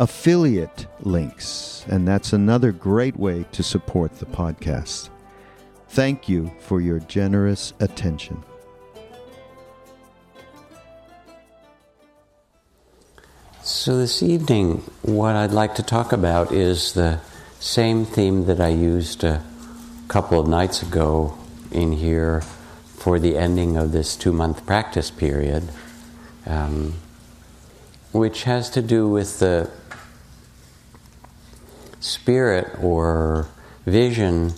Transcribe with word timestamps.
affiliate 0.00 0.86
links, 1.00 1.84
and 1.88 2.08
that's 2.08 2.32
another 2.32 2.72
great 2.72 3.16
way 3.18 3.44
to 3.52 3.62
support 3.62 4.18
the 4.18 4.24
podcast. 4.24 5.10
Thank 5.90 6.26
you 6.26 6.50
for 6.58 6.80
your 6.80 7.00
generous 7.00 7.74
attention. 7.80 8.42
So, 13.62 13.98
this 13.98 14.22
evening, 14.22 14.78
what 15.02 15.36
I'd 15.36 15.52
like 15.52 15.74
to 15.74 15.82
talk 15.82 16.12
about 16.12 16.50
is 16.50 16.94
the 16.94 17.20
same 17.60 18.06
theme 18.06 18.46
that 18.46 18.58
I 18.58 18.68
used 18.68 19.22
a 19.22 19.44
couple 20.08 20.40
of 20.40 20.48
nights 20.48 20.82
ago 20.82 21.36
in 21.70 21.92
here 21.92 22.40
for 22.96 23.18
the 23.18 23.36
ending 23.36 23.76
of 23.76 23.92
this 23.92 24.16
two 24.16 24.32
month 24.32 24.64
practice 24.64 25.10
period, 25.10 25.68
um, 26.46 26.94
which 28.12 28.44
has 28.44 28.70
to 28.70 28.80
do 28.80 29.06
with 29.06 29.40
the 29.40 29.70
spirit 32.00 32.66
or 32.82 33.46
vision 33.86 34.52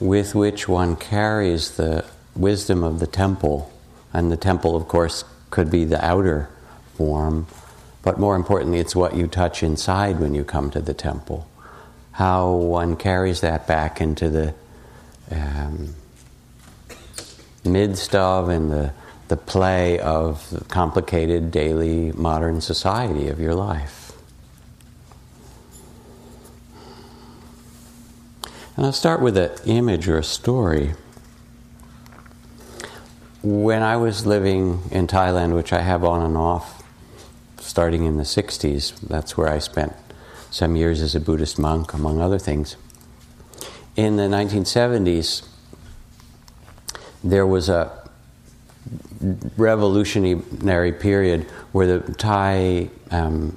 with 0.00 0.34
which 0.34 0.68
one 0.68 0.96
carries 0.96 1.76
the 1.76 2.04
wisdom 2.34 2.82
of 2.82 2.98
the 2.98 3.06
temple. 3.06 3.72
And 4.12 4.30
the 4.30 4.36
temple, 4.36 4.76
of 4.76 4.88
course, 4.88 5.24
could 5.50 5.70
be 5.70 5.84
the 5.84 6.04
outer 6.04 6.48
form, 6.94 7.46
but 8.02 8.18
more 8.18 8.36
importantly, 8.36 8.78
it's 8.78 8.96
what 8.96 9.14
you 9.16 9.26
touch 9.26 9.62
inside 9.62 10.20
when 10.20 10.34
you 10.34 10.44
come 10.44 10.70
to 10.70 10.80
the 10.80 10.94
temple. 10.94 11.48
How 12.12 12.50
one 12.52 12.96
carries 12.96 13.40
that 13.40 13.66
back 13.66 14.00
into 14.00 14.28
the 14.28 14.54
um, 15.30 15.94
midst 17.64 18.14
of 18.14 18.48
and 18.48 18.70
the, 18.70 18.92
the 19.28 19.36
play 19.36 19.98
of 20.00 20.50
the 20.50 20.64
complicated 20.64 21.50
daily 21.50 22.12
modern 22.12 22.60
society 22.60 23.28
of 23.28 23.40
your 23.40 23.54
life. 23.54 24.01
And 28.82 28.88
I'll 28.88 28.92
start 28.92 29.20
with 29.20 29.36
an 29.36 29.52
image 29.64 30.08
or 30.08 30.18
a 30.18 30.24
story. 30.24 30.94
When 33.40 33.80
I 33.80 33.96
was 33.96 34.26
living 34.26 34.82
in 34.90 35.06
Thailand, 35.06 35.54
which 35.54 35.72
I 35.72 35.82
have 35.82 36.02
on 36.02 36.20
and 36.20 36.36
off 36.36 36.82
starting 37.60 38.06
in 38.06 38.16
the 38.16 38.24
60s, 38.24 38.98
that's 39.02 39.36
where 39.36 39.48
I 39.48 39.60
spent 39.60 39.92
some 40.50 40.74
years 40.74 41.00
as 41.00 41.14
a 41.14 41.20
Buddhist 41.20 41.60
monk, 41.60 41.94
among 41.94 42.20
other 42.20 42.40
things. 42.40 42.74
In 43.94 44.16
the 44.16 44.24
1970s, 44.24 45.46
there 47.22 47.46
was 47.46 47.68
a 47.68 48.10
revolutionary 49.56 50.90
period 50.90 51.44
where 51.70 51.86
the 52.00 52.14
Thai 52.14 52.90
um, 53.12 53.56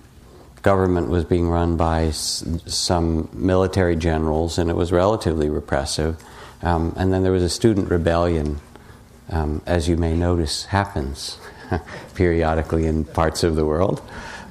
government 0.65 1.09
was 1.09 1.23
being 1.23 1.47
run 1.47 1.77
by 1.77 2.05
s- 2.07 2.43
some 2.65 3.29
military 3.31 3.95
generals, 3.95 4.57
and 4.57 4.69
it 4.69 4.75
was 4.75 4.91
relatively 4.91 5.47
repressive. 5.47 6.17
Um, 6.63 6.93
and 6.97 7.13
then 7.13 7.21
there 7.23 7.31
was 7.31 7.43
a 7.43 7.49
student 7.49 7.89
rebellion, 7.91 8.59
um, 9.29 9.61
as 9.67 9.87
you 9.87 9.95
may 9.95 10.13
notice, 10.15 10.65
happens 10.65 11.37
periodically 12.15 12.85
in 12.87 13.05
parts 13.05 13.43
of 13.43 13.55
the 13.55 13.63
world. 13.65 14.01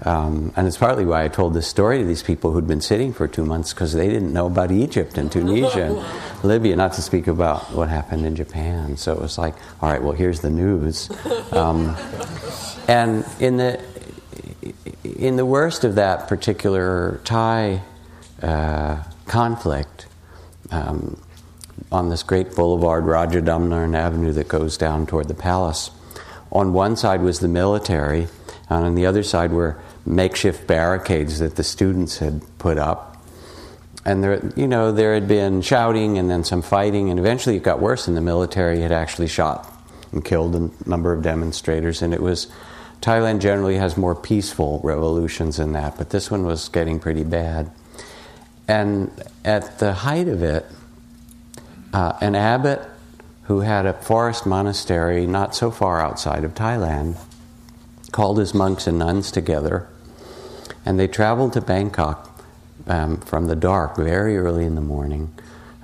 Um, 0.05 0.53
and 0.57 0.67
it's 0.69 0.77
partly 0.77 1.05
why 1.07 1.25
I 1.25 1.29
told 1.29 1.55
this 1.55 1.67
story 1.67 1.99
to 1.99 2.05
these 2.05 2.23
people 2.23 2.53
who'd 2.53 2.69
been 2.69 2.83
sitting 2.83 3.13
for 3.13 3.27
two 3.27 3.45
months 3.45 3.73
because 3.73 3.93
they 3.95 4.09
didn't 4.09 4.33
know 4.33 4.47
about 4.47 4.71
Egypt 4.71 5.17
and 5.19 5.33
Tunisia 5.33 5.85
and 5.85 5.99
Libya, 6.45 6.77
not 6.77 6.93
to 6.95 7.03
speak 7.03 7.27
about 7.27 7.73
what 7.73 7.89
happened 7.89 8.27
in 8.27 8.37
Japan. 8.37 8.97
So 8.99 9.13
it 9.13 9.21
was 9.21 9.39
like, 9.39 9.55
all 9.81 9.89
right, 9.91 10.03
well, 10.03 10.13
here's 10.13 10.41
the 10.41 10.51
news. 10.51 11.09
Um, 11.53 11.97
and 12.87 13.25
in 13.41 13.57
the 13.57 13.81
in 15.05 15.37
the 15.37 15.47
worst 15.47 15.85
of 15.85 15.95
that 15.97 16.29
particular 16.29 17.21
Thai 17.25 17.83
uh, 18.43 19.03
conflict, 19.27 20.07
um, 20.71 21.21
on 21.93 22.09
this 22.09 22.23
great 22.23 22.55
boulevard, 22.55 23.05
Rajadamnern 23.05 23.95
Avenue, 23.95 24.33
that 24.33 24.49
goes 24.49 24.77
down 24.77 25.07
toward 25.07 25.29
the 25.29 25.35
palace, 25.35 25.91
on 26.51 26.73
one 26.73 26.97
side 26.97 27.21
was 27.21 27.41
the 27.41 27.49
military, 27.49 28.29
and 28.69 28.85
on 28.85 28.95
the 28.95 29.07
other 29.07 29.23
side 29.23 29.53
were 29.53 29.79
makeshift 30.07 30.67
barricades 30.67 31.39
that 31.39 31.57
the 31.57 31.63
students 31.63 32.19
had 32.19 32.43
put 32.59 32.79
up. 32.79 33.23
And 34.05 34.23
there, 34.23 34.53
you 34.57 34.67
know, 34.67 34.93
there 34.93 35.15
had 35.15 35.29
been 35.29 35.63
shouting 35.63 36.19
and 36.19 36.31
then 36.31 36.45
some 36.45 36.63
fighting, 36.63 37.11
and 37.11 37.19
eventually 37.19 37.57
it 37.57 37.63
got 37.63 37.81
worse, 37.81 38.09
and 38.09 38.17
the 38.17 38.21
military 38.21 38.81
had 38.81 38.93
actually 38.93 39.29
shot 39.29 39.71
and 40.13 40.25
killed 40.25 40.55
a 40.55 40.89
number 40.89 41.13
of 41.13 41.23
demonstrators, 41.23 42.03
and 42.03 42.13
it 42.15 42.23
was 42.23 42.49
Thailand 43.05 43.41
generally 43.41 43.77
has 43.77 43.99
more 43.99 44.15
peaceful 44.15 44.81
revolutions 44.83 45.59
than 45.59 45.73
that, 45.73 45.99
but 45.99 46.09
this 46.09 46.31
one 46.31 46.47
was 46.47 46.71
getting 46.71 46.99
pretty 46.99 47.23
bad. 47.23 47.71
And 48.67 49.11
at 49.45 49.79
the 49.79 49.93
height 49.93 50.27
of 50.27 50.43
it, 50.43 50.65
uh, 51.93 52.17
an 52.23 52.35
abbot 52.35 52.81
who 53.43 53.61
had 53.61 53.85
a 53.85 53.93
forest 53.93 54.47
monastery 54.47 55.27
not 55.27 55.55
so 55.55 55.71
far 55.71 56.01
outside 56.01 56.45
of 56.45 56.55
Thailand 56.55 57.17
called 58.11 58.39
his 58.39 58.55
monks 58.55 58.87
and 58.87 58.99
nuns 58.99 59.31
together, 59.31 59.87
and 60.87 60.99
they 60.99 61.07
traveled 61.07 61.53
to 61.53 61.61
Bangkok 61.61 62.43
um, 62.87 63.19
from 63.19 63.49
the 63.49 63.57
dark 63.57 63.99
very 63.99 64.39
early 64.39 64.65
in 64.65 64.77
the 64.77 64.81
morning 64.81 65.31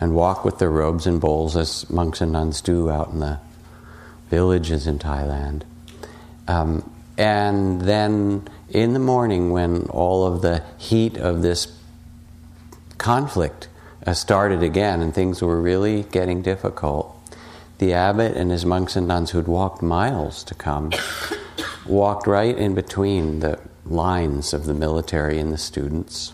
and 0.01 0.15
walked 0.15 0.47
with 0.47 0.59
their 0.59 0.71
robes 0.71 1.07
and 1.07 1.21
bowls 1.21 1.55
as 1.55 1.89
monks 1.91 2.23
and 2.23 2.33
nuns 2.33 2.63
do 2.63 2.89
out 2.89 3.11
in 3.11 3.19
the 3.19 3.39
villages 4.31 4.87
in 4.87 4.99
Thailand. 4.99 5.65
Um, 6.49 6.91
and 7.21 7.83
then 7.83 8.49
in 8.71 8.95
the 8.95 8.99
morning, 8.99 9.51
when 9.51 9.83
all 9.91 10.27
of 10.27 10.41
the 10.41 10.65
heat 10.79 11.19
of 11.19 11.43
this 11.43 11.71
conflict 12.97 13.69
uh, 14.07 14.15
started 14.15 14.63
again 14.63 15.03
and 15.03 15.15
things 15.15 15.43
were 15.43 15.61
really 15.61 16.05
getting 16.05 16.41
difficult, 16.41 17.15
the 17.77 17.93
abbot 17.93 18.39
and 18.39 18.51
his 18.51 18.65
monks 18.65 18.97
and 18.97 19.07
nuns 19.07 19.33
who'd 19.33 19.49
walked 19.49 19.83
miles 19.83 20.43
to 20.45 20.55
come 20.55 20.93
walked 21.87 22.27
right 22.27 22.57
in 22.57 22.75
between 22.75 23.41
the 23.41 23.61
lines 23.85 24.55
of 24.55 24.65
the 24.65 24.73
military 24.73 25.39
and 25.39 25.53
the 25.53 25.59
students 25.59 26.33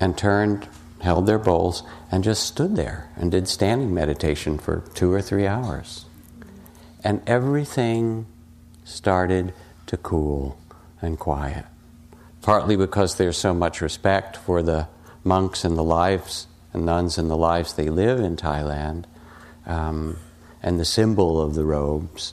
and 0.00 0.18
turned, 0.18 0.66
held 1.02 1.28
their 1.28 1.38
bowls, 1.38 1.84
and 2.10 2.24
just 2.24 2.44
stood 2.44 2.74
there 2.74 3.08
and 3.14 3.30
did 3.30 3.46
standing 3.46 3.94
meditation 3.94 4.58
for 4.58 4.82
two 4.94 5.12
or 5.12 5.22
three 5.22 5.46
hours. 5.46 6.06
and 7.04 7.22
everything 7.28 8.26
started 8.86 9.52
to 9.86 9.96
cool 9.96 10.56
and 11.02 11.18
quiet. 11.18 11.66
Partly 12.40 12.76
because 12.76 13.16
there's 13.16 13.36
so 13.36 13.52
much 13.52 13.80
respect 13.80 14.36
for 14.36 14.62
the 14.62 14.86
monks 15.24 15.64
and 15.64 15.76
the 15.76 15.82
lives 15.82 16.46
and 16.72 16.86
nuns 16.86 17.18
and 17.18 17.28
the 17.28 17.36
lives 17.36 17.74
they 17.74 17.90
live 17.90 18.20
in 18.20 18.36
Thailand, 18.36 19.04
um, 19.66 20.16
and 20.62 20.78
the 20.78 20.84
symbol 20.84 21.42
of 21.42 21.54
the 21.54 21.64
robes, 21.64 22.32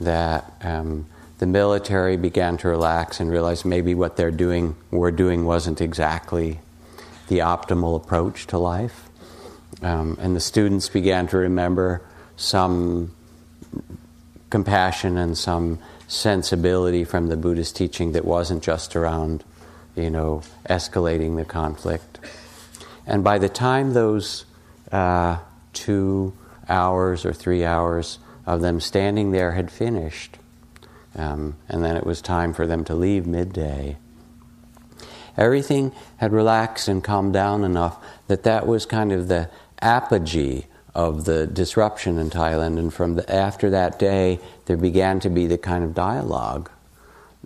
that 0.00 0.50
um, 0.62 1.06
the 1.38 1.46
military 1.46 2.16
began 2.16 2.56
to 2.56 2.68
relax 2.68 3.20
and 3.20 3.30
realize 3.30 3.64
maybe 3.64 3.94
what 3.94 4.16
they're 4.16 4.30
doing, 4.30 4.74
we're 4.90 5.10
doing, 5.10 5.44
wasn't 5.44 5.80
exactly 5.80 6.60
the 7.28 7.38
optimal 7.38 7.96
approach 7.96 8.46
to 8.46 8.58
life. 8.58 9.08
Um, 9.82 10.16
and 10.20 10.34
the 10.34 10.40
students 10.40 10.88
began 10.88 11.26
to 11.28 11.36
remember 11.36 12.00
some 12.36 13.12
compassion 14.54 15.18
and 15.18 15.36
some 15.36 15.80
sensibility 16.06 17.02
from 17.02 17.26
the 17.26 17.36
Buddhist 17.36 17.74
teaching 17.74 18.12
that 18.12 18.24
wasn't 18.24 18.62
just 18.62 18.94
around, 18.94 19.42
you 19.96 20.08
know, 20.08 20.42
escalating 20.70 21.34
the 21.34 21.44
conflict. 21.44 22.20
And 23.04 23.24
by 23.24 23.38
the 23.38 23.48
time 23.48 23.94
those 23.94 24.44
uh, 24.92 25.38
two 25.72 26.34
hours 26.68 27.26
or 27.26 27.32
three 27.32 27.64
hours 27.64 28.20
of 28.46 28.60
them 28.60 28.78
standing 28.78 29.32
there 29.32 29.50
had 29.54 29.72
finished, 29.72 30.38
um, 31.16 31.56
and 31.68 31.84
then 31.84 31.96
it 31.96 32.06
was 32.06 32.22
time 32.22 32.54
for 32.54 32.64
them 32.64 32.84
to 32.84 32.94
leave 32.94 33.26
midday, 33.26 33.96
everything 35.36 35.90
had 36.18 36.32
relaxed 36.32 36.86
and 36.86 37.02
calmed 37.02 37.32
down 37.32 37.64
enough 37.64 37.96
that 38.28 38.44
that 38.44 38.68
was 38.68 38.86
kind 38.86 39.10
of 39.10 39.26
the 39.26 39.50
apogee 39.82 40.66
of 40.94 41.24
the 41.24 41.46
disruption 41.46 42.18
in 42.18 42.30
Thailand. 42.30 42.78
And 42.78 42.92
from 42.92 43.16
the, 43.16 43.32
after 43.32 43.70
that 43.70 43.98
day, 43.98 44.38
there 44.66 44.76
began 44.76 45.20
to 45.20 45.30
be 45.30 45.46
the 45.46 45.58
kind 45.58 45.84
of 45.84 45.94
dialogue 45.94 46.70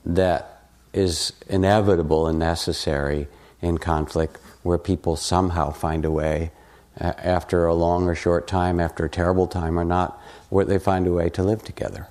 that 0.05 0.63
is 0.93 1.33
inevitable 1.49 2.27
and 2.27 2.39
necessary 2.39 3.29
in 3.61 3.79
conflict, 3.79 4.39
where 4.63 4.79
people 4.79 5.17
somehow 5.17 5.71
find 5.71 6.05
a 6.05 6.11
way, 6.11 6.51
after 7.01 7.67
a 7.67 7.75
long 7.75 8.09
or 8.09 8.15
short 8.15 8.47
time, 8.49 8.81
after 8.81 9.05
a 9.05 9.09
terrible 9.09 9.47
time 9.47 9.79
or 9.79 9.85
not, 9.85 10.21
where 10.49 10.65
they 10.65 10.79
find 10.79 11.07
a 11.07 11.13
way 11.13 11.29
to 11.29 11.43
live 11.43 11.63
together. 11.63 12.09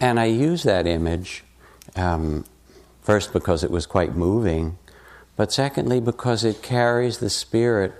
And 0.00 0.18
I 0.18 0.26
use 0.26 0.62
that 0.62 0.86
image 0.86 1.44
um, 1.96 2.44
first 3.02 3.32
because 3.32 3.64
it 3.64 3.70
was 3.70 3.86
quite 3.86 4.14
moving, 4.14 4.78
but 5.36 5.52
secondly 5.52 6.00
because 6.00 6.44
it 6.44 6.62
carries 6.62 7.18
the 7.18 7.30
spirit 7.30 7.94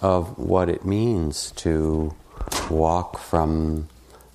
of 0.00 0.38
what 0.38 0.68
it 0.68 0.84
means 0.84 1.50
to 1.52 2.14
walk 2.70 3.18
from 3.18 3.88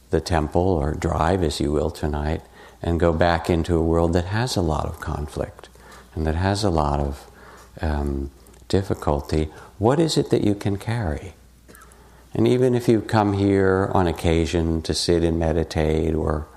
the 0.09 0.21
temple 0.21 0.61
or 0.61 0.93
drive, 0.93 1.43
as 1.43 1.59
you 1.59 1.71
will, 1.71 1.91
tonight 1.91 2.41
and 2.81 2.99
go 2.99 3.13
back 3.13 3.49
into 3.49 3.75
a 3.75 3.83
world 3.83 4.13
that 4.13 4.25
has 4.25 4.55
a 4.55 4.61
lot 4.61 4.85
of 4.85 4.99
conflict 4.99 5.69
and 6.15 6.25
that 6.25 6.35
has 6.35 6.63
a 6.63 6.69
lot 6.69 6.99
of 6.99 7.31
um, 7.81 8.31
difficulty. 8.67 9.49
What 9.77 9.99
is 9.99 10.17
it 10.17 10.29
that 10.31 10.43
you 10.43 10.55
can 10.55 10.77
carry? 10.77 11.33
And 12.33 12.47
even 12.47 12.75
if 12.75 12.87
you 12.87 13.01
come 13.01 13.33
here 13.33 13.91
on 13.93 14.07
occasion 14.07 14.81
to 14.83 14.93
sit 14.93 15.23
and 15.23 15.37
meditate 15.37 16.15
or 16.15 16.47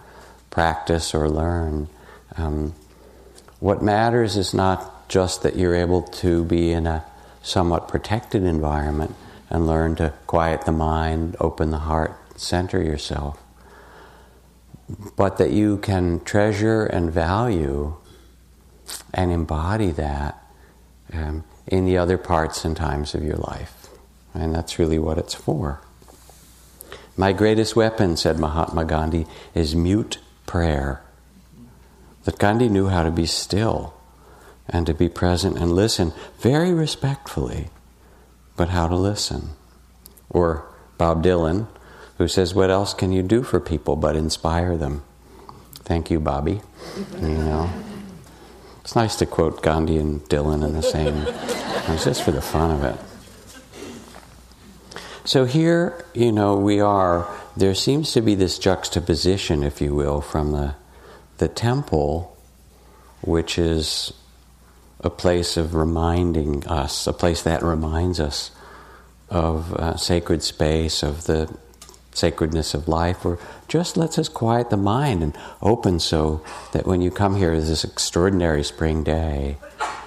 practice 0.50 1.14
or 1.14 1.28
learn, 1.28 1.88
um, 2.36 2.74
what 3.60 3.82
matters 3.82 4.36
is 4.36 4.54
not 4.54 5.08
just 5.08 5.42
that 5.42 5.56
you're 5.56 5.74
able 5.74 6.02
to 6.02 6.44
be 6.44 6.72
in 6.72 6.86
a 6.86 7.04
somewhat 7.44 7.86
protected 7.86 8.42
environment 8.42 9.14
and 9.50 9.66
learn 9.66 9.94
to 9.96 10.12
quiet 10.26 10.64
the 10.64 10.72
mind, 10.72 11.36
open 11.38 11.70
the 11.70 11.78
heart, 11.78 12.18
center 12.36 12.82
yourself. 12.82 13.38
But 15.16 15.38
that 15.38 15.50
you 15.50 15.78
can 15.78 16.20
treasure 16.24 16.84
and 16.84 17.12
value 17.12 17.94
and 19.12 19.30
embody 19.30 19.90
that 19.92 20.42
um, 21.12 21.44
in 21.66 21.84
the 21.84 21.98
other 21.98 22.18
parts 22.18 22.64
and 22.64 22.76
times 22.76 23.14
of 23.14 23.22
your 23.22 23.36
life. 23.36 23.88
And 24.32 24.54
that's 24.54 24.78
really 24.78 24.98
what 24.98 25.18
it's 25.18 25.34
for. 25.34 25.80
My 27.16 27.32
greatest 27.32 27.76
weapon, 27.76 28.16
said 28.16 28.38
Mahatma 28.40 28.84
Gandhi, 28.84 29.26
is 29.54 29.76
mute 29.76 30.18
prayer. 30.46 31.02
That 32.24 32.38
Gandhi 32.38 32.68
knew 32.68 32.88
how 32.88 33.04
to 33.04 33.10
be 33.10 33.26
still 33.26 33.94
and 34.68 34.86
to 34.86 34.94
be 34.94 35.08
present 35.08 35.58
and 35.58 35.72
listen 35.72 36.12
very 36.38 36.72
respectfully, 36.72 37.68
but 38.56 38.70
how 38.70 38.88
to 38.88 38.96
listen. 38.96 39.50
Or 40.30 40.66
Bob 40.98 41.22
Dylan, 41.22 41.66
who 42.18 42.28
says, 42.28 42.54
What 42.54 42.70
else 42.70 42.94
can 42.94 43.12
you 43.12 43.22
do 43.22 43.42
for 43.42 43.60
people 43.60 43.96
but 43.96 44.16
inspire 44.16 44.76
them? 44.76 45.02
Thank 45.84 46.10
you, 46.10 46.18
Bobby. 46.18 46.60
You 47.20 47.28
know, 47.28 47.70
it's 48.80 48.96
nice 48.96 49.16
to 49.16 49.26
quote 49.26 49.62
Gandhi 49.62 49.98
and 49.98 50.22
Dylan 50.28 50.64
in 50.64 50.72
the 50.72 50.82
same. 50.82 51.14
It's 51.92 52.04
just 52.04 52.22
for 52.22 52.32
the 52.32 52.40
fun 52.40 52.70
of 52.70 52.84
it. 52.84 52.98
So 55.26 55.44
here, 55.44 56.04
you 56.14 56.32
know, 56.32 56.56
we 56.56 56.80
are. 56.80 57.28
There 57.56 57.74
seems 57.74 58.12
to 58.12 58.20
be 58.20 58.34
this 58.34 58.58
juxtaposition, 58.58 59.62
if 59.62 59.80
you 59.80 59.94
will, 59.94 60.20
from 60.20 60.52
the 60.52 60.74
the 61.38 61.48
temple, 61.48 62.36
which 63.22 63.58
is 63.58 64.12
a 65.04 65.10
place 65.10 65.56
of 65.56 65.74
reminding 65.74 66.66
us, 66.66 67.06
a 67.06 67.12
place 67.12 67.42
that 67.42 67.62
reminds 67.62 68.18
us 68.18 68.50
of 69.28 69.72
uh, 69.74 69.96
sacred 69.96 70.42
space, 70.42 71.02
of 71.02 71.24
the 71.24 71.54
sacredness 72.12 72.74
of 72.74 72.88
life, 72.88 73.24
or 73.24 73.38
just 73.68 73.96
lets 73.96 74.18
us 74.18 74.28
quiet 74.28 74.70
the 74.70 74.76
mind 74.76 75.22
and 75.22 75.36
open 75.60 76.00
so 76.00 76.42
that 76.72 76.86
when 76.86 77.02
you 77.02 77.10
come 77.10 77.36
here 77.36 77.58
this 77.60 77.84
extraordinary 77.84 78.64
spring 78.64 79.04
day, 79.04 79.56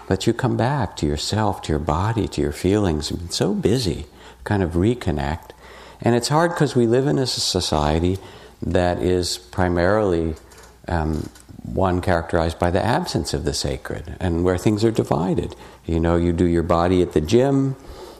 that 0.07 0.25
you 0.25 0.33
come 0.33 0.57
back 0.57 0.95
to 0.97 1.05
yourself, 1.05 1.61
to 1.61 1.71
your 1.71 1.79
body, 1.79 2.27
to 2.27 2.41
your 2.41 2.51
feelings. 2.51 3.11
You've 3.11 3.19
been 3.19 3.29
so 3.29 3.53
busy, 3.53 4.05
kind 4.45 4.63
of 4.63 4.71
reconnect. 4.71 5.51
And 6.01 6.15
it's 6.15 6.29
hard 6.29 6.51
because 6.51 6.75
we 6.75 6.88
live 6.88 7.07
in 7.07 7.19
a 7.19 7.27
society 7.27 8.17
that 8.61 8.99
is 8.99 9.38
primarily 9.38 10.35
um, 10.88 11.29
one 11.68 12.02
characterized 12.02 12.58
by 12.58 12.72
the 12.72 12.84
absence 12.84 13.34
of 13.34 13.44
the 13.44 13.54
sacred 13.54 14.16
and 14.19 14.44
where 14.44 14.58
things 14.58 14.84
are 14.84 14.92
divided. 14.92 15.56
You 15.86 16.00
know, 16.00 16.16
you 16.16 16.34
do 16.34 16.46
your 16.46 16.64
body 16.64 17.02
at 17.02 17.14
the 17.14 17.22
gym, 17.22 17.75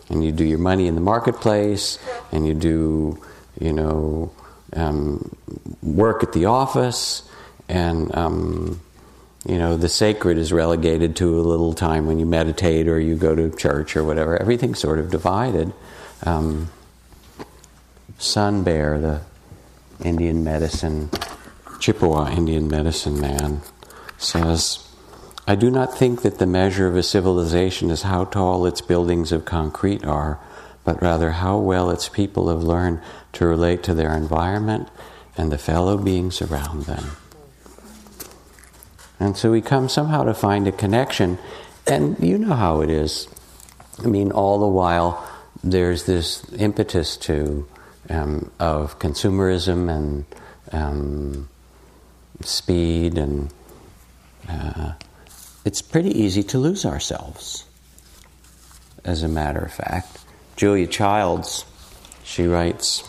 and 0.10 0.24
you 0.24 0.32
do 0.32 0.44
your 0.44 0.60
money 0.60 0.88
in 0.88 0.96
the 0.96 1.02
marketplace, 1.02 2.00
and 2.32 2.48
you 2.48 2.54
do, 2.54 3.22
you 3.60 3.74
know, 3.74 4.32
um, 4.74 5.36
work 5.82 6.24
at 6.24 6.34
the 6.34 6.46
office, 6.46 7.28
and, 7.68 8.16
um, 8.16 8.80
you 9.46 9.58
know, 9.58 9.78
the 9.78 9.90
sacred 9.90 10.38
is 10.38 10.54
relegated 10.54 11.16
to 11.18 11.40
a 11.40 11.42
little 11.42 11.74
time 11.74 12.06
when 12.08 12.20
you 12.20 12.26
meditate 12.26 12.88
or 12.88 13.00
you 13.00 13.16
go 13.16 13.36
to 13.36 13.50
church 13.56 13.96
or 13.96 14.04
whatever. 14.04 14.38
Everything's 14.38 14.80
sort 14.80 15.00
of 15.00 15.10
divided. 15.10 15.74
Um, 16.24 16.70
Sun 18.18 18.64
Bear, 18.64 19.00
the 19.00 19.22
Indian 20.04 20.44
medicine 20.44 21.10
Chippewa 21.88 22.30
Indian 22.30 22.68
medicine 22.68 23.18
man, 23.18 23.62
says, 24.18 24.86
I 25.48 25.56
do 25.56 25.72
not 25.72 25.98
think 25.98 26.22
that 26.22 26.38
the 26.38 26.46
measure 26.46 26.86
of 26.86 26.98
a 26.98 27.02
civilization 27.02 27.92
is 27.92 28.02
how 28.02 28.26
tall 28.26 28.66
its 28.66 28.82
buildings 28.82 29.32
of 29.32 29.46
concrete 29.46 30.04
are, 30.04 30.38
but 30.84 31.02
rather 31.02 31.32
how 31.32 31.60
well 31.60 31.90
its 31.90 32.10
people 32.10 32.50
have 32.50 32.62
learned 32.62 33.00
to 33.32 33.48
relate 33.48 33.84
to 33.84 33.94
their 33.94 34.14
environment 34.14 34.90
and 35.38 35.50
the 35.50 35.58
fellow 35.58 35.98
beings 35.98 36.42
around 36.42 36.84
them. 36.88 37.12
And 39.18 39.38
so 39.38 39.50
we 39.50 39.62
come 39.62 39.88
somehow 39.88 40.26
to 40.26 40.34
find 40.34 40.68
a 40.68 40.74
connection, 40.74 41.38
and 41.88 42.20
you 42.20 42.38
know 42.38 42.54
how 42.54 42.82
it 42.82 42.90
is. 42.90 43.30
I 44.04 44.08
mean, 44.08 44.34
all 44.34 44.60
the 44.60 44.68
while, 44.68 45.26
there's 45.64 46.04
this 46.04 46.44
impetus 46.52 47.16
to 47.16 47.66
um, 48.10 48.52
of 48.60 49.00
consumerism 49.00 49.90
and 49.90 50.26
um, 50.74 51.48
speed, 52.42 53.18
and 53.18 53.54
uh, 54.50 54.94
it's 55.66 55.82
pretty 55.82 56.12
easy 56.12 56.44
to 56.44 56.58
lose 56.58 56.86
ourselves. 56.86 57.66
As 59.04 59.24
a 59.24 59.28
matter 59.28 59.60
of 59.60 59.72
fact, 59.72 60.20
Julia 60.56 60.88
Childs, 60.88 61.66
she 62.24 62.46
writes, 62.46 63.04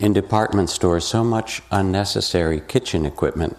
in 0.00 0.12
department 0.12 0.68
stores, 0.70 1.04
so 1.04 1.22
much 1.22 1.62
unnecessary 1.70 2.60
kitchen 2.60 3.06
equipment 3.06 3.56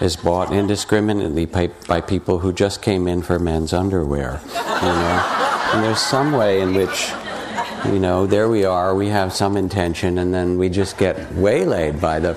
is 0.00 0.16
bought 0.16 0.52
indiscriminately 0.52 1.46
by, 1.46 1.68
by, 1.86 2.00
people 2.00 2.40
who 2.40 2.52
just 2.52 2.82
came 2.82 3.06
in 3.06 3.22
for 3.22 3.38
men's 3.38 3.72
underwear. 3.72 4.40
You 4.46 4.60
know? 4.60 5.70
And 5.72 5.84
there's 5.84 6.00
some 6.00 6.32
way 6.32 6.60
in 6.60 6.74
which, 6.74 7.12
you 7.86 8.00
know, 8.00 8.26
there 8.26 8.48
we 8.48 8.64
are, 8.64 8.94
we 8.94 9.08
have 9.08 9.32
some 9.32 9.56
intention, 9.56 10.18
and 10.18 10.34
then 10.34 10.58
we 10.58 10.68
just 10.68 10.98
get 10.98 11.32
waylaid 11.34 12.00
by 12.00 12.18
the 12.18 12.36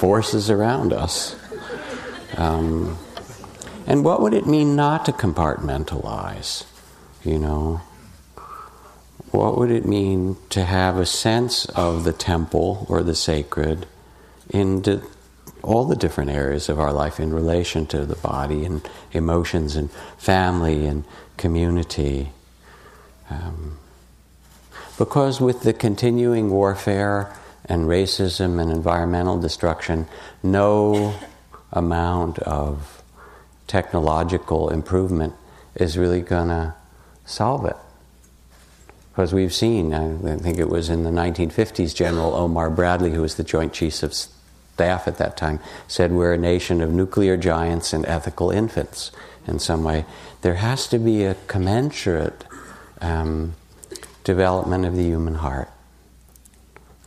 forces 0.00 0.48
around 0.48 0.94
us. 0.94 1.36
Um, 2.38 2.96
and 3.86 4.02
what 4.02 4.22
would 4.22 4.32
it 4.32 4.46
mean 4.46 4.74
not 4.74 5.04
to 5.04 5.12
compartmentalize? 5.12 6.64
You 7.22 7.38
know, 7.38 7.82
what 9.30 9.58
would 9.58 9.70
it 9.70 9.84
mean 9.84 10.38
to 10.48 10.64
have 10.64 10.96
a 10.96 11.04
sense 11.04 11.66
of 11.66 12.04
the 12.04 12.14
temple 12.14 12.86
or 12.88 13.02
the 13.02 13.14
sacred 13.14 13.86
in 14.48 15.02
all 15.62 15.84
the 15.84 15.96
different 15.96 16.30
areas 16.30 16.70
of 16.70 16.80
our 16.80 16.94
life 16.94 17.20
in 17.20 17.34
relation 17.34 17.84
to 17.88 18.06
the 18.06 18.16
body 18.16 18.64
and 18.64 18.80
emotions 19.12 19.76
and 19.76 19.90
family 20.16 20.86
and 20.86 21.04
community? 21.36 22.30
Um, 23.28 23.76
because 24.96 25.42
with 25.42 25.60
the 25.60 25.74
continuing 25.74 26.50
warfare 26.50 27.36
and 27.70 27.86
racism 27.86 28.60
and 28.60 28.70
environmental 28.70 29.38
destruction, 29.38 30.08
no 30.42 31.14
amount 31.72 32.40
of 32.40 33.02
technological 33.68 34.70
improvement 34.70 35.32
is 35.76 35.96
really 35.96 36.20
going 36.20 36.48
to 36.48 36.74
solve 37.24 37.64
it. 37.64 37.76
Because 39.12 39.32
we've 39.32 39.54
seen, 39.54 39.94
I 39.94 40.36
think 40.36 40.58
it 40.58 40.68
was 40.68 40.90
in 40.90 41.04
the 41.04 41.10
1950s, 41.10 41.94
General 41.94 42.34
Omar 42.34 42.70
Bradley, 42.70 43.12
who 43.12 43.22
was 43.22 43.36
the 43.36 43.44
Joint 43.44 43.72
Chiefs 43.72 44.02
of 44.02 44.14
Staff 44.14 45.06
at 45.06 45.18
that 45.18 45.36
time, 45.36 45.60
said 45.86 46.10
we're 46.10 46.32
a 46.32 46.38
nation 46.38 46.80
of 46.80 46.90
nuclear 46.90 47.36
giants 47.36 47.92
and 47.92 48.04
ethical 48.06 48.50
infants 48.50 49.12
in 49.46 49.60
some 49.60 49.84
way. 49.84 50.04
There 50.42 50.54
has 50.54 50.88
to 50.88 50.98
be 50.98 51.24
a 51.24 51.36
commensurate 51.46 52.44
um, 53.00 53.54
development 54.24 54.84
of 54.86 54.96
the 54.96 55.04
human 55.04 55.36
heart 55.36 55.70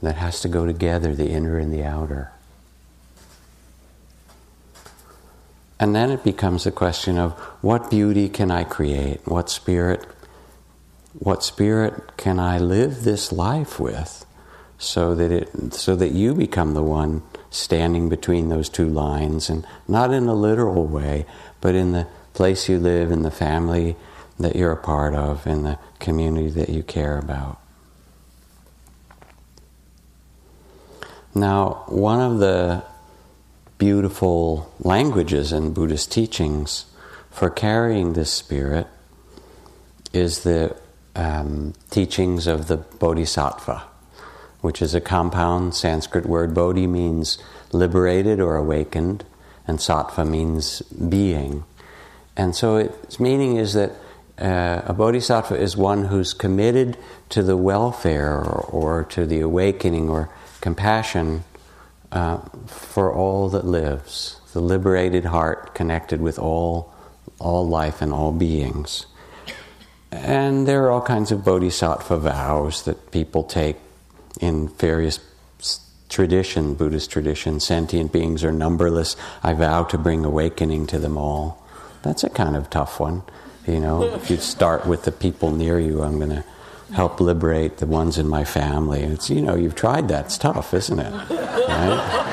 that 0.04 0.16
has 0.16 0.42
to 0.42 0.48
go 0.48 0.66
together, 0.66 1.16
the 1.16 1.30
inner 1.30 1.58
and 1.58 1.74
the 1.74 1.84
outer. 1.84 2.32
And 5.80 5.96
then 5.96 6.12
it 6.12 6.24
becomes 6.24 6.66
a 6.66 6.72
question 6.72 7.18
of 7.18 7.34
what 7.62 7.90
beauty 7.90 8.30
can 8.30 8.52
I 8.52 8.64
create? 8.64 9.22
What 9.26 9.50
spirit 9.50 10.06
what 11.20 11.44
spirit 11.44 12.18
can 12.18 12.40
I 12.40 12.58
live 12.58 13.04
this 13.04 13.32
life 13.32 13.80
with 13.80 14.26
so 14.78 15.14
that 15.16 15.32
it 15.32 15.74
so 15.74 15.96
that 15.96 16.12
you 16.12 16.34
become 16.34 16.74
the 16.74 16.84
one 16.84 17.22
standing 17.50 18.10
between 18.10 18.50
those 18.50 18.68
two 18.68 18.88
lines 18.88 19.50
and 19.50 19.66
not 19.88 20.12
in 20.12 20.28
a 20.28 20.34
literal 20.34 20.86
way, 20.86 21.26
but 21.62 21.76
in 21.76 21.92
the 21.92 22.08
place 22.34 22.68
you 22.68 22.80
live, 22.80 23.12
in 23.12 23.22
the 23.22 23.32
family 23.32 23.96
that 24.40 24.56
you're 24.56 24.72
a 24.72 24.78
part 24.78 25.14
of, 25.14 25.46
in 25.46 25.64
the 25.64 25.78
community 26.00 26.50
that 26.50 26.70
you 26.70 26.82
care 26.82 27.20
about. 27.20 27.60
Now, 31.36 31.84
one 31.88 32.20
of 32.20 32.38
the 32.38 32.84
beautiful 33.80 34.72
languages 34.80 35.52
in 35.52 35.74
Buddhist 35.74 36.12
teachings 36.12 36.86
for 37.32 37.50
carrying 37.50 38.14
this 38.14 38.32
spirit 38.32 38.88
is 40.14 40.44
the 40.44 40.76
um, 41.16 41.74
teachings 41.90 42.46
of 42.46 42.68
the 42.68 42.78
Bodhisattva, 42.78 43.84
which 44.62 44.80
is 44.80 44.94
a 44.94 45.02
compound 45.02 45.74
Sanskrit 45.74 46.28
word. 46.28 46.54
Bodhi 46.54 46.86
means 46.86 47.40
liberated 47.72 48.40
or 48.40 48.56
awakened, 48.56 49.26
and 49.68 49.80
sattva 49.80 50.28
means 50.30 50.82
being. 50.84 51.64
And 52.38 52.56
so 52.56 52.78
its 52.78 53.20
meaning 53.20 53.58
is 53.58 53.74
that 53.74 53.92
uh, 54.40 54.82
a 54.86 54.94
bodhisattva 54.94 55.56
is 55.56 55.78
one 55.78 56.06
who's 56.06 56.34
committed 56.34 56.98
to 57.30 57.44
the 57.44 57.58
welfare 57.58 58.36
or, 58.36 58.62
or 58.62 59.04
to 59.06 59.26
the 59.26 59.40
awakening 59.40 60.10
or 60.10 60.30
compassion 60.64 61.44
uh, 62.14 62.38
for 62.68 63.14
all 63.14 63.50
that 63.50 63.66
lives, 63.66 64.40
the 64.54 64.62
liberated 64.62 65.26
heart 65.26 65.76
connected 65.76 66.22
with 66.22 66.40
all, 66.40 66.94
all 67.38 67.68
life 67.68 68.02
and 68.02 68.14
all 68.14 68.32
beings. 68.32 69.06
And 70.10 70.66
there 70.66 70.86
are 70.86 70.92
all 70.92 71.02
kinds 71.02 71.34
of 71.34 71.44
bodhisattva 71.44 72.18
vows 72.18 72.84
that 72.84 73.12
people 73.12 73.44
take 73.44 73.76
in 74.40 74.70
various 74.70 75.20
tradition, 76.08 76.76
Buddhist 76.76 77.12
tradition. 77.12 77.60
Sentient 77.60 78.14
beings 78.14 78.42
are 78.44 78.54
numberless. 78.54 79.18
I 79.42 79.54
vow 79.54 79.84
to 79.84 79.98
bring 79.98 80.24
awakening 80.24 80.88
to 80.88 81.00
them 81.00 81.18
all. 81.18 81.62
That's 82.04 82.24
a 82.24 82.30
kind 82.30 82.56
of 82.56 82.70
tough 82.70 83.02
one. 83.02 83.24
You 83.68 83.80
know, 83.82 84.04
if 84.04 84.30
you 84.30 84.38
start 84.38 84.86
with 84.86 85.04
the 85.04 85.12
people 85.12 85.52
near 85.52 85.78
you, 85.78 86.04
I'm 86.04 86.20
going 86.20 86.30
to 86.30 86.44
help 86.92 87.20
liberate 87.20 87.78
the 87.78 87.86
ones 87.86 88.18
in 88.18 88.28
my 88.28 88.44
family. 88.44 89.02
It's, 89.02 89.30
you 89.30 89.42
know, 89.42 89.56
you've 89.56 89.76
tried 89.76 90.08
that. 90.10 90.26
It's 90.26 90.38
tough, 90.38 90.74
isn't 90.74 91.00
it? 91.00 91.12
Right? 91.30 92.30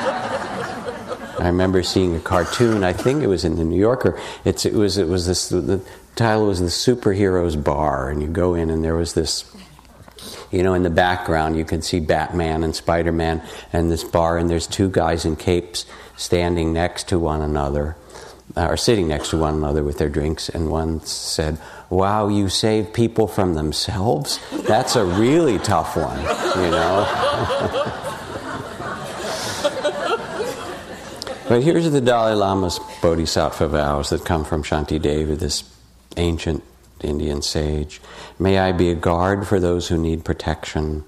I 1.40 1.47
remember 1.47 1.83
seeing 1.83 2.14
a 2.14 2.21
cartoon. 2.21 2.85
I 2.85 2.92
think 2.92 3.23
it 3.23 3.26
was 3.26 3.45
in 3.45 3.57
the 3.57 3.64
New 3.64 3.78
Yorker. 3.78 4.21
It's, 4.45 4.66
it 4.66 4.75
was 4.75 4.99
it 4.99 5.09
was 5.09 5.26
this. 5.26 5.49
The 5.49 5.80
title 6.14 6.47
was 6.47 6.61
the 6.61 6.66
Superheroes 6.66 7.62
Bar, 7.62 8.11
and 8.11 8.21
you 8.21 8.28
go 8.28 8.54
in, 8.54 8.69
and 8.69 8.85
there 8.85 8.95
was 8.95 9.14
this. 9.14 9.50
You 10.50 10.62
know, 10.62 10.75
in 10.75 10.83
the 10.83 10.90
background, 10.90 11.57
you 11.57 11.64
can 11.64 11.80
see 11.80 12.00
Batman 12.00 12.62
and 12.62 12.75
Spider 12.75 13.12
Man 13.12 13.40
and 13.73 13.90
this 13.90 14.04
bar, 14.04 14.37
and 14.37 14.50
there's 14.50 14.66
two 14.66 14.90
guys 14.90 15.25
in 15.25 15.37
capes 15.37 15.87
standing 16.16 16.75
next 16.75 17.09
to 17.09 17.19
one 17.19 17.40
another, 17.40 17.97
uh, 18.57 18.66
or 18.66 18.76
sitting 18.76 19.09
next 19.09 19.30
to 19.30 19.38
one 19.38 19.54
another 19.54 19.83
with 19.83 19.97
their 19.97 20.11
drinks, 20.11 20.50
and 20.50 20.69
one 20.69 21.00
said, 21.00 21.57
Wow, 21.90 22.28
you 22.28 22.49
save 22.49 22.92
people 22.92 23.26
from 23.26 23.54
themselves? 23.54 24.38
That's 24.52 24.94
a 24.94 25.04
really 25.04 25.59
tough 25.59 25.97
one, 25.97 26.20
you 26.20 26.70
know? 26.70 27.04
but 31.49 31.64
here's 31.64 31.90
the 31.90 32.00
Dalai 32.00 32.35
Lama's 32.35 32.78
Bodhisattva 33.02 33.66
vows 33.66 34.11
that 34.11 34.25
come 34.25 34.44
from 34.44 34.62
Shanti 34.62 35.00
Shantideva, 35.00 35.37
this 35.37 35.64
ancient 36.16 36.62
Indian 37.00 37.42
sage. 37.42 38.00
May 38.38 38.61
I 38.61 38.70
be 38.70 38.90
a 38.90 38.94
guard 38.94 39.49
for 39.49 39.59
those 39.59 39.88
who 39.88 39.99
need 39.99 40.25
protection, 40.25 41.02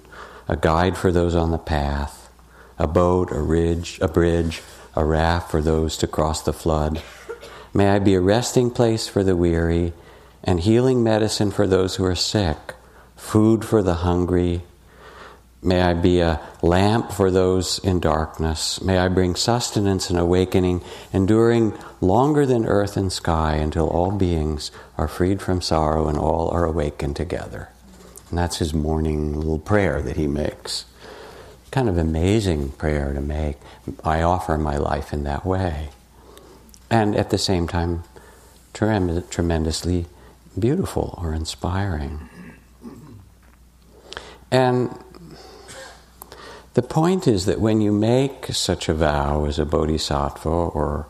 a 0.48 0.56
guide 0.56 0.96
for 0.96 1.12
those 1.12 1.36
on 1.36 1.52
the 1.52 1.58
path, 1.58 2.28
a 2.76 2.88
boat, 2.88 3.30
a 3.30 3.40
ridge, 3.40 4.00
a 4.02 4.08
bridge, 4.08 4.62
a 4.96 5.04
raft 5.04 5.48
for 5.48 5.62
those 5.62 5.96
to 5.98 6.08
cross 6.08 6.42
the 6.42 6.52
flood. 6.52 7.00
May 7.72 7.88
I 7.90 8.00
be 8.00 8.14
a 8.14 8.20
resting 8.20 8.68
place 8.68 9.06
for 9.06 9.22
the 9.22 9.36
weary 9.36 9.92
and 10.44 10.60
healing 10.60 11.02
medicine 11.02 11.50
for 11.50 11.66
those 11.66 11.96
who 11.96 12.04
are 12.04 12.14
sick, 12.14 12.74
food 13.16 13.64
for 13.64 13.82
the 13.82 13.96
hungry, 13.96 14.62
May 15.64 15.80
I 15.80 15.94
be 15.94 16.18
a 16.18 16.40
lamp 16.60 17.12
for 17.12 17.30
those 17.30 17.78
in 17.78 18.00
darkness. 18.00 18.82
May 18.82 18.98
I 18.98 19.06
bring 19.06 19.36
sustenance 19.36 20.10
and 20.10 20.18
awakening, 20.18 20.82
enduring 21.12 21.78
longer 22.00 22.44
than 22.44 22.66
earth 22.66 22.96
and 22.96 23.12
sky 23.12 23.54
until 23.54 23.86
all 23.86 24.10
beings 24.10 24.72
are 24.98 25.06
freed 25.06 25.40
from 25.40 25.62
sorrow 25.62 26.08
and 26.08 26.18
all 26.18 26.48
are 26.48 26.64
awakened 26.64 27.14
together. 27.14 27.68
And 28.28 28.38
that's 28.38 28.56
his 28.56 28.74
morning 28.74 29.34
little 29.34 29.60
prayer 29.60 30.02
that 30.02 30.16
he 30.16 30.26
makes. 30.26 30.84
Kind 31.70 31.88
of 31.88 31.96
amazing 31.96 32.72
prayer 32.72 33.12
to 33.12 33.20
make. 33.20 33.58
I 34.02 34.20
offer 34.20 34.58
my 34.58 34.78
life 34.78 35.12
in 35.12 35.22
that 35.24 35.46
way. 35.46 35.90
And 36.90 37.14
at 37.14 37.30
the 37.30 37.38
same 37.38 37.68
time, 37.68 38.02
tremendously 38.74 40.06
beautiful 40.58 41.18
or 41.18 41.32
inspiring. 41.32 42.28
And 44.50 44.96
the 46.74 46.82
point 46.82 47.26
is 47.26 47.46
that 47.46 47.60
when 47.60 47.80
you 47.80 47.92
make 47.92 48.46
such 48.46 48.88
a 48.88 48.94
vow 48.94 49.44
as 49.44 49.58
a 49.58 49.66
bodhisattva, 49.66 50.48
or 50.48 51.06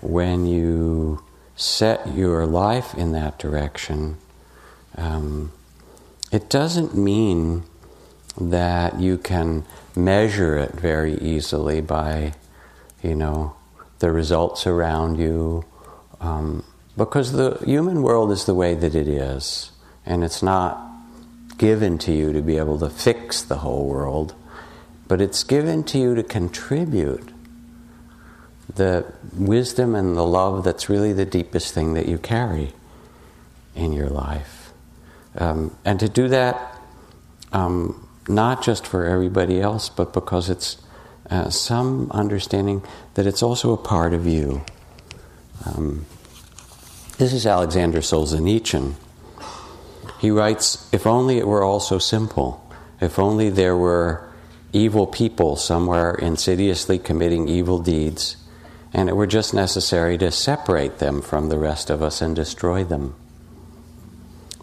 when 0.00 0.46
you 0.46 1.22
set 1.56 2.14
your 2.14 2.46
life 2.46 2.94
in 2.94 3.12
that 3.12 3.38
direction, 3.38 4.16
um, 4.96 5.52
it 6.32 6.50
doesn't 6.50 6.96
mean 6.96 7.62
that 8.40 9.00
you 9.00 9.18
can 9.18 9.64
measure 9.94 10.56
it 10.56 10.72
very 10.72 11.14
easily 11.18 11.80
by, 11.80 12.34
you 13.02 13.14
know, 13.14 13.54
the 14.00 14.10
results 14.10 14.66
around 14.66 15.18
you, 15.18 15.64
um, 16.20 16.64
because 16.96 17.32
the 17.32 17.58
human 17.64 18.02
world 18.02 18.30
is 18.30 18.44
the 18.44 18.54
way 18.54 18.74
that 18.74 18.94
it 18.94 19.08
is, 19.08 19.72
and 20.06 20.22
it's 20.22 20.42
not 20.42 20.80
given 21.58 21.98
to 21.98 22.12
you 22.12 22.32
to 22.32 22.42
be 22.42 22.58
able 22.58 22.78
to 22.78 22.90
fix 22.90 23.42
the 23.42 23.58
whole 23.58 23.86
world 23.86 24.34
but 25.08 25.20
it's 25.20 25.44
given 25.44 25.84
to 25.84 25.98
you 25.98 26.14
to 26.14 26.22
contribute 26.22 27.30
the 28.74 29.12
wisdom 29.36 29.94
and 29.94 30.16
the 30.16 30.26
love 30.26 30.64
that's 30.64 30.88
really 30.88 31.12
the 31.12 31.26
deepest 31.26 31.74
thing 31.74 31.94
that 31.94 32.08
you 32.08 32.18
carry 32.18 32.72
in 33.74 33.92
your 33.92 34.08
life. 34.08 34.72
Um, 35.36 35.76
and 35.84 36.00
to 36.00 36.08
do 36.08 36.28
that 36.28 36.80
um, 37.52 38.08
not 38.26 38.62
just 38.62 38.86
for 38.86 39.04
everybody 39.04 39.60
else, 39.60 39.88
but 39.88 40.12
because 40.12 40.48
it's 40.48 40.78
uh, 41.30 41.50
some 41.50 42.10
understanding 42.10 42.82
that 43.14 43.26
it's 43.26 43.42
also 43.42 43.72
a 43.72 43.76
part 43.76 44.14
of 44.14 44.26
you. 44.26 44.64
Um, 45.66 46.06
this 47.18 47.32
is 47.32 47.46
Alexander 47.46 47.98
Solzhenitsyn. 47.98 48.94
He 50.18 50.30
writes 50.30 50.88
If 50.92 51.06
only 51.06 51.38
it 51.38 51.46
were 51.46 51.62
all 51.62 51.80
so 51.80 51.98
simple, 51.98 52.66
if 53.00 53.18
only 53.18 53.50
there 53.50 53.76
were 53.76 54.28
evil 54.72 55.06
people 55.06 55.56
somewhere 55.56 56.14
insidiously 56.14 56.98
committing 56.98 57.48
evil 57.48 57.78
deeds, 57.78 58.36
and 58.92 59.08
it 59.08 59.16
were 59.16 59.26
just 59.26 59.54
necessary 59.54 60.18
to 60.18 60.30
separate 60.30 60.98
them 60.98 61.22
from 61.22 61.48
the 61.48 61.58
rest 61.58 61.90
of 61.90 62.02
us 62.02 62.20
and 62.20 62.34
destroy 62.34 62.82
them. 62.82 63.14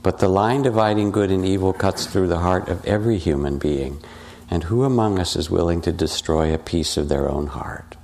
But 0.03 0.19
the 0.19 0.27
line 0.27 0.63
dividing 0.63 1.11
good 1.11 1.31
and 1.31 1.45
evil 1.45 1.73
cuts 1.73 2.05
through 2.05 2.27
the 2.27 2.39
heart 2.39 2.67
of 2.69 2.83
every 2.85 3.17
human 3.17 3.59
being. 3.59 4.01
And 4.49 4.63
who 4.65 4.83
among 4.83 5.19
us 5.19 5.35
is 5.35 5.49
willing 5.49 5.81
to 5.81 5.93
destroy 5.93 6.53
a 6.53 6.57
piece 6.57 6.97
of 6.97 7.07
their 7.07 7.29
own 7.29 7.47
heart? 7.47 7.95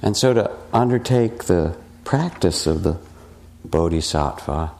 And 0.00 0.16
so 0.16 0.32
to 0.32 0.50
undertake 0.72 1.44
the 1.44 1.76
practice 2.10 2.66
of 2.66 2.82
the 2.82 2.98
bodhisattva 3.64 4.72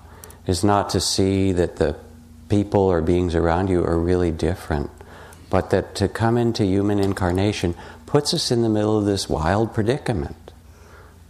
is 0.48 0.64
not 0.64 0.90
to 0.90 1.00
see 1.00 1.52
that 1.52 1.76
the 1.76 1.94
people 2.48 2.80
or 2.80 3.00
beings 3.00 3.36
around 3.36 3.68
you 3.70 3.84
are 3.84 3.96
really 3.96 4.32
different, 4.32 4.90
but 5.48 5.70
that 5.70 5.94
to 5.94 6.08
come 6.08 6.36
into 6.36 6.64
human 6.64 6.98
incarnation 6.98 7.72
puts 8.04 8.34
us 8.34 8.50
in 8.50 8.62
the 8.62 8.68
middle 8.68 8.98
of 8.98 9.04
this 9.04 9.28
wild 9.28 9.72
predicament 9.72 10.50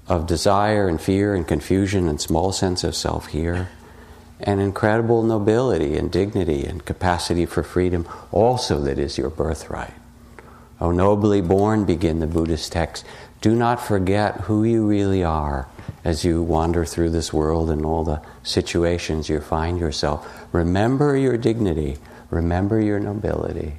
of 0.09 0.26
desire 0.26 0.88
and 0.88 1.02
fear 1.02 1.35
and 1.35 1.47
confusion 1.47 2.09
and 2.09 2.19
small 2.19 2.50
sense 2.50 2.83
of 2.83 2.97
self 2.97 3.26
here 3.26 3.69
and 4.40 4.59
incredible 4.59 5.23
nobility 5.23 5.99
and 5.99 6.11
dignity 6.11 6.64
and 6.64 6.83
capacity 6.87 7.45
for 7.45 7.62
freedom 7.62 8.09
also 8.33 8.80
that 8.80 8.99
is 8.99 9.19
your 9.19 9.28
birthright. 9.28 9.92
O 10.80 10.92
nobly 10.92 11.42
born, 11.42 11.85
begin 11.85 12.21
the 12.21 12.26
Buddhist 12.26 12.73
text, 12.73 13.04
do 13.42 13.54
not 13.54 13.87
forget 13.87 14.40
who 14.42 14.64
you 14.64 14.87
really 14.87 15.23
are 15.23 15.69
as 16.04 16.25
you 16.25 16.42
wander 16.42 16.85
through 16.85 17.11
this 17.11 17.33
world 17.33 17.71
and 17.71 17.85
all 17.85 18.04
the 18.04 18.23
situations 18.42 19.28
you 19.28 19.40
find 19.40 19.78
yourself. 19.78 20.26
Remember 20.52 21.16
your 21.16 21.37
dignity, 21.37 21.99
remember 22.30 22.80
your 22.80 22.99
nobility. 22.99 23.75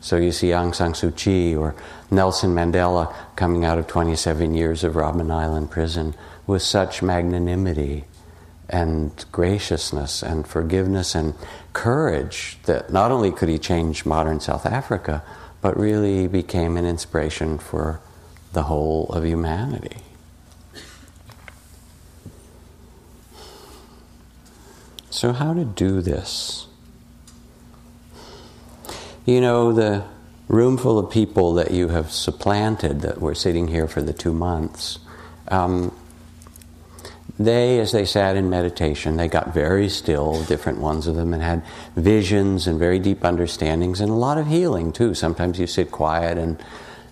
So 0.00 0.16
you 0.16 0.30
see 0.30 0.48
Aung 0.48 0.74
San 0.74 0.92
Suu 0.92 1.14
Kyi 1.14 1.56
or 1.56 1.74
Nelson 2.10 2.54
Mandela 2.54 3.12
coming 3.34 3.64
out 3.64 3.78
of 3.78 3.88
27 3.88 4.54
years 4.54 4.84
of 4.84 4.94
Robben 4.94 5.30
Island 5.30 5.70
prison 5.70 6.14
with 6.46 6.62
such 6.62 7.02
magnanimity 7.02 8.04
and 8.68 9.24
graciousness 9.32 10.22
and 10.22 10.46
forgiveness 10.46 11.14
and 11.14 11.34
courage 11.72 12.58
that 12.64 12.92
not 12.92 13.10
only 13.10 13.32
could 13.32 13.48
he 13.48 13.58
change 13.58 14.06
modern 14.06 14.38
South 14.40 14.66
Africa, 14.66 15.22
but 15.60 15.76
really 15.76 16.28
became 16.28 16.76
an 16.76 16.84
inspiration 16.84 17.58
for 17.58 18.00
the 18.52 18.64
whole 18.64 19.06
of 19.06 19.24
humanity. 19.24 19.96
So, 25.10 25.32
how 25.32 25.54
to 25.54 25.64
do 25.64 26.00
this? 26.00 26.66
You 29.24 29.40
know, 29.40 29.72
the 29.72 30.04
room 30.48 30.78
full 30.78 30.98
of 30.98 31.10
people 31.10 31.54
that 31.54 31.70
you 31.70 31.88
have 31.88 32.10
supplanted 32.10 33.02
that 33.02 33.20
were 33.20 33.34
sitting 33.34 33.68
here 33.68 33.86
for 33.86 34.02
the 34.02 34.12
two 34.12 34.32
months, 34.32 34.98
um, 35.48 35.94
they, 37.38 37.78
as 37.78 37.92
they 37.92 38.04
sat 38.04 38.36
in 38.36 38.50
meditation, 38.50 39.16
they 39.16 39.28
got 39.28 39.54
very 39.54 39.88
still, 39.88 40.42
different 40.44 40.80
ones 40.80 41.06
of 41.06 41.14
them, 41.14 41.32
and 41.32 41.42
had 41.42 41.62
visions 41.94 42.66
and 42.66 42.78
very 42.78 42.98
deep 42.98 43.24
understandings 43.24 44.00
and 44.00 44.10
a 44.10 44.14
lot 44.14 44.38
of 44.38 44.48
healing 44.48 44.92
too. 44.92 45.14
Sometimes 45.14 45.58
you 45.58 45.66
sit 45.66 45.90
quiet 45.90 46.36
and 46.36 46.62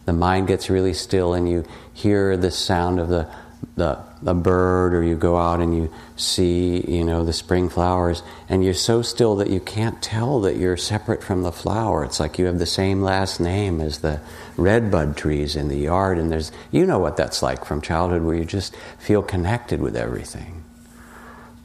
the 0.05 0.13
mind 0.13 0.49
gets 0.49 0.69
really 0.69 0.95
still 0.95 1.33
and 1.33 1.49
you 1.49 1.65
hear 1.93 2.37
the 2.37 2.51
sound 2.51 2.99
of 2.99 3.09
the, 3.09 3.29
the, 3.77 3.99
the 4.23 4.35
bird 4.35 4.95
or 4.95 5.03
you 5.03 5.17
go 5.17 5.37
out 5.37 5.61
and 5.61 5.77
you 5.77 5.93
see 6.17 6.81
you 6.91 7.05
know 7.05 7.25
the 7.25 7.33
spring 7.33 7.69
flowers 7.69 8.23
and 8.49 8.65
you're 8.65 8.75
so 8.75 9.03
still 9.03 9.37
that 9.37 9.51
you 9.51 9.61
can't 9.61 10.01
tell 10.03 10.41
that 10.41 10.57
you're 10.57 10.77
separate 10.77 11.23
from 11.23 11.43
the 11.43 11.53
flower. 11.53 12.05
It's 12.05 12.19
like 12.19 12.39
you 12.39 12.47
have 12.47 12.59
the 12.59 12.67
same 12.67 13.03
last 13.03 13.39
name 13.39 13.81
as 13.81 13.99
the 13.99 14.21
redbud 14.57 15.17
trees 15.17 15.57
in 15.57 15.69
the 15.69 15.77
yard 15.77 16.19
and 16.19 16.33
there's 16.33 16.53
you 16.71 16.87
know 16.87 16.99
what 16.99 17.17
that's 17.17 17.43
like 17.43 17.65
from 17.65 17.83
childhood 17.83 18.23
where 18.23 18.35
you 18.35 18.45
just 18.45 18.75
feel 18.99 19.23
connected 19.23 19.81
with 19.81 19.97
everything. 19.97 20.65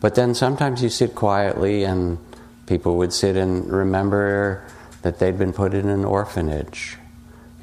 But 0.01 0.15
then 0.15 0.35
sometimes 0.35 0.83
you 0.83 0.89
sit 0.89 1.15
quietly 1.15 1.83
and 1.83 2.17
people 2.65 2.97
would 2.97 3.13
sit 3.13 3.37
and 3.37 3.71
remember 3.71 4.65
that 5.01 5.19
they'd 5.19 5.37
been 5.37 5.53
put 5.53 5.73
in 5.73 5.87
an 5.87 6.03
orphanage 6.03 6.97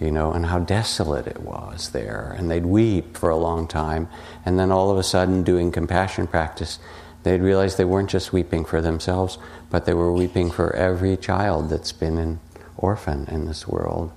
you 0.01 0.11
know, 0.13 0.33
and 0.33 0.47
how 0.47 0.61
desolate 0.61 1.27
it 1.27 1.41
was 1.41 1.91
there. 1.91 2.35
And 2.39 2.51
they'd 2.51 2.67
weep 2.67 3.17
for 3.17 3.31
a 3.31 3.37
long 3.37 3.67
time. 3.67 4.09
And 4.45 4.59
then 4.59 4.71
all 4.71 4.91
of 4.91 4.99
a 4.99 5.03
sudden, 5.03 5.43
doing 5.43 5.73
compassion 5.73 6.27
practice, 6.27 6.79
they'd 7.25 7.41
realize 7.41 7.77
they 7.77 7.85
weren't 7.85 8.11
just 8.11 8.33
weeping 8.33 8.65
for 8.65 8.81
themselves, 8.81 9.39
but 9.71 9.87
they 9.87 9.95
were 9.95 10.13
weeping 10.13 10.51
for 10.51 10.75
every 10.75 11.17
child 11.17 11.71
that's 11.71 11.93
been 11.93 12.19
an 12.19 12.41
orphan 12.77 13.27
in 13.31 13.47
this 13.47 13.67
world. 13.67 14.13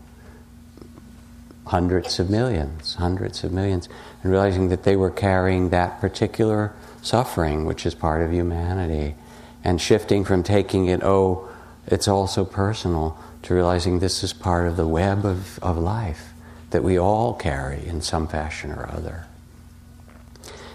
Hundreds 1.66 2.20
of 2.20 2.30
millions, 2.30 2.96
hundreds 2.96 3.44
of 3.44 3.52
millions. 3.52 3.90
And 4.22 4.32
realizing 4.32 4.70
that 4.70 4.84
they 4.84 4.96
were 4.96 5.10
carrying 5.10 5.70
that 5.70 6.00
particular 6.00 6.74
suffering, 7.02 7.66
which 7.66 7.86
is 7.86 7.96
part 7.96 8.22
of 8.22 8.32
humanity. 8.32 9.16
And 9.64 9.82
shifting 9.82 10.26
from 10.26 10.44
taking 10.44 10.88
it, 10.88 11.02
oh, 11.04 11.48
it's 11.88 12.08
all 12.08 12.28
so 12.28 12.46
personal, 12.46 13.18
to 13.44 13.54
realizing 13.54 14.00
this 14.00 14.24
is 14.24 14.34
part 14.34 14.68
of 14.68 14.78
the 14.78 14.88
web 14.88 15.26
of, 15.26 15.60
of 15.60 15.78
life 15.78 16.34
that 16.72 16.84
we 16.84 16.98
all 16.98 17.34
carry 17.34 17.86
in 17.86 18.02
some 18.02 18.28
fashion 18.28 18.72
or 18.72 18.90
other. 18.92 19.26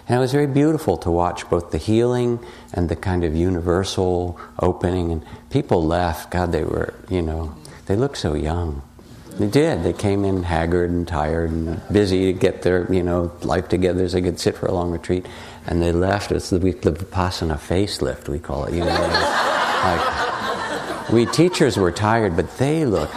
And 0.07 0.17
it 0.17 0.19
was 0.19 0.31
very 0.31 0.47
beautiful 0.47 0.97
to 0.99 1.11
watch 1.11 1.49
both 1.49 1.71
the 1.71 1.77
healing 1.77 2.39
and 2.73 2.87
the 2.87 2.95
kind 2.95 3.25
of 3.25 3.35
universal 3.35 4.39
opening. 4.59 5.11
And 5.11 5.25
people 5.49 5.85
left. 5.85 6.31
God, 6.31 6.53
they 6.53 6.63
were, 6.63 6.93
you 7.09 7.21
know, 7.21 7.53
they 7.87 7.97
looked 7.97 8.17
so 8.17 8.33
young. 8.33 8.81
They 9.31 9.47
did. 9.47 9.83
They 9.83 9.93
came 9.93 10.23
in 10.23 10.43
haggard 10.43 10.89
and 10.89 11.07
tired 11.07 11.51
and 11.51 11.81
busy 11.91 12.31
to 12.31 12.39
get 12.39 12.61
their, 12.61 12.91
you 12.91 13.03
know, 13.03 13.31
life 13.41 13.67
together 13.67 14.07
so 14.07 14.17
they 14.17 14.21
could 14.21 14.39
sit 14.39 14.55
for 14.55 14.67
a 14.67 14.71
long 14.71 14.91
retreat. 14.91 15.25
And 15.65 15.81
they 15.81 15.91
left. 15.91 16.31
It's 16.31 16.49
the, 16.49 16.59
the 16.59 16.93
Vipassana 16.93 17.57
facelift, 17.57 18.29
we 18.29 18.39
call 18.39 18.65
it. 18.65 18.73
You 18.73 18.81
know, 18.81 18.85
like, 18.87 20.26
we 21.11 21.25
teachers 21.25 21.77
were 21.77 21.91
tired, 21.91 22.35
but 22.35 22.57
they 22.57 22.85
looked 22.85 23.15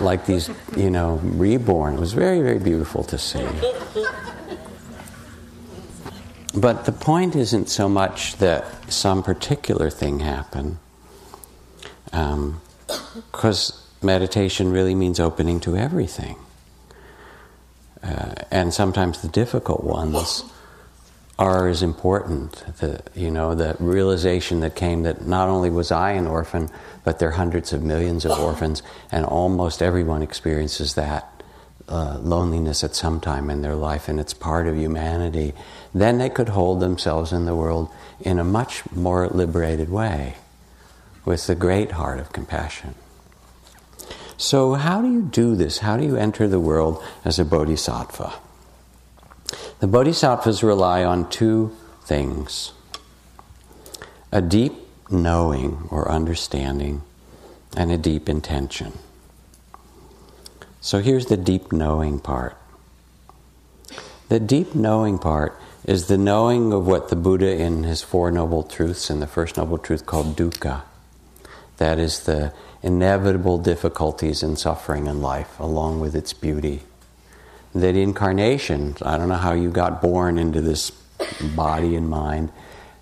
like 0.00 0.26
these, 0.26 0.50
you 0.76 0.90
know, 0.90 1.20
reborn. 1.22 1.94
It 1.94 2.00
was 2.00 2.12
very, 2.12 2.40
very 2.40 2.58
beautiful 2.58 3.04
to 3.04 3.18
see. 3.18 3.46
But 6.54 6.84
the 6.84 6.92
point 6.92 7.34
isn't 7.34 7.70
so 7.70 7.88
much 7.88 8.36
that 8.36 8.92
some 8.92 9.22
particular 9.22 9.88
thing 9.88 10.20
happened, 10.20 10.78
because 12.06 13.70
um, 13.70 13.78
meditation 14.02 14.70
really 14.70 14.94
means 14.94 15.18
opening 15.18 15.60
to 15.60 15.76
everything. 15.76 16.36
Uh, 18.02 18.34
and 18.50 18.74
sometimes 18.74 19.22
the 19.22 19.28
difficult 19.28 19.84
ones 19.84 20.44
are 21.42 21.66
as 21.66 21.82
important. 21.82 22.52
The, 22.78 23.02
you 23.16 23.30
know, 23.30 23.56
the 23.56 23.76
realization 23.80 24.60
that 24.60 24.76
came 24.76 25.02
that 25.02 25.26
not 25.26 25.48
only 25.48 25.70
was 25.70 25.90
I 25.90 26.12
an 26.12 26.28
orphan, 26.28 26.70
but 27.02 27.18
there 27.18 27.30
are 27.30 27.32
hundreds 27.32 27.72
of 27.72 27.82
millions 27.82 28.24
of 28.24 28.38
orphans, 28.38 28.80
and 29.10 29.24
almost 29.26 29.82
everyone 29.82 30.22
experiences 30.22 30.94
that 30.94 31.42
uh, 31.88 32.18
loneliness 32.22 32.84
at 32.84 32.94
some 32.94 33.20
time 33.20 33.50
in 33.50 33.60
their 33.60 33.74
life, 33.74 34.08
and 34.08 34.20
it's 34.20 34.32
part 34.32 34.68
of 34.68 34.76
humanity. 34.76 35.52
Then 35.92 36.18
they 36.18 36.30
could 36.30 36.50
hold 36.50 36.78
themselves 36.78 37.32
in 37.32 37.44
the 37.44 37.56
world 37.56 37.90
in 38.20 38.38
a 38.38 38.44
much 38.44 38.88
more 38.92 39.28
liberated 39.28 39.90
way, 39.90 40.36
with 41.24 41.48
the 41.48 41.56
great 41.56 41.92
heart 41.92 42.20
of 42.20 42.32
compassion. 42.32 42.94
So, 44.36 44.74
how 44.74 45.02
do 45.02 45.10
you 45.10 45.22
do 45.22 45.56
this? 45.56 45.78
How 45.78 45.96
do 45.96 46.04
you 46.04 46.16
enter 46.16 46.46
the 46.46 46.60
world 46.60 47.02
as 47.24 47.40
a 47.40 47.44
bodhisattva? 47.44 48.32
The 49.80 49.86
bodhisattvas 49.86 50.62
rely 50.62 51.04
on 51.04 51.28
two 51.28 51.76
things 52.04 52.72
a 54.30 54.40
deep 54.40 54.72
knowing 55.10 55.86
or 55.90 56.10
understanding, 56.10 57.02
and 57.76 57.92
a 57.92 57.98
deep 57.98 58.28
intention. 58.28 58.92
So 60.80 61.00
here's 61.00 61.26
the 61.26 61.36
deep 61.36 61.70
knowing 61.70 62.18
part. 62.18 62.56
The 64.28 64.40
deep 64.40 64.74
knowing 64.74 65.18
part 65.18 65.60
is 65.84 66.06
the 66.06 66.16
knowing 66.16 66.72
of 66.72 66.86
what 66.86 67.08
the 67.08 67.16
Buddha 67.16 67.56
in 67.56 67.84
his 67.84 68.02
Four 68.02 68.30
Noble 68.30 68.62
Truths, 68.62 69.10
in 69.10 69.20
the 69.20 69.26
first 69.26 69.56
Noble 69.58 69.78
Truth 69.78 70.06
called 70.06 70.36
dukkha, 70.36 70.82
that 71.76 71.98
is 71.98 72.20
the 72.20 72.54
inevitable 72.82 73.58
difficulties 73.58 74.42
and 74.42 74.58
suffering 74.58 75.06
in 75.06 75.20
life, 75.20 75.60
along 75.60 76.00
with 76.00 76.14
its 76.14 76.32
beauty 76.32 76.82
that 77.74 77.96
incarnation, 77.96 78.96
I 79.02 79.16
don't 79.16 79.28
know 79.28 79.34
how 79.34 79.52
you 79.52 79.70
got 79.70 80.02
born 80.02 80.38
into 80.38 80.60
this 80.60 80.90
body 81.56 81.96
and 81.96 82.08
mind, 82.08 82.52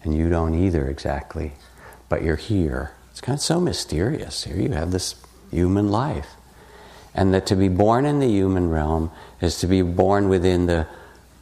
and 0.03 0.15
you 0.15 0.29
don't 0.29 0.55
either 0.55 0.89
exactly, 0.89 1.53
but 2.09 2.23
you're 2.23 2.37
here. 2.37 2.93
It's 3.11 3.21
kind 3.21 3.37
of 3.37 3.43
so 3.43 3.61
mysterious. 3.61 4.45
Here 4.45 4.57
you 4.57 4.71
have 4.71 4.93
this 4.93 5.17
human 5.51 5.91
life. 5.91 6.29
And 7.15 7.35
that 7.35 7.47
to 7.47 7.57
be 7.57 7.69
born 7.69 8.07
in 8.07 8.21
the 8.21 8.29
human 8.29 8.71
realm 8.71 9.11
is 9.41 9.59
to 9.61 9.67
be 9.67 9.83
born 9.83 10.29
within 10.29 10.67
the 10.67 10.87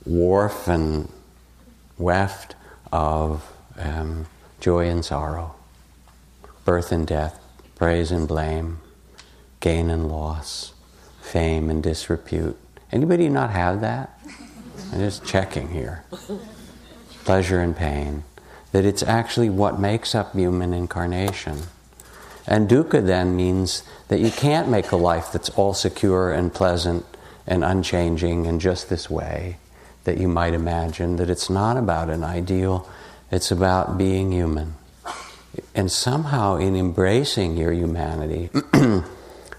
warp 0.07 0.67
and 0.67 1.12
weft 1.99 2.55
of 2.91 3.53
um, 3.77 4.27
joy 4.61 4.88
and 4.88 5.05
sorrow, 5.05 5.55
birth 6.64 6.91
and 6.91 7.07
death, 7.07 7.38
praise 7.75 8.11
and 8.11 8.27
blame, 8.27 8.79
gain 9.61 9.91
and 9.91 10.09
loss, 10.09 10.73
fame 11.21 11.69
and 11.69 11.83
disrepute 11.83 12.59
Anybody 12.90 13.29
not 13.29 13.51
have 13.51 13.81
that? 13.83 14.18
I'm 14.92 15.01
just 15.01 15.24
checking 15.24 15.68
here. 15.68 16.05
Pleasure 17.24 17.61
and 17.61 17.77
pain. 17.77 18.24
that 18.72 18.85
it's 18.85 19.03
actually 19.03 19.51
what 19.51 19.81
makes 19.81 20.14
up 20.14 20.35
human 20.35 20.72
incarnation. 20.74 21.62
And 22.46 22.68
dukkha 22.68 23.05
then 23.05 23.37
means 23.37 23.83
that 24.09 24.20
you 24.20 24.31
can't 24.31 24.68
make 24.68 24.92
a 24.92 24.96
life 24.96 25.33
that's 25.33 25.51
all 25.51 25.74
secure 25.74 26.33
and 26.33 26.53
pleasant 26.53 27.05
and 27.46 27.64
unchanging 27.64 28.46
and 28.46 28.61
just 28.61 28.88
this 28.88 29.09
way 29.09 29.59
that 30.05 30.18
you 30.18 30.29
might 30.29 30.55
imagine, 30.55 31.16
that 31.16 31.29
it's 31.29 31.51
not 31.51 31.77
about 31.77 32.09
an 32.09 32.24
ideal, 32.24 32.88
it's 33.31 33.51
about 33.51 33.98
being 33.98 34.33
human. 34.33 34.74
And 35.74 35.90
somehow, 35.90 36.57
in 36.57 36.77
embracing 36.77 37.57
your 37.57 37.72
humanity, 37.72 38.46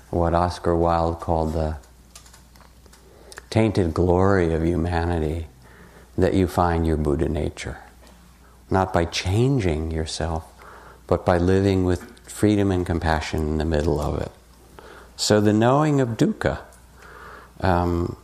what 0.09 0.33
Oscar 0.33 0.75
Wilde 0.75 1.19
called 1.19 1.53
the 1.53 1.77
tainted 3.49 3.93
glory 3.93 4.53
of 4.53 4.65
humanity, 4.65 5.47
that 6.17 6.33
you 6.33 6.47
find 6.47 6.85
your 6.85 6.97
Buddha 6.97 7.29
nature. 7.29 7.77
Not 8.69 8.93
by 8.93 9.05
changing 9.05 9.91
yourself, 9.91 10.45
but 11.07 11.25
by 11.25 11.37
living 11.37 11.85
with 11.85 12.19
freedom 12.29 12.71
and 12.71 12.85
compassion 12.85 13.41
in 13.41 13.57
the 13.57 13.65
middle 13.65 13.99
of 13.99 14.21
it. 14.21 14.31
So 15.15 15.41
the 15.41 15.53
knowing 15.53 15.99
of 15.99 16.09
dukkha. 16.09 16.59
Um, 17.61 18.15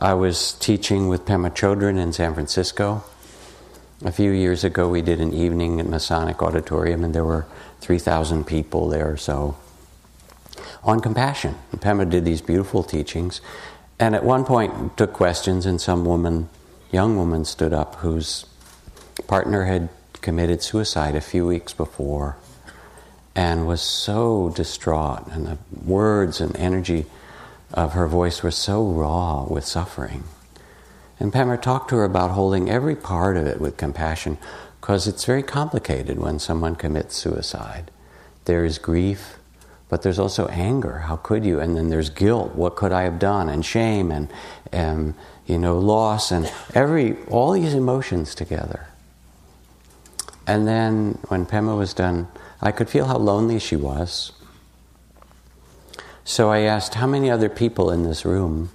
I 0.00 0.14
was 0.14 0.52
teaching 0.52 1.08
with 1.08 1.24
Pema 1.24 1.50
Chodron 1.50 1.98
in 1.98 2.12
San 2.12 2.34
Francisco. 2.34 3.02
A 4.04 4.12
few 4.12 4.30
years 4.30 4.62
ago, 4.62 4.88
we 4.88 5.02
did 5.02 5.20
an 5.20 5.32
evening 5.32 5.80
at 5.80 5.86
Masonic 5.86 6.40
Auditorium, 6.40 7.02
and 7.02 7.14
there 7.14 7.24
were 7.24 7.46
3,000 7.80 8.46
people 8.46 8.88
there. 8.88 9.16
So, 9.16 9.56
on 10.82 11.00
compassion, 11.00 11.54
and 11.72 11.80
Pema 11.80 12.08
did 12.08 12.24
these 12.24 12.40
beautiful 12.40 12.82
teachings, 12.82 13.40
and 13.98 14.14
at 14.14 14.24
one 14.24 14.44
point 14.44 14.96
took 14.96 15.12
questions, 15.12 15.66
and 15.66 15.80
some 15.80 16.04
woman, 16.04 16.48
young 16.90 17.16
woman, 17.16 17.44
stood 17.44 17.72
up 17.72 17.96
whose 17.96 18.46
partner 19.26 19.64
had 19.64 19.88
committed 20.20 20.62
suicide 20.62 21.14
a 21.14 21.20
few 21.20 21.46
weeks 21.46 21.72
before, 21.72 22.36
and 23.34 23.66
was 23.66 23.80
so 23.80 24.50
distraught, 24.54 25.26
and 25.28 25.46
the 25.46 25.58
words 25.84 26.40
and 26.40 26.56
energy 26.56 27.06
of 27.72 27.92
her 27.92 28.08
voice 28.08 28.42
were 28.42 28.50
so 28.50 28.86
raw 28.86 29.44
with 29.44 29.64
suffering. 29.64 30.24
And 31.20 31.32
Pema 31.32 31.60
talked 31.60 31.90
to 31.90 31.96
her 31.96 32.04
about 32.04 32.30
holding 32.30 32.70
every 32.70 32.94
part 32.94 33.36
of 33.36 33.46
it 33.46 33.60
with 33.60 33.76
compassion 33.76 34.38
because 34.80 35.06
it's 35.08 35.24
very 35.24 35.42
complicated 35.42 36.18
when 36.18 36.38
someone 36.38 36.76
commits 36.76 37.16
suicide. 37.16 37.90
There 38.44 38.64
is 38.64 38.78
grief, 38.78 39.37
but 39.88 40.02
there's 40.02 40.18
also 40.18 40.46
anger. 40.48 40.98
How 40.98 41.16
could 41.16 41.44
you? 41.44 41.60
And 41.60 41.76
then 41.76 41.88
there's 41.88 42.10
guilt. 42.10 42.54
What 42.54 42.76
could 42.76 42.92
I 42.92 43.02
have 43.02 43.18
done? 43.18 43.48
And 43.48 43.64
shame 43.64 44.10
and, 44.10 44.28
and 44.70 45.14
you 45.46 45.58
know, 45.58 45.78
loss 45.78 46.30
and 46.30 46.50
every, 46.74 47.16
all 47.28 47.52
these 47.52 47.74
emotions 47.74 48.34
together. 48.34 48.86
And 50.46 50.66
then 50.66 51.18
when 51.28 51.46
Pema 51.46 51.76
was 51.76 51.94
done, 51.94 52.28
I 52.60 52.70
could 52.72 52.88
feel 52.88 53.06
how 53.06 53.18
lonely 53.18 53.58
she 53.58 53.76
was. 53.76 54.32
So 56.24 56.50
I 56.50 56.60
asked, 56.60 56.94
How 56.94 57.06
many 57.06 57.30
other 57.30 57.48
people 57.48 57.90
in 57.90 58.02
this 58.02 58.24
room 58.24 58.70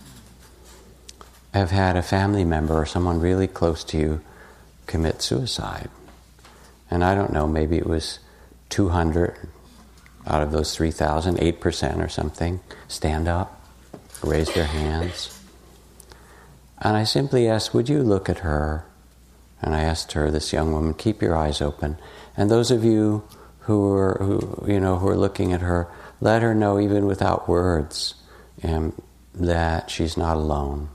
have 1.53 1.69
had 1.69 1.95
a 1.95 2.01
family 2.01 2.43
member 2.43 2.73
or 2.73 2.85
someone 2.85 3.19
really 3.19 3.47
close 3.47 3.83
to 3.85 3.97
you 3.97 4.21
commit 4.87 5.21
suicide? 5.21 5.89
And 6.89 7.03
I 7.03 7.13
don't 7.13 7.33
know, 7.33 7.47
maybe 7.47 7.77
it 7.77 7.85
was 7.85 8.19
200 8.69 9.49
out 10.27 10.41
of 10.41 10.51
those 10.51 10.75
3,000, 10.75 11.37
8% 11.37 12.03
or 12.03 12.09
something, 12.09 12.59
stand 12.87 13.27
up, 13.27 13.61
raise 14.23 14.53
their 14.53 14.65
hands. 14.65 15.39
And 16.79 16.97
I 16.97 17.03
simply 17.03 17.47
asked, 17.47 17.73
Would 17.73 17.89
you 17.89 18.03
look 18.03 18.29
at 18.29 18.39
her? 18.39 18.85
And 19.63 19.73
I 19.73 19.81
asked 19.81 20.11
her, 20.11 20.29
this 20.29 20.51
young 20.51 20.73
woman, 20.73 20.93
keep 20.93 21.21
your 21.21 21.37
eyes 21.37 21.61
open. 21.61 21.97
And 22.35 22.51
those 22.51 22.69
of 22.69 22.83
you 22.83 23.23
who 23.59 23.93
are, 23.93 24.17
who, 24.19 24.65
you 24.67 24.77
know, 24.77 24.97
who 24.97 25.07
are 25.07 25.15
looking 25.15 25.53
at 25.53 25.61
her, 25.61 25.87
let 26.19 26.41
her 26.41 26.53
know, 26.53 26.81
even 26.81 27.05
without 27.05 27.47
words, 27.47 28.15
um, 28.61 28.93
that 29.33 29.89
she's 29.89 30.17
not 30.17 30.35
alone. 30.35 30.89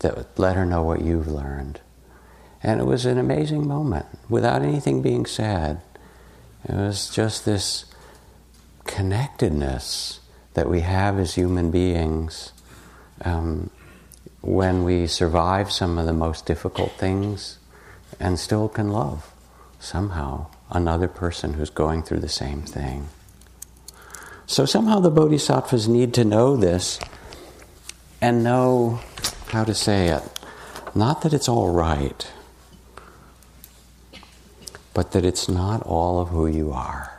That 0.00 0.38
let 0.38 0.54
her 0.54 0.66
know 0.66 0.82
what 0.82 1.00
you've 1.00 1.26
learned. 1.26 1.80
And 2.62 2.78
it 2.78 2.84
was 2.84 3.06
an 3.06 3.16
amazing 3.16 3.66
moment, 3.66 4.04
without 4.28 4.60
anything 4.60 5.00
being 5.00 5.24
said. 5.24 5.80
It 6.68 6.74
was 6.74 7.10
just 7.10 7.44
this 7.44 7.84
connectedness 8.84 10.20
that 10.54 10.68
we 10.68 10.80
have 10.80 11.18
as 11.18 11.34
human 11.34 11.70
beings 11.70 12.52
um, 13.22 13.70
when 14.40 14.84
we 14.84 15.06
survive 15.06 15.72
some 15.72 15.98
of 15.98 16.06
the 16.06 16.12
most 16.12 16.46
difficult 16.46 16.92
things 16.92 17.58
and 18.20 18.38
still 18.38 18.68
can 18.68 18.88
love 18.90 19.32
somehow 19.78 20.46
another 20.70 21.08
person 21.08 21.54
who's 21.54 21.70
going 21.70 22.02
through 22.02 22.20
the 22.20 22.28
same 22.28 22.62
thing. 22.62 23.08
So 24.46 24.64
somehow 24.64 25.00
the 25.00 25.10
bodhisattvas 25.10 25.88
need 25.88 26.14
to 26.14 26.24
know 26.24 26.56
this 26.56 27.00
and 28.20 28.44
know 28.44 29.00
how 29.48 29.64
to 29.64 29.74
say 29.74 30.08
it. 30.08 30.22
Not 30.94 31.22
that 31.22 31.32
it's 31.32 31.48
all 31.48 31.70
right, 31.70 32.30
but 34.94 35.12
that 35.12 35.24
it's 35.24 35.48
not 35.48 35.82
all 35.82 36.20
of 36.20 36.28
who 36.28 36.46
you 36.46 36.72
are. 36.72 37.12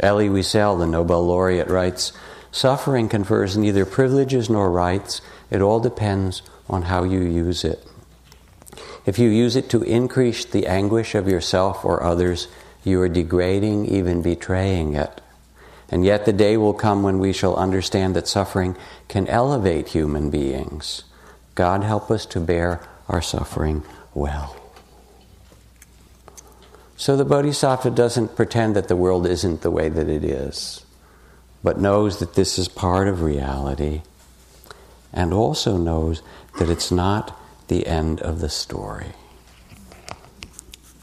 Elie 0.00 0.28
Wiesel, 0.28 0.78
the 0.78 0.86
Nobel 0.86 1.26
laureate, 1.26 1.68
writes 1.68 2.12
Suffering 2.50 3.08
confers 3.08 3.56
neither 3.56 3.84
privileges 3.84 4.48
nor 4.48 4.70
rights, 4.70 5.20
it 5.50 5.60
all 5.60 5.80
depends 5.80 6.42
on 6.68 6.82
how 6.82 7.02
you 7.02 7.20
use 7.20 7.64
it. 7.64 7.84
If 9.06 9.18
you 9.18 9.28
use 9.28 9.56
it 9.56 9.68
to 9.70 9.82
increase 9.82 10.44
the 10.44 10.66
anguish 10.66 11.14
of 11.14 11.28
yourself 11.28 11.84
or 11.84 12.02
others, 12.02 12.48
you 12.84 13.00
are 13.00 13.08
degrading, 13.08 13.86
even 13.86 14.22
betraying 14.22 14.94
it. 14.94 15.20
And 15.90 16.04
yet 16.04 16.24
the 16.24 16.32
day 16.32 16.56
will 16.56 16.74
come 16.74 17.02
when 17.02 17.18
we 17.18 17.32
shall 17.32 17.56
understand 17.56 18.16
that 18.16 18.28
suffering 18.28 18.76
can 19.08 19.26
elevate 19.26 19.88
human 19.88 20.30
beings. 20.30 21.04
God 21.54 21.82
help 21.82 22.10
us 22.10 22.24
to 22.26 22.40
bear 22.40 22.80
our 23.08 23.20
suffering 23.20 23.82
well. 24.14 24.63
So 27.04 27.16
the 27.16 27.24
Bodhisattva 27.26 27.90
doesn't 27.90 28.34
pretend 28.34 28.74
that 28.76 28.88
the 28.88 28.96
world 28.96 29.26
isn't 29.26 29.60
the 29.60 29.70
way 29.70 29.90
that 29.90 30.08
it 30.08 30.24
is, 30.24 30.86
but 31.62 31.78
knows 31.78 32.18
that 32.18 32.32
this 32.32 32.58
is 32.58 32.66
part 32.66 33.08
of 33.08 33.20
reality, 33.20 34.00
and 35.12 35.34
also 35.34 35.76
knows 35.76 36.22
that 36.58 36.70
it's 36.70 36.90
not 36.90 37.38
the 37.68 37.86
end 37.86 38.22
of 38.22 38.40
the 38.40 38.48
story. 38.48 39.12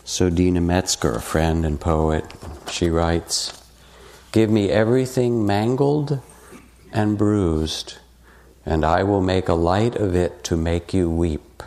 So 0.03 0.31
Deena 0.31 0.59
Metzger, 0.59 1.17
a 1.17 1.21
friend 1.21 1.63
and 1.63 1.79
poet, 1.79 2.25
she 2.67 2.89
writes, 2.89 3.61
Give 4.31 4.49
me 4.49 4.71
everything 4.71 5.45
mangled 5.45 6.19
and 6.91 7.15
bruised, 7.15 7.99
and 8.65 8.83
I 8.83 9.03
will 9.03 9.21
make 9.21 9.47
a 9.47 9.53
light 9.53 9.97
of 9.97 10.15
it 10.15 10.43
to 10.45 10.57
make 10.57 10.95
you 10.95 11.11
weep. 11.11 11.61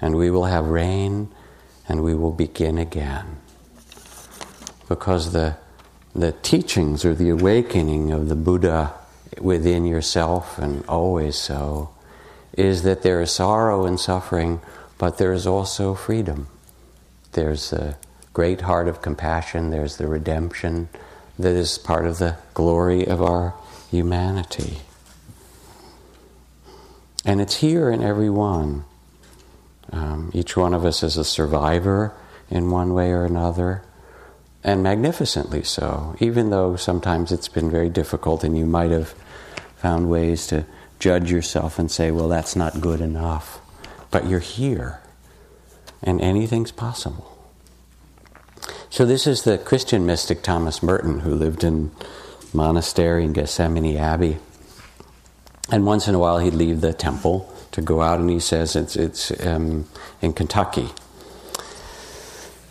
And 0.00 0.16
we 0.16 0.32
will 0.32 0.46
have 0.46 0.66
rain, 0.66 1.32
and 1.88 2.02
we 2.02 2.14
will 2.14 2.32
begin 2.32 2.78
again. 2.78 3.38
Because 4.88 5.32
the, 5.32 5.56
the 6.14 6.32
teachings 6.32 7.04
or 7.04 7.14
the 7.14 7.30
awakening 7.30 8.12
of 8.12 8.28
the 8.28 8.36
Buddha 8.36 8.92
within 9.40 9.84
yourself, 9.84 10.58
and 10.58 10.84
always 10.86 11.36
so, 11.36 11.90
is 12.52 12.82
that 12.82 13.02
there 13.02 13.20
is 13.20 13.30
sorrow 13.30 13.84
and 13.84 14.00
suffering, 14.00 14.60
but 14.98 15.18
there 15.18 15.32
is 15.32 15.46
also 15.46 15.94
freedom. 15.94 16.48
There's 17.32 17.72
a 17.72 17.98
great 18.32 18.62
heart 18.62 18.88
of 18.88 19.02
compassion, 19.02 19.70
there's 19.70 19.96
the 19.96 20.06
redemption 20.06 20.88
that 21.38 21.54
is 21.54 21.78
part 21.78 22.06
of 22.06 22.18
the 22.18 22.36
glory 22.54 23.06
of 23.06 23.22
our 23.22 23.54
humanity. 23.90 24.78
And 27.24 27.40
it's 27.40 27.56
here 27.56 27.90
in 27.90 28.02
every 28.02 28.30
one. 28.30 28.84
Um, 29.92 30.30
each 30.34 30.56
one 30.56 30.74
of 30.74 30.84
us 30.84 31.02
is 31.02 31.16
a 31.16 31.24
survivor 31.24 32.12
in 32.50 32.70
one 32.70 32.92
way 32.94 33.10
or 33.10 33.24
another, 33.24 33.82
and 34.64 34.82
magnificently 34.82 35.62
so, 35.62 36.16
even 36.20 36.50
though 36.50 36.76
sometimes 36.76 37.32
it's 37.32 37.48
been 37.48 37.70
very 37.70 37.88
difficult 37.88 38.44
and 38.44 38.56
you 38.56 38.66
might 38.66 38.90
have 38.90 39.14
found 39.76 40.10
ways 40.10 40.46
to 40.48 40.64
judge 40.98 41.30
yourself 41.30 41.78
and 41.78 41.90
say, 41.90 42.10
well, 42.10 42.28
that's 42.28 42.56
not 42.56 42.80
good 42.80 43.00
enough. 43.00 43.60
But 44.10 44.28
you're 44.28 44.40
here, 44.40 45.00
and 46.02 46.20
anything's 46.20 46.72
possible. 46.72 47.32
So 48.90 49.04
this 49.04 49.26
is 49.26 49.42
the 49.42 49.58
Christian 49.58 50.06
mystic 50.06 50.42
Thomas 50.42 50.82
Merton 50.82 51.20
who 51.20 51.34
lived 51.34 51.62
in 51.62 51.90
monastery 52.52 53.24
in 53.24 53.34
Gethsemani 53.34 53.98
Abbey. 53.98 54.38
And 55.70 55.84
once 55.84 56.08
in 56.08 56.14
a 56.14 56.18
while 56.18 56.38
he'd 56.38 56.54
leave 56.54 56.80
the 56.80 56.94
temple 56.94 57.52
to 57.76 57.82
go 57.82 58.02
out, 58.02 58.18
and 58.18 58.28
he 58.28 58.40
says 58.40 58.74
it's, 58.74 58.96
it's 58.96 59.30
um, 59.46 59.86
in 60.20 60.32
Kentucky. 60.32 60.88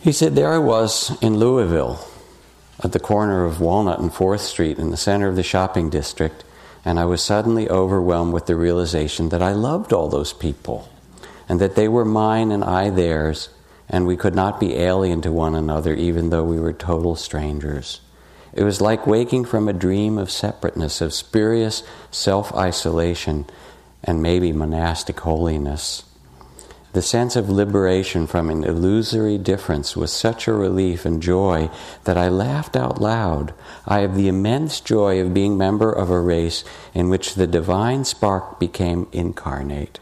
He 0.00 0.12
said, 0.12 0.34
There 0.34 0.52
I 0.52 0.58
was 0.58 1.16
in 1.22 1.38
Louisville 1.38 2.06
at 2.84 2.92
the 2.92 3.00
corner 3.00 3.44
of 3.44 3.60
Walnut 3.60 3.98
and 4.00 4.10
4th 4.12 4.40
Street 4.40 4.78
in 4.78 4.90
the 4.90 4.96
center 4.96 5.28
of 5.28 5.36
the 5.36 5.42
shopping 5.42 5.88
district, 5.90 6.44
and 6.84 6.98
I 6.98 7.04
was 7.06 7.22
suddenly 7.22 7.68
overwhelmed 7.68 8.32
with 8.32 8.46
the 8.46 8.56
realization 8.56 9.30
that 9.30 9.42
I 9.42 9.52
loved 9.52 9.92
all 9.92 10.08
those 10.08 10.32
people. 10.32 10.88
and 11.48 11.60
that 11.60 11.76
they 11.76 11.88
were 11.88 12.04
mine 12.04 12.50
and 12.50 12.64
I 12.64 12.90
theirs, 12.90 13.50
and 13.88 14.06
we 14.06 14.16
could 14.16 14.34
not 14.34 14.58
be 14.58 14.74
alien 14.76 15.20
to 15.22 15.30
one 15.30 15.54
another 15.54 15.94
even 15.94 16.30
though 16.30 16.42
we 16.44 16.58
were 16.58 16.72
total 16.72 17.14
strangers. 17.14 18.00
It 18.52 18.64
was 18.64 18.80
like 18.80 19.06
waking 19.06 19.44
from 19.44 19.68
a 19.68 19.72
dream 19.72 20.18
of 20.18 20.30
separateness, 20.30 21.00
of 21.00 21.12
spurious 21.12 21.82
self 22.10 22.52
isolation, 22.54 23.46
and 24.06 24.22
maybe 24.22 24.52
monastic 24.52 25.20
holiness. 25.20 26.04
The 26.96 27.02
sense 27.02 27.36
of 27.36 27.50
liberation 27.50 28.26
from 28.26 28.48
an 28.48 28.64
illusory 28.64 29.36
difference 29.36 29.94
was 29.94 30.10
such 30.10 30.48
a 30.48 30.54
relief 30.54 31.04
and 31.04 31.22
joy 31.22 31.68
that 32.04 32.16
I 32.16 32.30
laughed 32.30 32.74
out 32.74 32.98
loud. 32.98 33.52
I 33.86 34.00
have 34.00 34.14
the 34.14 34.28
immense 34.28 34.80
joy 34.80 35.20
of 35.20 35.34
being 35.34 35.58
member 35.58 35.92
of 35.92 36.08
a 36.08 36.18
race 36.18 36.64
in 36.94 37.10
which 37.10 37.34
the 37.34 37.46
divine 37.46 38.06
spark 38.06 38.58
became 38.58 39.08
incarnate. 39.12 39.98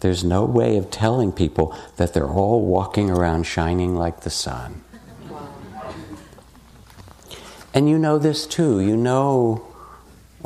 There's 0.00 0.24
no 0.24 0.44
way 0.44 0.76
of 0.76 0.90
telling 0.90 1.30
people 1.30 1.76
that 1.96 2.12
they're 2.12 2.26
all 2.26 2.62
walking 2.62 3.08
around 3.08 3.44
shining 3.44 3.94
like 3.94 4.22
the 4.22 4.30
sun. 4.30 4.82
And 7.72 7.88
you 7.88 7.98
know 7.98 8.18
this 8.18 8.46
too. 8.46 8.80
You 8.80 8.96
know 8.96 9.69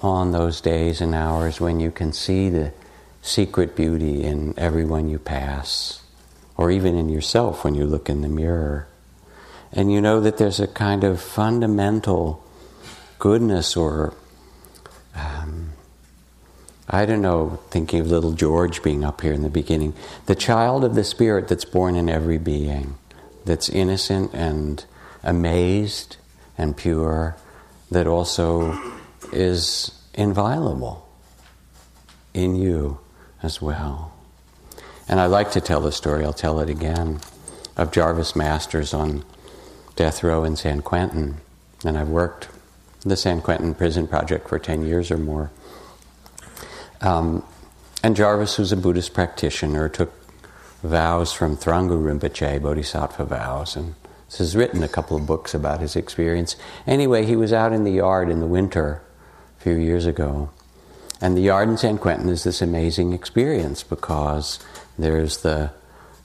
on 0.04 0.32
those 0.32 0.60
days 0.60 1.00
and 1.00 1.14
hours 1.14 1.60
when 1.60 1.80
you 1.80 1.90
can 1.90 2.12
see 2.12 2.48
the 2.48 2.72
secret 3.22 3.74
beauty 3.74 4.22
in 4.22 4.54
everyone 4.58 5.08
you 5.08 5.18
pass, 5.18 6.02
or 6.56 6.70
even 6.70 6.94
in 6.94 7.08
yourself 7.08 7.64
when 7.64 7.74
you 7.74 7.84
look 7.86 8.08
in 8.08 8.20
the 8.20 8.28
mirror. 8.28 8.86
And 9.72 9.90
you 9.90 10.00
know 10.00 10.20
that 10.20 10.36
there's 10.36 10.60
a 10.60 10.68
kind 10.68 11.02
of 11.02 11.20
fundamental 11.20 12.44
goodness 13.18 13.76
or, 13.76 14.14
um, 15.14 15.72
I 16.88 17.06
don't 17.06 17.22
know, 17.22 17.58
thinking 17.70 18.00
of 18.00 18.08
little 18.08 18.32
George 18.32 18.82
being 18.82 19.02
up 19.02 19.22
here 19.22 19.32
in 19.32 19.42
the 19.42 19.50
beginning, 19.50 19.94
the 20.26 20.34
child 20.34 20.84
of 20.84 20.94
the 20.94 21.02
Spirit 21.02 21.48
that's 21.48 21.64
born 21.64 21.96
in 21.96 22.10
every 22.10 22.38
being, 22.38 22.96
that's 23.46 23.68
innocent 23.68 24.32
and 24.34 24.84
amazed 25.22 26.18
and 26.58 26.76
pure, 26.76 27.36
that 27.90 28.06
also 28.06 28.78
is 29.32 29.93
inviolable 30.14 31.08
in 32.32 32.54
you 32.54 32.98
as 33.42 33.60
well. 33.60 34.12
And 35.08 35.20
I 35.20 35.26
like 35.26 35.50
to 35.52 35.60
tell 35.60 35.80
the 35.80 35.92
story, 35.92 36.24
I'll 36.24 36.32
tell 36.32 36.60
it 36.60 36.70
again, 36.70 37.20
of 37.76 37.92
Jarvis 37.92 38.34
Masters 38.34 38.94
on 38.94 39.24
death 39.96 40.22
row 40.22 40.44
in 40.44 40.56
San 40.56 40.80
Quentin. 40.80 41.36
And 41.84 41.98
I've 41.98 42.08
worked 42.08 42.48
the 43.00 43.16
San 43.16 43.42
Quentin 43.42 43.74
Prison 43.74 44.08
Project 44.08 44.48
for 44.48 44.58
10 44.58 44.86
years 44.86 45.10
or 45.10 45.18
more. 45.18 45.50
Um, 47.00 47.44
and 48.02 48.16
Jarvis, 48.16 48.58
was 48.58 48.72
a 48.72 48.76
Buddhist 48.76 49.12
practitioner, 49.12 49.88
took 49.88 50.12
vows 50.82 51.32
from 51.32 51.56
Thrangu 51.56 52.02
Rinpoche, 52.02 52.62
Bodhisattva 52.62 53.24
vows, 53.24 53.76
and 53.76 53.94
has 54.38 54.56
written 54.56 54.82
a 54.82 54.88
couple 54.88 55.16
of 55.16 55.26
books 55.26 55.54
about 55.54 55.80
his 55.80 55.96
experience. 55.96 56.56
Anyway, 56.86 57.24
he 57.24 57.36
was 57.36 57.52
out 57.52 57.72
in 57.72 57.84
the 57.84 57.92
yard 57.92 58.30
in 58.30 58.40
the 58.40 58.46
winter 58.46 59.02
few 59.64 59.76
years 59.76 60.04
ago, 60.04 60.50
and 61.22 61.34
the 61.34 61.40
yard 61.40 61.70
in 61.70 61.78
San 61.78 61.96
Quentin 61.96 62.28
is 62.28 62.44
this 62.44 62.60
amazing 62.60 63.14
experience 63.14 63.82
because 63.82 64.58
there's 64.98 65.38
the 65.38 65.70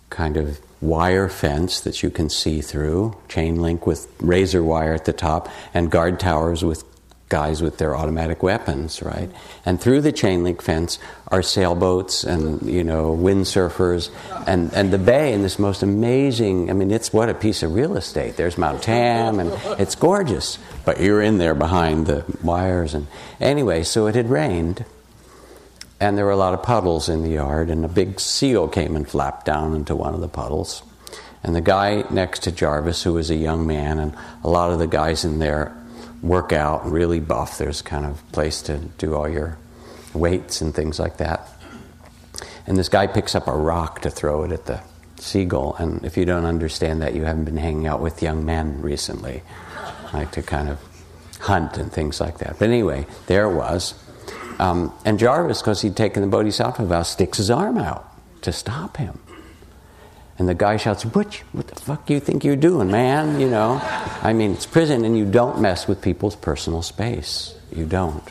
kind 0.10 0.36
of 0.36 0.60
wire 0.82 1.30
fence 1.30 1.80
that 1.80 2.04
you 2.04 2.10
can 2.10 2.30
see 2.30 2.60
through, 2.60 3.15
chain 3.30 3.62
link 3.62 3.88
with 3.88 4.08
razor 4.19 4.62
wire 4.62 4.93
at 4.93 5.06
the 5.06 5.13
top, 5.13 5.47
and 5.73 5.89
guard 5.89 6.19
towers 6.19 6.65
with 6.65 6.84
guys 7.30 7.62
with 7.62 7.78
their 7.78 7.96
automatic 7.96 8.42
weapons, 8.42 9.02
right? 9.04 9.30
And 9.65 9.80
through 9.80 10.02
the 10.02 10.12
chain 10.12 10.44
link 10.44 10.62
fence 10.62 10.98
are 11.28 11.44
sailboats 11.44 12.24
and, 12.24 12.62
you 12.63 12.84
know, 12.84 13.15
windsurfers 13.15 14.10
and, 14.48 14.74
and 14.74 14.92
the 14.92 14.98
bay 14.98 15.34
and 15.34 15.44
this 15.44 15.60
most 15.60 15.84
amazing, 15.84 16.72
I 16.72 16.74
mean, 16.74 16.89
it's 16.89 17.13
what 17.13 17.30
a 17.30 17.36
piece 17.36 17.62
of 17.62 17.76
real 17.76 17.96
estate. 17.96 18.36
There's 18.36 18.58
Mount 18.58 18.82
Tam 18.82 19.39
and 19.39 19.52
it's 19.80 19.94
gorgeous, 19.94 20.58
but 20.86 21.00
you're 21.00 21.22
in 21.22 21.38
there 21.38 21.54
behind 21.54 22.08
the 22.08 22.26
wires. 22.44 22.96
And 22.96 23.06
anyway, 23.39 23.84
so 23.84 24.08
it 24.08 24.15
had 24.15 24.30
rained 24.30 24.84
and 26.00 26.18
there 26.18 26.26
were 26.26 26.32
a 26.32 26.38
lot 26.38 26.56
of 26.56 26.63
puddles 26.63 27.10
in 27.10 27.22
the 27.22 27.30
yard 27.30 27.70
and 27.70 27.86
a 27.86 27.89
big 27.89 28.20
seal 28.20 28.68
came 28.68 28.96
and 28.96 29.08
flapped 29.08 29.46
down 29.46 29.76
into 29.76 29.96
one 29.96 30.15
of 30.15 30.22
the 30.22 30.28
puddles. 30.28 30.82
And 31.44 31.56
the 31.56 31.62
guy 31.62 32.04
next 32.10 32.44
to 32.44 32.52
Jarvis, 32.52 33.04
who 33.04 33.13
was 33.13 33.30
a 33.30 33.36
young 33.36 33.65
man, 33.65 33.98
and 33.98 34.13
a 34.44 34.50
lot 34.50 34.72
of 34.72 34.80
the 34.80 34.88
guys 34.88 35.24
in 35.24 35.39
there 35.39 35.74
work 36.21 36.51
out, 36.51 36.89
really 36.89 37.19
buff. 37.19 37.58
There's 37.58 37.82
kind 37.82 38.05
of 38.05 38.29
place 38.32 38.62
to 38.63 38.77
do 38.97 39.15
all 39.15 39.29
your 39.29 39.58
weights 40.13 40.62
and 40.62 40.73
things 40.73 40.99
like 40.99 41.17
that. 41.17 41.47
And 42.67 42.77
this 42.77 42.89
guy 42.89 43.08
picks 43.08 43.36
up 43.36 43.47
a 43.47 43.55
rock 43.55 44.01
to 44.01 44.10
throw 44.10 44.43
it 44.43 44.51
at 44.51 44.65
the 44.65 44.82
seagull. 45.17 45.75
And 45.75 46.03
if 46.05 46.17
you 46.17 46.25
don't 46.25 46.45
understand 46.45 47.01
that, 47.01 47.15
you 47.15 47.23
haven't 47.23 47.45
been 47.45 47.58
hanging 47.58 47.88
out 47.88 48.01
with 48.01 48.21
young 48.21 48.45
men 48.45 48.82
recently, 48.82 49.43
like 50.13 50.32
to 50.32 50.41
kind 50.41 50.69
of 50.69 50.79
hunt 51.39 51.77
and 51.77 51.91
things 51.91 52.19
like 52.19 52.39
that. 52.39 52.60
But 52.60 52.69
anyway, 52.69 53.08
there 53.27 53.49
it 53.49 53.55
was. 53.55 53.93
Um, 54.60 54.93
and 55.05 55.17
Jarvis, 55.17 55.62
because 55.62 55.82
he'd 55.82 55.95
taken 55.95 56.21
the 56.21 56.27
Bodhisattva 56.27 56.86
vow, 56.86 57.03
sticks 57.03 57.38
his 57.38 57.49
arm 57.49 57.77
out 57.77 58.05
to 58.41 58.51
stop 58.51 58.97
him. 58.97 59.19
And 60.39 60.47
the 60.47 60.56
guy 60.56 60.78
shouts, 60.78 61.04
what, 61.04 61.36
what 61.52 61.67
the 61.67 61.75
fuck 61.75 62.06
do 62.06 62.13
you 62.13 62.21
think 62.21 62.45
you're 62.45 62.56
doing, 62.56 62.89
man? 62.89 63.41
You 63.41 63.49
know? 63.49 63.82
I 64.23 64.32
mean, 64.32 64.54
it's 64.54 64.65
prison 64.65 65.04
and 65.04 65.17
you 65.17 65.30
don't 65.30 65.60
mess 65.60 65.86
with 65.86 66.02
people's 66.02 66.38
personal 66.38 66.82
space. 66.82 67.54
You 67.75 67.86
don't. 67.86 68.23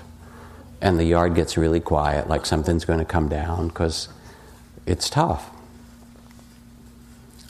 And 0.80 0.98
the 0.98 1.04
yard 1.04 1.34
gets 1.34 1.58
really 1.58 1.80
quiet, 1.80 2.26
like 2.26 2.46
something's 2.46 2.86
going 2.86 3.00
to 3.00 3.04
come 3.04 3.28
down 3.28 3.68
because 3.68 4.08
it's 4.86 5.10
tough. 5.10 5.50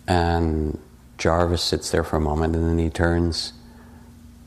And 0.09 0.77
Jarvis 1.19 1.63
sits 1.63 1.91
there 1.91 2.03
for 2.03 2.17
a 2.17 2.21
moment 2.21 2.57
and 2.57 2.65
then 2.69 2.79
he 2.79 2.91
turns 2.91 3.53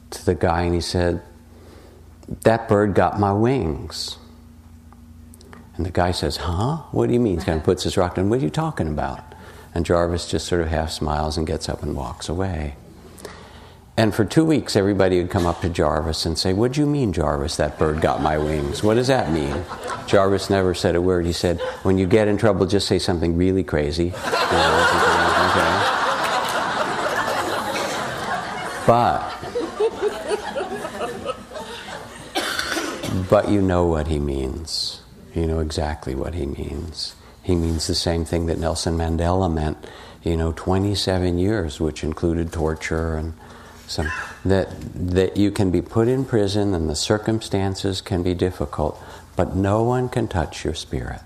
to 0.10 0.26
the 0.26 0.36
guy 0.36 0.64
and 0.64 0.76
he 0.76 0.82
said, 0.82 1.22
That 2.44 2.68
bird 2.68 2.96
got 2.96 3.18
my 3.18 3.32
wings. 3.32 4.18
And 5.78 5.86
the 5.86 5.92
guy 5.92 6.12
says, 6.12 6.38
Huh? 6.38 6.78
What 6.92 7.08
do 7.08 7.14
you 7.14 7.20
mean? 7.20 7.40
He 7.40 7.46
kind 7.46 7.60
of 7.60 7.64
puts 7.64 7.84
his 7.84 7.96
rock 7.96 8.16
down. 8.16 8.30
What 8.30 8.40
are 8.40 8.44
you 8.44 8.50
talking 8.50 8.88
about? 8.88 9.31
And 9.74 9.86
Jarvis 9.86 10.28
just 10.28 10.48
sort 10.48 10.62
of 10.62 10.68
half 10.68 10.92
smiles 10.92 11.38
and 11.38 11.48
gets 11.48 11.70
up 11.70 11.82
and 11.82 11.96
walks 11.96 12.28
away. 12.28 12.76
And 13.98 14.16
for 14.16 14.26
two 14.26 14.46
weeks, 14.46 14.76
everybody 14.76 15.22
would 15.22 15.30
come 15.30 15.46
up 15.46 15.62
to 15.62 15.70
Jarvis 15.70 16.26
and 16.26 16.38
say, 16.38 16.54
What 16.54 16.74
do 16.74 16.82
you 16.82 16.88
mean, 16.88 17.14
Jarvis, 17.14 17.58
that 17.58 17.78
bird 17.78 18.02
got 18.02 18.22
my 18.22 18.38
wings? 18.38 18.82
What 18.82 18.96
does 18.96 19.08
that 19.08 19.32
mean? 19.32 19.64
Jarvis 20.08 20.50
never 20.50 20.74
said 20.74 20.96
a 20.96 21.02
word. 21.02 21.26
He 21.26 21.34
said, 21.34 21.60
When 21.84 21.98
you 21.98 22.08
get 22.08 22.28
in 22.28 22.38
trouble, 22.38 22.66
just 22.66 22.88
say 22.88 23.00
something 23.00 23.38
really 23.38 23.64
crazy. 23.64 24.08
Okay. 24.08 24.42
But, 28.88 29.22
but 33.30 33.50
you 33.50 33.62
know 33.62 33.86
what 33.86 34.08
he 34.08 34.20
means. 34.20 35.02
You 35.36 35.48
know 35.48 35.60
exactly 35.60 36.16
what 36.16 36.34
he 36.34 36.46
means. 36.46 37.16
He 37.44 37.56
means 37.56 37.88
the 37.88 37.96
same 37.96 38.26
thing 38.26 38.46
that 38.48 38.60
Nelson 38.60 38.98
Mandela 38.98 39.52
meant, 39.52 39.78
you 40.24 40.38
know, 40.38 40.54
27 40.56 41.38
years, 41.38 41.80
which 41.80 42.04
included 42.04 42.52
torture 42.52 43.16
and 43.16 43.34
some 43.88 44.10
that 44.46 44.70
that 44.96 45.38
you 45.38 45.52
can 45.52 45.70
be 45.70 45.82
put 45.82 46.08
in 46.08 46.24
prison 46.24 46.74
and 46.74 46.90
the 46.90 46.96
circumstances 46.96 48.02
can 48.02 48.24
be 48.24 48.34
difficult, 48.34 49.02
but 49.36 49.56
no 49.56 49.84
one 49.84 50.08
can 50.08 50.28
touch 50.28 50.64
your 50.64 50.74
spirit. 50.74 51.22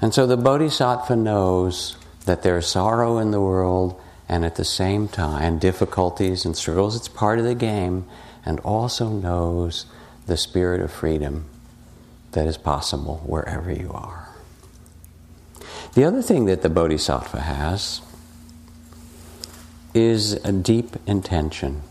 And 0.00 0.12
so 0.12 0.26
the 0.26 0.36
bodhisattva 0.36 1.16
knows 1.16 1.96
that 2.26 2.42
there's 2.42 2.66
sorrow 2.66 3.18
in 3.18 3.30
the 3.30 3.40
world 3.40 3.98
and 4.28 4.44
at 4.44 4.56
the 4.56 4.64
same 4.64 5.08
time 5.08 5.58
difficulties 5.58 6.44
and 6.44 6.56
struggles 6.56 6.96
it's 6.96 7.08
part 7.08 7.38
of 7.38 7.44
the 7.44 7.54
game 7.54 8.06
and 8.44 8.60
also 8.60 9.08
knows 9.08 9.86
the 10.26 10.36
spirit 10.36 10.80
of 10.80 10.92
freedom 10.92 11.46
that 12.32 12.46
is 12.46 12.56
possible 12.56 13.22
wherever 13.24 13.72
you 13.72 13.90
are. 13.92 14.28
The 15.94 16.04
other 16.04 16.22
thing 16.22 16.46
that 16.46 16.62
the 16.62 16.68
Bodhisattva 16.68 17.40
has 17.40 18.00
is 19.94 20.32
a 20.44 20.52
deep 20.52 20.96
intention. 21.06 21.82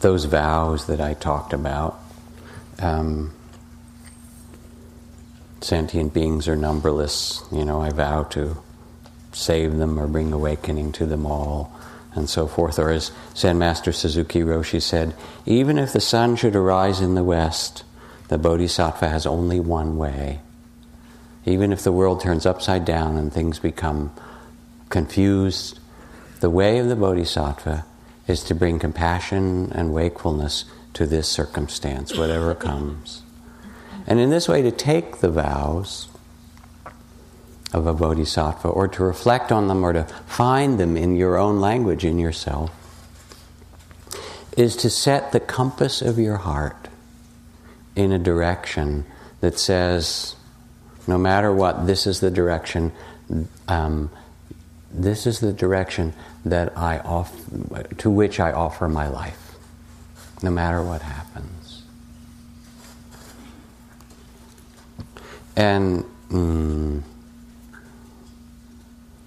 Those 0.00 0.24
vows 0.24 0.86
that 0.86 1.00
I 1.00 1.14
talked 1.14 1.52
about. 1.52 2.00
Um, 2.80 3.32
sentient 5.60 6.12
beings 6.12 6.48
are 6.48 6.56
numberless. 6.56 7.44
You 7.52 7.64
know, 7.64 7.80
I 7.80 7.90
vow 7.90 8.24
to 8.24 8.56
save 9.30 9.76
them 9.76 9.98
or 9.98 10.08
bring 10.08 10.32
awakening 10.32 10.92
to 10.92 11.06
them 11.06 11.24
all 11.24 11.72
and 12.14 12.28
so 12.28 12.46
forth. 12.46 12.78
Or 12.78 12.90
as 12.90 13.10
Zen 13.36 13.58
Master 13.58 13.92
Suzuki 13.92 14.40
Roshi 14.40 14.80
said, 14.80 15.14
even 15.46 15.78
if 15.78 15.92
the 15.92 16.00
sun 16.00 16.36
should 16.36 16.56
arise 16.56 17.00
in 17.00 17.14
the 17.14 17.24
west, 17.24 17.84
the 18.28 18.38
Bodhisattva 18.38 19.08
has 19.08 19.26
only 19.26 19.60
one 19.60 19.96
way. 19.96 20.40
Even 21.44 21.72
if 21.72 21.82
the 21.82 21.92
world 21.92 22.20
turns 22.20 22.46
upside 22.46 22.84
down 22.84 23.16
and 23.16 23.32
things 23.32 23.58
become 23.58 24.12
confused, 24.88 25.80
the 26.40 26.50
way 26.50 26.78
of 26.78 26.88
the 26.88 26.96
Bodhisattva 26.96 27.84
is 28.26 28.44
to 28.44 28.54
bring 28.54 28.78
compassion 28.78 29.72
and 29.72 29.92
wakefulness 29.92 30.64
to 30.94 31.06
this 31.06 31.28
circumstance, 31.28 32.16
whatever 32.16 32.54
comes. 32.54 33.22
And 34.06 34.20
in 34.20 34.30
this 34.30 34.48
way, 34.48 34.62
to 34.62 34.70
take 34.70 35.18
the 35.18 35.30
vows 35.30 36.08
of 37.72 37.86
a 37.86 37.94
bodhisattva 37.94 38.68
or 38.68 38.86
to 38.88 39.02
reflect 39.02 39.50
on 39.50 39.68
them 39.68 39.84
or 39.84 39.92
to 39.92 40.04
find 40.26 40.78
them 40.78 40.96
in 40.96 41.16
your 41.16 41.36
own 41.38 41.60
language 41.60 42.04
in 42.04 42.18
yourself 42.18 42.70
is 44.56 44.76
to 44.76 44.90
set 44.90 45.32
the 45.32 45.40
compass 45.40 46.02
of 46.02 46.18
your 46.18 46.36
heart 46.36 46.88
in 47.96 48.12
a 48.12 48.18
direction 48.18 49.04
that 49.40 49.58
says, 49.58 50.36
no 51.06 51.18
matter 51.18 51.52
what, 51.52 51.86
this 51.86 52.06
is 52.06 52.20
the 52.20 52.30
direction. 52.30 52.92
Um, 53.68 54.10
this 54.92 55.26
is 55.26 55.40
the 55.40 55.52
direction 55.52 56.12
that 56.44 56.76
I 56.76 56.98
off, 56.98 57.34
to 57.98 58.10
which 58.10 58.38
I 58.40 58.52
offer 58.52 58.88
my 58.88 59.08
life, 59.08 59.56
no 60.42 60.50
matter 60.50 60.82
what 60.82 61.00
happens. 61.00 61.82
And 65.56 66.04
mm, 66.30 67.02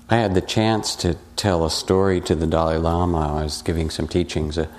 I 0.08 0.18
had 0.18 0.36
the 0.36 0.41
chance 0.41 0.96
to 0.98 1.18
tell 1.36 1.65
a 1.65 1.72
story 1.72 2.22
to 2.22 2.36
the 2.36 2.46
Dalai 2.46 2.78
Lama. 2.78 3.39
I 3.39 3.44
was 3.44 3.62
giving 3.63 3.89
some 3.89 4.08
teachings 4.08 4.58
a, 4.58 4.70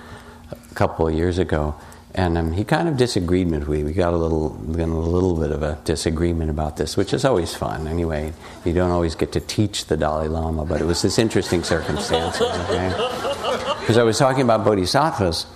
a 0.53 0.75
couple 0.75 1.09
of 1.09 1.15
years 1.15 1.39
ago, 1.39 1.75
and 2.15 2.39
um, 2.39 2.53
he 2.53 2.63
kind 2.63 2.89
of 2.89 2.97
disagreed 2.97 3.51
with 3.51 3.69
me. 3.69 3.83
We 3.83 3.93
got 3.93 4.15
a 4.15 4.17
little, 4.17 4.57
a 4.57 4.87
little 4.87 5.37
bit 5.37 5.51
of 5.51 5.65
a 5.65 5.79
disagreement 5.85 6.51
about 6.51 6.77
this, 6.77 6.97
which 6.97 7.13
is 7.13 7.25
always 7.25 7.55
fun. 7.55 7.89
Anyway, 7.89 8.35
you 8.65 8.73
don't 8.73 8.93
always 8.93 9.17
get 9.17 9.33
to 9.33 9.41
teach 9.41 9.87
the 9.87 9.97
Dalai 9.97 10.29
Lama, 10.29 10.65
but 10.65 10.81
it 10.81 10.85
was 10.85 11.03
this 11.03 11.19
interesting 11.19 11.65
circumstance. 11.65 12.39
Because 12.39 13.91
okay? 13.91 14.01
I 14.01 14.05
was 14.05 14.19
talking 14.19 14.43
about 14.43 14.65
bodhisattvas, 14.65 15.47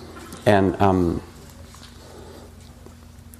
and 0.45 0.79
um, 0.81 1.21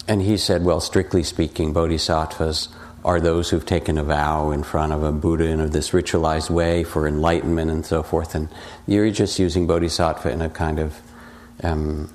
and 0.07 0.21
he 0.21 0.37
said, 0.37 0.63
well, 0.63 0.79
strictly 0.79 1.23
speaking, 1.23 1.73
bodhisattvas 1.73 2.69
are 3.03 3.19
those 3.19 3.49
who've 3.49 3.65
taken 3.65 3.97
a 3.97 4.03
vow 4.03 4.51
in 4.51 4.63
front 4.63 4.93
of 4.93 5.03
a 5.03 5.11
Buddha 5.11 5.45
in 5.45 5.71
this 5.71 5.91
ritualized 5.91 6.49
way 6.49 6.83
for 6.83 7.07
enlightenment 7.07 7.71
and 7.71 7.85
so 7.85 8.03
forth. 8.03 8.35
And 8.35 8.49
you're 8.85 9.09
just 9.11 9.39
using 9.39 9.65
bodhisattva 9.65 10.29
in 10.29 10.41
a 10.41 10.49
kind 10.49 10.79
of 10.79 11.01
um, 11.63 12.09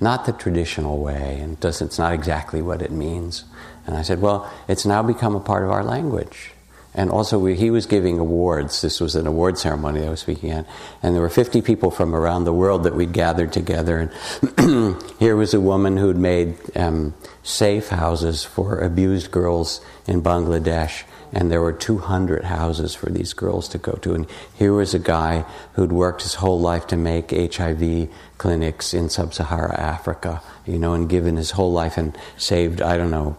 not 0.00 0.24
the 0.24 0.32
traditional 0.32 0.98
way, 0.98 1.40
and 1.40 1.62
it's 1.62 1.98
not 1.98 2.12
exactly 2.12 2.62
what 2.62 2.82
it 2.82 2.90
means. 2.90 3.44
And 3.86 3.96
I 3.96 4.02
said, 4.02 4.20
well, 4.20 4.50
it's 4.68 4.86
now 4.86 5.02
become 5.02 5.34
a 5.34 5.40
part 5.40 5.64
of 5.64 5.70
our 5.70 5.82
language. 5.82 6.52
And 6.94 7.10
also, 7.10 7.38
we, 7.38 7.54
he 7.54 7.70
was 7.70 7.86
giving 7.86 8.18
awards. 8.18 8.80
This 8.80 8.98
was 8.98 9.14
an 9.14 9.26
award 9.26 9.58
ceremony 9.58 10.04
I 10.04 10.10
was 10.10 10.20
speaking 10.20 10.50
at. 10.50 10.66
And 11.02 11.14
there 11.14 11.22
were 11.22 11.28
50 11.28 11.60
people 11.62 11.90
from 11.90 12.14
around 12.14 12.44
the 12.44 12.52
world 12.52 12.84
that 12.84 12.94
we'd 12.94 13.12
gathered 13.12 13.52
together. 13.52 14.10
And 14.58 14.96
here 15.18 15.36
was 15.36 15.52
a 15.52 15.60
woman 15.60 15.98
who'd 15.98 16.16
made 16.16 16.56
um, 16.76 17.14
safe 17.42 17.88
houses 17.88 18.44
for 18.44 18.80
abused 18.80 19.30
girls 19.30 19.80
in 20.06 20.22
Bangladesh. 20.22 21.04
And 21.30 21.52
there 21.52 21.60
were 21.60 21.74
200 21.74 22.44
houses 22.44 22.94
for 22.94 23.10
these 23.10 23.34
girls 23.34 23.68
to 23.68 23.78
go 23.78 23.92
to. 23.92 24.14
And 24.14 24.26
here 24.54 24.72
was 24.72 24.94
a 24.94 24.98
guy 24.98 25.44
who'd 25.74 25.92
worked 25.92 26.22
his 26.22 26.34
whole 26.34 26.58
life 26.58 26.86
to 26.86 26.96
make 26.96 27.30
HIV 27.30 28.08
clinics 28.38 28.94
in 28.94 29.10
sub 29.10 29.34
Saharan 29.34 29.76
Africa, 29.76 30.42
you 30.64 30.78
know, 30.78 30.94
and 30.94 31.08
given 31.08 31.36
his 31.36 31.50
whole 31.50 31.70
life 31.70 31.98
and 31.98 32.16
saved, 32.38 32.80
I 32.80 32.96
don't 32.96 33.10
know, 33.10 33.36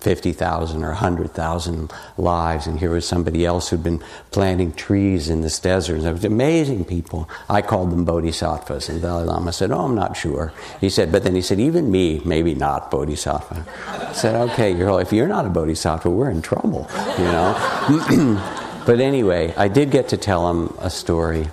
50,000 0.00 0.84
or 0.84 0.88
100,000 0.88 1.92
lives. 2.16 2.66
And 2.66 2.78
here 2.78 2.90
was 2.90 3.06
somebody 3.06 3.44
else 3.44 3.68
who'd 3.68 3.82
been 3.82 4.02
planting 4.30 4.72
trees 4.72 5.28
in 5.28 5.40
this 5.40 5.58
desert. 5.58 6.02
It 6.02 6.12
was 6.12 6.24
amazing 6.24 6.84
people. 6.84 7.28
I 7.48 7.62
called 7.62 7.90
them 7.90 8.04
bodhisattvas. 8.04 8.88
And 8.88 9.00
the 9.00 9.08
Dalai 9.08 9.24
Lama 9.24 9.52
said, 9.52 9.72
Oh, 9.72 9.86
I'm 9.86 9.96
not 9.96 10.16
sure. 10.16 10.52
He 10.80 10.88
said, 10.88 11.10
But 11.10 11.24
then 11.24 11.34
he 11.34 11.42
said, 11.42 11.58
Even 11.58 11.90
me, 11.90 12.22
maybe 12.24 12.54
not 12.54 12.90
bodhisattva. 12.90 13.66
I 13.88 14.12
said, 14.12 14.36
Okay, 14.50 14.72
you're, 14.72 15.00
if 15.00 15.12
you're 15.12 15.28
not 15.28 15.46
a 15.46 15.50
bodhisattva, 15.50 16.08
we're 16.08 16.30
in 16.30 16.42
trouble, 16.42 16.88
you 17.18 17.24
know? 17.24 17.54
but 18.86 19.00
anyway, 19.00 19.52
I 19.56 19.66
did 19.66 19.90
get 19.90 20.08
to 20.10 20.16
tell 20.16 20.48
him 20.50 20.74
a 20.78 20.90
story, 20.90 21.48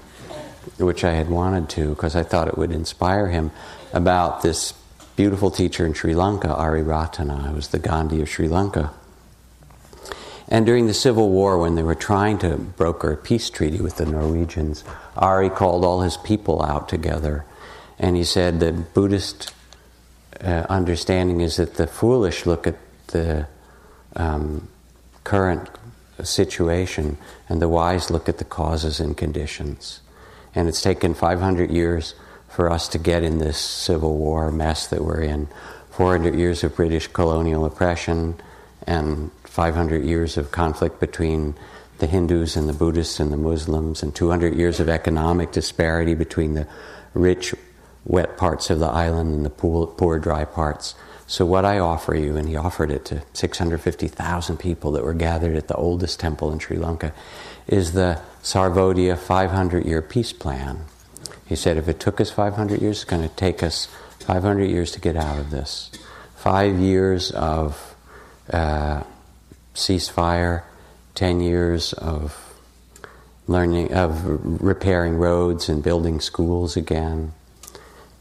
which 0.77 1.03
I 1.03 1.13
had 1.13 1.29
wanted 1.29 1.67
to, 1.69 1.89
because 1.89 2.15
I 2.15 2.21
thought 2.21 2.47
it 2.47 2.57
would 2.59 2.71
inspire 2.71 3.27
him 3.29 3.49
about 3.91 4.43
this 4.43 4.73
beautiful 5.15 5.49
teacher 5.49 5.85
in 5.85 5.93
Sri 5.93 6.13
Lanka, 6.13 6.47
Ariyaratne, 6.47 7.53
was 7.53 7.69
the 7.69 7.79
Gandhi 7.79 8.21
of 8.21 8.29
Sri 8.29 8.47
Lanka. 8.47 8.91
And 10.47 10.65
during 10.65 10.87
the 10.87 10.93
Civil 10.93 11.29
War, 11.29 11.57
when 11.57 11.75
they 11.75 11.83
were 11.83 11.95
trying 11.95 12.37
to 12.39 12.57
broker 12.57 13.13
a 13.13 13.17
peace 13.17 13.49
treaty 13.49 13.79
with 13.79 13.97
the 13.97 14.05
Norwegians, 14.05 14.83
Ari 15.17 15.49
called 15.49 15.83
all 15.83 16.01
his 16.01 16.17
people 16.17 16.61
out 16.61 16.87
together. 16.87 17.45
And 17.97 18.15
he 18.15 18.23
said 18.23 18.59
the 18.59 18.71
Buddhist 18.71 19.53
uh, 20.41 20.65
understanding 20.69 21.41
is 21.41 21.55
that 21.55 21.75
the 21.75 21.87
foolish 21.87 22.45
look 22.45 22.67
at 22.67 22.75
the 23.07 23.47
um, 24.15 24.67
current 25.23 25.69
situation, 26.23 27.17
and 27.49 27.61
the 27.61 27.69
wise 27.69 28.11
look 28.11 28.29
at 28.29 28.37
the 28.37 28.45
causes 28.45 28.99
and 28.99 29.17
conditions. 29.17 30.01
And 30.53 30.67
it's 30.67 30.81
taken 30.81 31.13
500 31.13 31.71
years 31.71 32.13
for 32.55 32.71
us 32.71 32.87
to 32.87 32.97
get 32.97 33.21
in 33.21 33.39
this 33.39 33.57
civil 33.57 34.17
war 34.17 34.49
mess 34.49 34.87
that 34.87 35.03
we're 35.03 35.21
in. 35.21 35.47
400 35.91 36.35
years 36.35 36.63
of 36.63 36.75
British 36.75 37.07
colonial 37.07 37.65
oppression 37.65 38.35
and 38.87 39.29
500 39.43 40.05
years 40.05 40.37
of 40.37 40.51
conflict 40.51 41.01
between 41.01 41.55
the 41.99 42.07
Hindus 42.07 42.55
and 42.55 42.69
the 42.69 42.73
Buddhists 42.73 43.19
and 43.19 43.31
the 43.31 43.37
Muslims, 43.37 44.03
and 44.03 44.13
200 44.13 44.55
years 44.55 44.79
of 44.79 44.89
economic 44.89 45.51
disparity 45.51 46.13
between 46.13 46.53
the 46.53 46.67
rich, 47.13 47.53
wet 48.05 48.37
parts 48.37 48.69
of 48.69 48.79
the 48.79 48.87
island 48.87 49.33
and 49.33 49.45
the 49.45 49.49
poor, 49.49 49.87
poor 49.87 50.19
dry 50.19 50.45
parts. 50.45 50.95
So, 51.27 51.45
what 51.45 51.65
I 51.65 51.79
offer 51.79 52.13
you, 52.15 52.37
and 52.37 52.47
he 52.47 52.55
offered 52.55 52.91
it 52.91 53.05
to 53.05 53.23
650,000 53.33 54.57
people 54.57 54.91
that 54.91 55.03
were 55.03 55.13
gathered 55.13 55.55
at 55.55 55.67
the 55.67 55.75
oldest 55.75 56.19
temple 56.19 56.51
in 56.51 56.59
Sri 56.59 56.77
Lanka, 56.77 57.13
is 57.67 57.93
the 57.93 58.21
Sarvodaya 58.43 59.17
500 59.17 59.85
year 59.85 60.01
peace 60.01 60.33
plan. 60.33 60.85
He 61.45 61.55
said, 61.55 61.77
if 61.77 61.87
it 61.87 61.99
took 61.99 62.19
us 62.19 62.31
500 62.31 62.81
years, 62.81 62.97
it's 62.97 63.05
going 63.05 63.27
to 63.27 63.35
take 63.35 63.61
us 63.61 63.87
500 64.19 64.65
years 64.65 64.91
to 64.91 64.99
get 64.99 65.15
out 65.15 65.37
of 65.37 65.51
this. 65.51 65.91
Five 66.35 66.79
years 66.79 67.31
of 67.31 67.95
uh, 68.51 69.03
ceasefire, 69.75 70.63
10 71.13 71.41
years 71.41 71.93
of 71.93 72.53
learning, 73.47 73.93
of 73.93 74.23
repairing 74.61 75.17
roads 75.17 75.69
and 75.69 75.83
building 75.83 76.19
schools 76.19 76.75
again, 76.75 77.33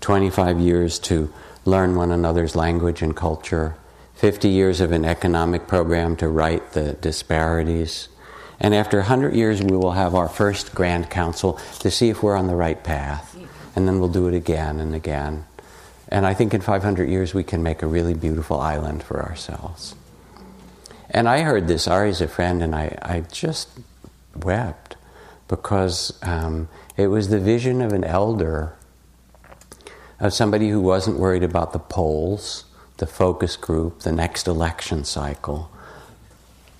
25 0.01 0.61
years 0.61 0.99
to 0.99 1.33
learn 1.65 1.97
one 1.97 2.11
another's 2.11 2.55
language 2.55 3.01
and 3.01 3.17
culture, 3.17 3.75
50 4.17 4.49
years 4.49 4.81
of 4.81 4.93
an 4.93 5.05
economic 5.05 5.67
program 5.67 6.15
to 6.17 6.29
right 6.29 6.73
the 6.73 6.93
disparities, 6.95 8.09
and 8.61 8.75
after 8.75 8.99
100 8.99 9.35
years, 9.35 9.63
we 9.63 9.77
will 9.77 9.93
have 9.93 10.15
our 10.15 10.29
first 10.29 10.75
Grand 10.75 11.11
Council 11.11 11.59
to 11.81 11.91
see 11.91 12.09
if 12.09 12.23
we're 12.23 12.37
on 12.37 12.47
the 12.47 12.55
right 12.55 12.83
path. 12.83 13.37
And 13.77 13.89
then 13.89 13.99
we'll 13.99 14.09
do 14.09 14.29
it 14.29 14.35
again 14.35 14.79
and 14.79 14.95
again. 14.95 15.45
And 16.09 16.27
I 16.27 16.35
think 16.35 16.55
in 16.55 16.61
500 16.61 17.09
years, 17.09 17.35
we 17.35 17.43
can 17.43 17.63
make 17.63 17.83
a 17.83 17.87
really 17.87 18.15
beautiful 18.15 18.61
island 18.61 19.03
for 19.03 19.21
ourselves. 19.23 19.97
And 21.11 21.29
I 21.29 21.41
heard 21.41 21.67
this, 21.67 21.89
Ari's 21.89 22.21
a 22.21 22.29
friend, 22.29 22.63
and 22.63 22.75
I, 22.75 22.97
I 23.03 23.21
just 23.33 23.69
wept 24.37 24.97
because 25.49 26.17
um, 26.23 26.69
it 26.97 27.09
was 27.09 27.29
the 27.29 27.41
vision 27.41 27.83
of 27.83 27.93
an 27.93 28.05
elder, 28.05 28.75
of 30.21 30.33
somebody 30.33 30.69
who 30.69 30.81
wasn't 30.81 31.19
worried 31.19 31.43
about 31.43 31.73
the 31.73 31.79
polls, 31.79 32.65
the 32.99 33.07
focus 33.07 33.57
group, 33.57 34.01
the 34.01 34.13
next 34.13 34.47
election 34.47 35.05
cycle, 35.05 35.71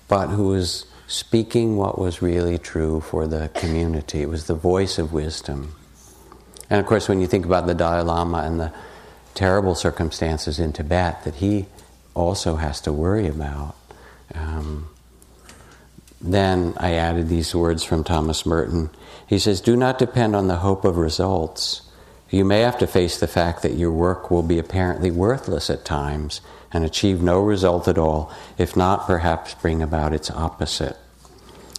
but 0.07 0.27
who 0.27 0.47
was 0.47 0.85
speaking 1.07 1.77
what 1.77 1.99
was 1.99 2.21
really 2.21 2.57
true 2.57 3.01
for 3.01 3.27
the 3.27 3.49
community. 3.53 4.21
It 4.21 4.29
was 4.29 4.47
the 4.47 4.55
voice 4.55 4.97
of 4.97 5.13
wisdom. 5.13 5.75
And 6.69 6.79
of 6.79 6.85
course, 6.85 7.07
when 7.07 7.21
you 7.21 7.27
think 7.27 7.45
about 7.45 7.67
the 7.67 7.75
Dalai 7.75 8.01
Lama 8.01 8.39
and 8.39 8.59
the 8.59 8.73
terrible 9.35 9.75
circumstances 9.75 10.59
in 10.59 10.73
Tibet 10.73 11.23
that 11.23 11.35
he 11.35 11.67
also 12.15 12.55
has 12.55 12.81
to 12.81 12.93
worry 12.93 13.27
about, 13.27 13.75
um, 14.33 14.89
then 16.21 16.73
I 16.77 16.93
added 16.93 17.29
these 17.29 17.53
words 17.53 17.83
from 17.83 18.03
Thomas 18.03 18.45
Merton. 18.45 18.89
He 19.27 19.37
says, 19.37 19.61
Do 19.61 19.75
not 19.75 19.99
depend 19.99 20.35
on 20.35 20.47
the 20.47 20.55
hope 20.57 20.85
of 20.85 20.97
results. 20.97 21.83
You 22.31 22.43
may 22.43 22.61
have 22.61 22.79
to 22.79 22.87
face 22.87 23.19
the 23.19 23.27
fact 23.27 23.61
that 23.61 23.73
your 23.73 23.91
work 23.91 24.31
will 24.31 24.41
be 24.41 24.57
apparently 24.57 25.11
worthless 25.11 25.69
at 25.69 25.85
times 25.85 26.41
and 26.75 26.83
achieve 26.83 27.21
no 27.21 27.39
result 27.39 27.87
at 27.87 27.97
all, 27.97 28.29
if 28.57 28.75
not 28.75 29.07
perhaps 29.07 29.53
bring 29.53 29.81
about 29.81 30.11
its 30.11 30.29
opposite. 30.29 30.97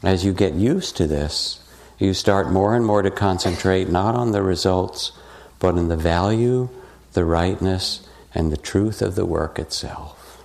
As 0.03 0.25
you 0.25 0.33
get 0.33 0.55
used 0.55 0.97
to 0.97 1.07
this, 1.07 1.61
you 1.99 2.15
start 2.15 2.51
more 2.51 2.75
and 2.75 2.83
more 2.83 3.03
to 3.03 3.11
concentrate 3.11 3.91
not 3.91 4.15
on 4.15 4.33
the 4.33 4.41
results, 4.41 5.13
but 5.59 5.77
on 5.77 5.89
the 5.89 5.99
value, 5.99 6.71
the 7.13 7.27
rightness, 7.27 8.09
and 8.35 8.51
the 8.51 8.57
truth 8.57 9.03
of 9.03 9.17
the 9.17 9.27
work 9.27 9.59
itself. 9.59 10.43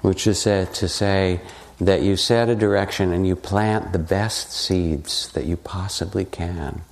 Which 0.00 0.26
is 0.26 0.42
to 0.42 0.88
say 0.88 1.40
that 1.80 2.02
you 2.02 2.16
set 2.16 2.48
a 2.48 2.56
direction 2.56 3.12
and 3.12 3.28
you 3.28 3.36
plant 3.36 3.92
the 3.92 4.00
best 4.00 4.50
seeds 4.52 5.30
that 5.34 5.44
you 5.44 5.56
possibly 5.56 6.24
can. 6.24 6.82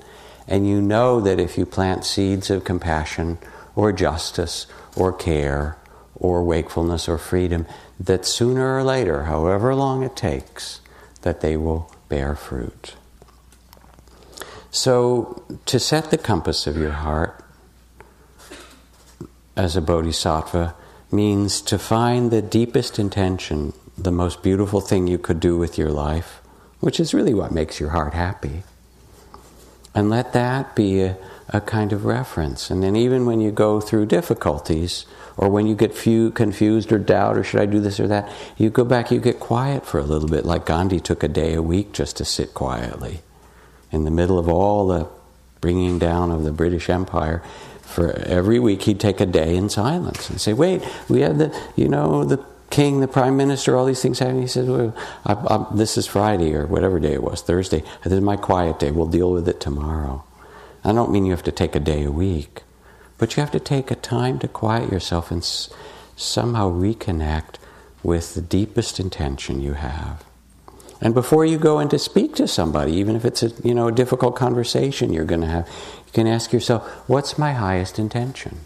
And 0.46 0.68
you 0.68 0.80
know 0.80 1.20
that 1.20 1.40
if 1.40 1.58
you 1.58 1.66
plant 1.66 2.04
seeds 2.04 2.48
of 2.48 2.62
compassion 2.62 3.38
or 3.74 3.90
justice 3.90 4.68
or 4.94 5.12
care 5.12 5.76
or 6.20 6.42
wakefulness 6.42 7.08
or 7.08 7.18
freedom, 7.18 7.66
that 7.98 8.24
sooner 8.24 8.76
or 8.76 8.82
later, 8.82 9.24
however 9.24 9.74
long 9.74 10.02
it 10.02 10.16
takes, 10.16 10.80
that 11.22 11.40
they 11.40 11.56
will 11.56 11.92
bear 12.08 12.34
fruit. 12.34 12.94
So, 14.70 15.42
to 15.66 15.78
set 15.78 16.10
the 16.10 16.18
compass 16.18 16.66
of 16.66 16.76
your 16.76 16.92
heart 16.92 17.42
as 19.56 19.76
a 19.76 19.80
bodhisattva 19.80 20.74
means 21.10 21.60
to 21.62 21.78
find 21.78 22.30
the 22.30 22.42
deepest 22.42 22.98
intention, 22.98 23.72
the 23.96 24.12
most 24.12 24.42
beautiful 24.42 24.80
thing 24.80 25.06
you 25.06 25.18
could 25.18 25.40
do 25.40 25.56
with 25.56 25.78
your 25.78 25.90
life, 25.90 26.40
which 26.80 27.00
is 27.00 27.14
really 27.14 27.34
what 27.34 27.50
makes 27.50 27.80
your 27.80 27.90
heart 27.90 28.14
happy. 28.14 28.62
And 29.94 30.10
let 30.10 30.32
that 30.34 30.76
be 30.76 31.02
a, 31.02 31.16
a 31.50 31.60
kind 31.60 31.92
of 31.92 32.04
reference. 32.04 32.70
And 32.70 32.82
then, 32.82 32.96
even 32.96 33.26
when 33.26 33.40
you 33.40 33.50
go 33.50 33.80
through 33.80 34.06
difficulties, 34.06 35.06
or 35.36 35.48
when 35.48 35.66
you 35.66 35.74
get 35.74 35.94
few, 35.94 36.30
confused 36.30 36.92
or 36.92 36.98
doubt, 36.98 37.38
or 37.38 37.44
should 37.44 37.60
I 37.60 37.66
do 37.66 37.80
this 37.80 38.00
or 38.00 38.08
that, 38.08 38.30
you 38.56 38.70
go 38.70 38.84
back, 38.84 39.10
you 39.10 39.20
get 39.20 39.40
quiet 39.40 39.86
for 39.86 39.98
a 39.98 40.04
little 40.04 40.28
bit, 40.28 40.44
like 40.44 40.66
Gandhi 40.66 41.00
took 41.00 41.22
a 41.22 41.28
day 41.28 41.54
a 41.54 41.62
week 41.62 41.92
just 41.92 42.16
to 42.16 42.24
sit 42.24 42.54
quietly. 42.54 43.20
In 43.90 44.04
the 44.04 44.10
middle 44.10 44.38
of 44.38 44.48
all 44.48 44.88
the 44.88 45.08
bringing 45.60 45.98
down 45.98 46.30
of 46.30 46.44
the 46.44 46.52
British 46.52 46.90
Empire, 46.90 47.42
for 47.82 48.12
every 48.18 48.58
week 48.58 48.82
he'd 48.82 49.00
take 49.00 49.20
a 49.20 49.26
day 49.26 49.56
in 49.56 49.70
silence 49.70 50.28
and 50.28 50.40
say, 50.40 50.52
"Wait, 50.52 50.82
we 51.08 51.22
have 51.22 51.38
the, 51.38 51.58
you 51.74 51.88
know, 51.88 52.24
the 52.24 52.44
king, 52.68 53.00
the 53.00 53.08
prime 53.08 53.36
minister, 53.36 53.74
all 53.74 53.86
these 53.86 54.02
things 54.02 54.18
happening." 54.18 54.42
He 54.42 54.48
says, 54.48 54.68
well, 54.68 54.94
I, 55.24 55.32
I, 55.32 55.66
"This 55.74 55.96
is 55.96 56.06
Friday 56.06 56.54
or 56.54 56.66
whatever 56.66 57.00
day 57.00 57.14
it 57.14 57.22
was, 57.22 57.40
Thursday. 57.40 57.82
This 58.04 58.12
is 58.12 58.20
my 58.20 58.36
quiet 58.36 58.78
day. 58.78 58.90
We'll 58.90 59.06
deal 59.06 59.32
with 59.32 59.48
it 59.48 59.58
tomorrow." 59.58 60.22
I 60.88 60.94
don't 60.94 61.10
mean 61.12 61.26
you 61.26 61.32
have 61.32 61.42
to 61.42 61.52
take 61.52 61.76
a 61.76 61.80
day 61.80 62.02
a 62.02 62.10
week, 62.10 62.62
but 63.18 63.36
you 63.36 63.42
have 63.42 63.50
to 63.50 63.60
take 63.60 63.90
a 63.90 63.94
time 63.94 64.38
to 64.38 64.48
quiet 64.48 64.90
yourself 64.90 65.30
and 65.30 65.42
s- 65.42 65.68
somehow 66.16 66.70
reconnect 66.70 67.56
with 68.02 68.32
the 68.32 68.40
deepest 68.40 68.98
intention 68.98 69.60
you 69.60 69.74
have. 69.74 70.24
And 71.02 71.12
before 71.12 71.44
you 71.44 71.58
go 71.58 71.78
in 71.78 71.90
to 71.90 71.98
speak 71.98 72.34
to 72.36 72.48
somebody, 72.48 72.92
even 72.92 73.16
if 73.16 73.26
it's 73.26 73.42
a 73.42 73.52
you 73.62 73.74
know 73.74 73.88
a 73.88 73.92
difficult 73.92 74.34
conversation 74.34 75.12
you're 75.12 75.26
going 75.26 75.42
to 75.42 75.46
have, 75.46 75.68
you 76.06 76.12
can 76.14 76.26
ask 76.26 76.54
yourself, 76.54 76.82
"What's 77.06 77.36
my 77.36 77.52
highest 77.52 77.98
intention? 77.98 78.56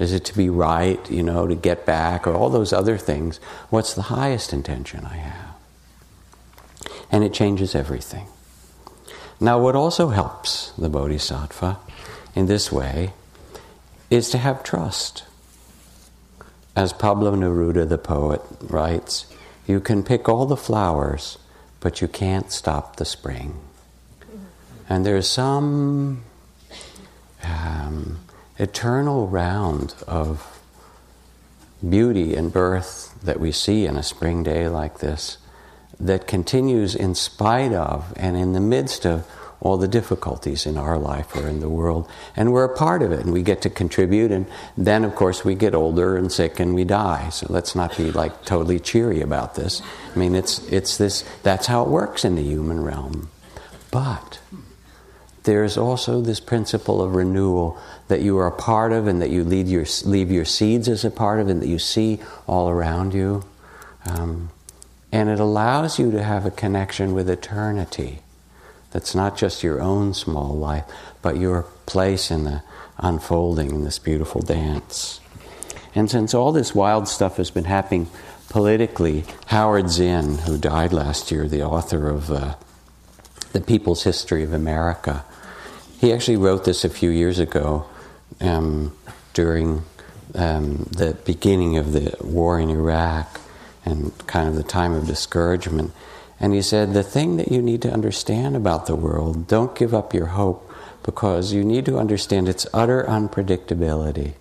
Is 0.00 0.12
it 0.12 0.24
to 0.24 0.36
be 0.36 0.48
right, 0.48 1.08
you 1.08 1.22
know, 1.22 1.46
to 1.46 1.54
get 1.54 1.86
back, 1.86 2.26
or 2.26 2.34
all 2.34 2.50
those 2.50 2.72
other 2.72 2.98
things? 2.98 3.38
What's 3.70 3.94
the 3.94 4.10
highest 4.10 4.52
intention 4.52 5.06
I 5.06 5.18
have?" 5.18 5.54
And 7.12 7.22
it 7.22 7.32
changes 7.32 7.76
everything. 7.76 8.26
Now, 9.40 9.60
what 9.60 9.76
also 9.76 10.08
helps 10.08 10.72
the 10.72 10.88
bodhisattva 10.88 11.78
in 12.34 12.46
this 12.46 12.72
way 12.72 13.12
is 14.10 14.30
to 14.30 14.38
have 14.38 14.64
trust. 14.64 15.24
As 16.74 16.92
Pablo 16.92 17.34
Neruda, 17.36 17.88
the 17.88 17.98
poet, 17.98 18.42
writes, 18.60 19.26
you 19.66 19.80
can 19.80 20.02
pick 20.02 20.28
all 20.28 20.46
the 20.46 20.56
flowers, 20.56 21.38
but 21.80 22.00
you 22.00 22.08
can't 22.08 22.50
stop 22.50 22.96
the 22.96 23.04
spring. 23.04 23.60
And 24.88 25.04
there's 25.04 25.28
some 25.28 26.24
um, 27.44 28.20
eternal 28.58 29.28
round 29.28 29.94
of 30.06 30.60
beauty 31.88 32.34
and 32.34 32.52
birth 32.52 33.14
that 33.22 33.38
we 33.38 33.52
see 33.52 33.86
in 33.86 33.96
a 33.96 34.02
spring 34.02 34.42
day 34.42 34.68
like 34.68 34.98
this 34.98 35.38
that 36.00 36.26
continues 36.26 36.94
in 36.94 37.14
spite 37.14 37.72
of 37.72 38.12
and 38.16 38.36
in 38.36 38.52
the 38.52 38.60
midst 38.60 39.04
of 39.04 39.26
all 39.60 39.76
the 39.76 39.88
difficulties 39.88 40.66
in 40.66 40.78
our 40.78 40.96
life 40.96 41.34
or 41.34 41.48
in 41.48 41.60
the 41.60 41.68
world. 41.68 42.08
And 42.36 42.52
we're 42.52 42.64
a 42.64 42.76
part 42.76 43.02
of 43.02 43.10
it 43.10 43.20
and 43.20 43.32
we 43.32 43.42
get 43.42 43.62
to 43.62 43.70
contribute. 43.70 44.30
And 44.30 44.46
then, 44.76 45.04
of 45.04 45.14
course, 45.16 45.44
we 45.44 45.54
get 45.54 45.74
older 45.74 46.16
and 46.16 46.30
sick 46.30 46.60
and 46.60 46.74
we 46.74 46.84
die. 46.84 47.28
So 47.30 47.46
let's 47.50 47.74
not 47.74 47.96
be 47.96 48.12
like 48.12 48.44
totally 48.44 48.78
cheery 48.78 49.20
about 49.20 49.56
this. 49.56 49.82
I 50.14 50.18
mean, 50.18 50.34
it's, 50.36 50.60
it's 50.68 50.96
this, 50.96 51.24
that's 51.42 51.66
how 51.66 51.82
it 51.82 51.88
works 51.88 52.24
in 52.24 52.36
the 52.36 52.42
human 52.42 52.82
realm. 52.84 53.30
But 53.90 54.38
there's 55.42 55.76
also 55.76 56.20
this 56.20 56.40
principle 56.40 57.02
of 57.02 57.14
renewal 57.16 57.78
that 58.06 58.20
you 58.20 58.38
are 58.38 58.46
a 58.46 58.52
part 58.52 58.92
of 58.92 59.08
and 59.08 59.20
that 59.22 59.30
you 59.30 59.42
lead 59.42 59.66
your, 59.66 59.86
leave 60.04 60.30
your 60.30 60.44
seeds 60.44 60.88
as 60.88 61.04
a 61.04 61.10
part 61.10 61.40
of 61.40 61.48
and 61.48 61.62
that 61.62 61.68
you 61.68 61.80
see 61.80 62.20
all 62.46 62.68
around 62.68 63.12
you. 63.12 63.44
Um, 64.06 64.50
and 65.10 65.28
it 65.28 65.40
allows 65.40 65.98
you 65.98 66.10
to 66.10 66.22
have 66.22 66.44
a 66.44 66.50
connection 66.50 67.14
with 67.14 67.30
eternity 67.30 68.20
that's 68.90 69.14
not 69.14 69.36
just 69.36 69.62
your 69.62 69.80
own 69.80 70.14
small 70.14 70.54
life, 70.56 70.84
but 71.22 71.36
your 71.36 71.62
place 71.86 72.30
in 72.30 72.44
the 72.44 72.62
unfolding 72.98 73.70
in 73.70 73.84
this 73.84 73.98
beautiful 73.98 74.40
dance. 74.40 75.20
And 75.94 76.10
since 76.10 76.34
all 76.34 76.52
this 76.52 76.74
wild 76.74 77.08
stuff 77.08 77.36
has 77.36 77.50
been 77.50 77.64
happening 77.64 78.08
politically, 78.48 79.24
Howard 79.46 79.90
Zinn, 79.90 80.38
who 80.38 80.56
died 80.56 80.92
last 80.92 81.30
year, 81.30 81.48
the 81.48 81.62
author 81.62 82.08
of 82.08 82.30
uh, 82.30 82.54
The 83.52 83.60
People's 83.60 84.04
History 84.04 84.42
of 84.42 84.52
America, 84.52 85.24
he 86.00 86.12
actually 86.12 86.36
wrote 86.36 86.64
this 86.64 86.84
a 86.84 86.88
few 86.88 87.10
years 87.10 87.38
ago 87.38 87.86
um, 88.40 88.96
during 89.34 89.82
um, 90.34 90.88
the 90.90 91.14
beginning 91.24 91.76
of 91.76 91.92
the 91.92 92.16
war 92.20 92.60
in 92.60 92.70
Iraq 92.70 93.40
and 93.84 94.12
kind 94.26 94.48
of 94.48 94.54
the 94.54 94.62
time 94.62 94.92
of 94.92 95.06
discouragement. 95.06 95.92
And 96.40 96.54
he 96.54 96.62
said, 96.62 96.92
The 96.92 97.02
thing 97.02 97.36
that 97.36 97.50
you 97.50 97.62
need 97.62 97.82
to 97.82 97.92
understand 97.92 98.56
about 98.56 98.86
the 98.86 98.96
world, 98.96 99.46
don't 99.46 99.76
give 99.76 99.94
up 99.94 100.14
your 100.14 100.26
hope 100.26 100.72
because 101.02 101.52
you 101.52 101.64
need 101.64 101.86
to 101.86 101.98
understand 101.98 102.48
its 102.48 102.66
utter 102.72 103.04
unpredictability. 103.04 104.34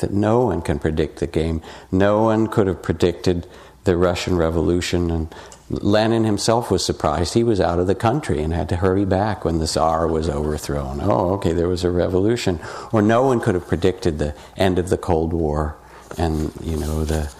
That 0.00 0.12
no 0.12 0.40
one 0.40 0.62
can 0.62 0.78
predict 0.78 1.20
the 1.20 1.26
game. 1.26 1.62
No 1.90 2.22
one 2.22 2.48
could 2.48 2.66
have 2.66 2.82
predicted 2.82 3.46
the 3.84 3.96
Russian 3.96 4.36
Revolution. 4.36 5.10
And 5.10 5.34
Lenin 5.70 6.24
himself 6.24 6.70
was 6.70 6.84
surprised. 6.84 7.34
He 7.34 7.44
was 7.44 7.60
out 7.60 7.78
of 7.78 7.86
the 7.86 7.94
country 7.94 8.42
and 8.42 8.52
had 8.52 8.68
to 8.70 8.76
hurry 8.76 9.04
back 9.04 9.44
when 9.44 9.58
the 9.58 9.66
Tsar 9.66 10.06
was 10.06 10.28
overthrown. 10.28 11.00
Oh, 11.02 11.34
okay, 11.34 11.52
there 11.52 11.68
was 11.68 11.84
a 11.84 11.90
revolution. 11.90 12.60
Or 12.92 13.02
no 13.02 13.22
one 13.22 13.40
could 13.40 13.54
have 13.54 13.66
predicted 13.66 14.18
the 14.18 14.34
end 14.56 14.78
of 14.78 14.90
the 14.90 14.98
Cold 14.98 15.32
War 15.32 15.76
and, 16.18 16.52
you 16.62 16.76
know, 16.76 17.04
the 17.04 17.32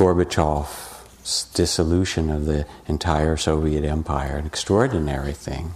Gorbachev 0.00 1.52
dissolution 1.52 2.30
of 2.30 2.46
the 2.46 2.66
entire 2.86 3.36
Soviet 3.36 3.84
Empire, 3.84 4.38
an 4.38 4.46
extraordinary 4.46 5.34
thing. 5.34 5.72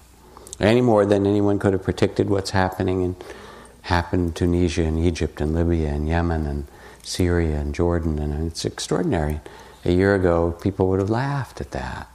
Any 0.58 0.80
more 0.80 1.04
than 1.04 1.26
anyone 1.26 1.58
could 1.58 1.74
have 1.74 1.82
predicted 1.82 2.30
what's 2.30 2.48
happening 2.50 3.02
in 3.02 3.16
happened 3.82 4.28
in 4.28 4.32
Tunisia 4.32 4.84
and 4.84 4.98
Egypt 4.98 5.42
and 5.42 5.54
Libya 5.54 5.88
and 5.90 6.08
Yemen 6.08 6.46
and 6.46 6.66
Syria 7.02 7.58
and 7.58 7.74
Jordan, 7.74 8.18
and 8.18 8.50
it's 8.50 8.64
extraordinary. 8.64 9.42
A 9.84 9.92
year 9.92 10.14
ago, 10.14 10.52
people 10.52 10.88
would 10.88 11.00
have 11.00 11.10
laughed 11.10 11.60
at 11.60 11.72
that. 11.72 12.08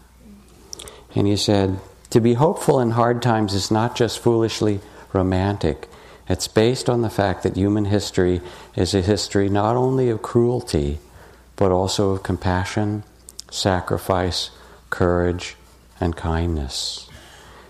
And 1.13 1.27
he 1.27 1.37
said, 1.37 1.79
To 2.09 2.19
be 2.19 2.33
hopeful 2.33 2.79
in 2.79 2.89
hard 2.89 3.21
times 3.21 3.53
is 3.53 3.69
not 3.69 3.95
just 3.95 4.17
foolishly 4.17 4.79
romantic, 5.13 5.87
it's 6.27 6.47
based 6.47 6.89
on 6.89 7.03
the 7.03 7.11
fact 7.11 7.43
that 7.43 7.55
human 7.55 7.85
history 7.85 8.41
is 8.75 8.95
a 8.95 9.01
history 9.03 9.47
not 9.47 9.75
only 9.75 10.09
of 10.09 10.23
cruelty, 10.23 10.97
but 11.59 11.73
also 11.73 12.11
of 12.11 12.23
compassion, 12.23 13.03
sacrifice, 13.51 14.49
courage, 14.89 15.57
and 15.99 16.15
kindness. 16.15 17.09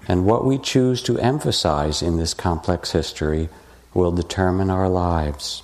And 0.07 0.27
what 0.27 0.45
we 0.45 0.59
choose 0.59 1.01
to 1.03 1.17
emphasize 1.17 2.03
in 2.03 2.17
this 2.17 2.35
complex 2.35 2.91
history 2.91 3.49
will 3.95 4.11
determine 4.11 4.69
our 4.69 4.87
lives. 4.87 5.63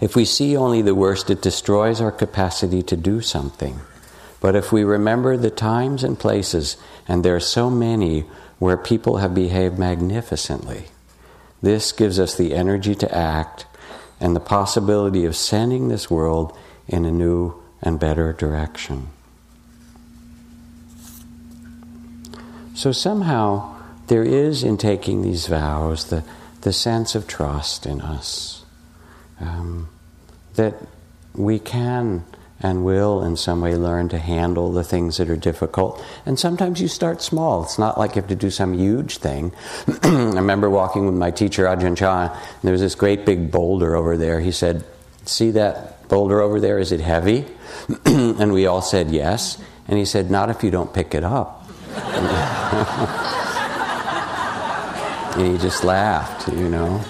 If 0.00 0.14
we 0.14 0.24
see 0.24 0.56
only 0.56 0.80
the 0.80 0.94
worst, 0.94 1.28
it 1.28 1.42
destroys 1.42 2.00
our 2.00 2.12
capacity 2.12 2.82
to 2.84 2.96
do 2.96 3.20
something. 3.20 3.80
But 4.40 4.54
if 4.54 4.70
we 4.70 4.84
remember 4.84 5.36
the 5.36 5.50
times 5.50 6.04
and 6.04 6.16
places, 6.16 6.76
and 7.08 7.24
there 7.24 7.34
are 7.34 7.40
so 7.40 7.68
many 7.68 8.20
where 8.60 8.76
people 8.76 9.16
have 9.16 9.34
behaved 9.34 9.76
magnificently, 9.76 10.84
this 11.62 11.90
gives 11.90 12.20
us 12.20 12.36
the 12.36 12.54
energy 12.54 12.94
to 12.94 13.12
act 13.12 13.66
and 14.20 14.36
the 14.36 14.40
possibility 14.40 15.24
of 15.24 15.34
sending 15.34 15.88
this 15.88 16.08
world 16.08 16.56
in 16.88 17.04
a 17.04 17.10
new 17.10 17.54
and 17.82 18.00
better 18.00 18.32
direction. 18.32 19.08
So 22.74 22.92
somehow 22.92 23.76
there 24.06 24.24
is 24.24 24.62
in 24.62 24.78
taking 24.78 25.22
these 25.22 25.46
vows 25.46 26.10
the, 26.10 26.24
the 26.62 26.72
sense 26.72 27.14
of 27.14 27.26
trust 27.26 27.86
in 27.86 28.00
us 28.00 28.64
um, 29.40 29.88
that 30.54 30.74
we 31.34 31.58
can 31.58 32.24
and 32.60 32.84
will 32.84 33.22
in 33.22 33.36
some 33.36 33.60
way 33.60 33.76
learn 33.76 34.08
to 34.08 34.18
handle 34.18 34.72
the 34.72 34.82
things 34.82 35.18
that 35.18 35.30
are 35.30 35.36
difficult. 35.36 36.04
And 36.26 36.38
sometimes 36.38 36.80
you 36.80 36.88
start 36.88 37.22
small. 37.22 37.62
It's 37.62 37.78
not 37.78 37.98
like 37.98 38.16
you 38.16 38.22
have 38.22 38.28
to 38.30 38.36
do 38.36 38.50
some 38.50 38.74
huge 38.74 39.18
thing. 39.18 39.52
I 40.02 40.32
remember 40.34 40.68
walking 40.68 41.06
with 41.06 41.14
my 41.14 41.30
teacher, 41.30 41.66
Ajahn 41.66 41.96
Chah, 41.96 42.32
and 42.32 42.62
there 42.62 42.72
was 42.72 42.80
this 42.80 42.96
great 42.96 43.24
big 43.24 43.52
boulder 43.52 43.94
over 43.94 44.16
there. 44.16 44.40
He 44.40 44.50
said, 44.50 44.84
See 45.24 45.52
that 45.52 45.97
boulder 46.08 46.40
over 46.40 46.60
there? 46.60 46.78
Is 46.78 46.92
it 46.92 47.00
heavy? 47.00 47.46
and 48.04 48.52
we 48.52 48.66
all 48.66 48.82
said 48.82 49.10
yes. 49.10 49.58
And 49.86 49.98
he 49.98 50.04
said, 50.04 50.30
Not 50.30 50.50
if 50.50 50.62
you 50.62 50.70
don't 50.70 50.92
pick 50.92 51.14
it 51.14 51.24
up. 51.24 51.64
and 55.36 55.52
he 55.52 55.58
just 55.58 55.84
laughed, 55.84 56.48
you 56.48 56.68
know. 56.68 57.02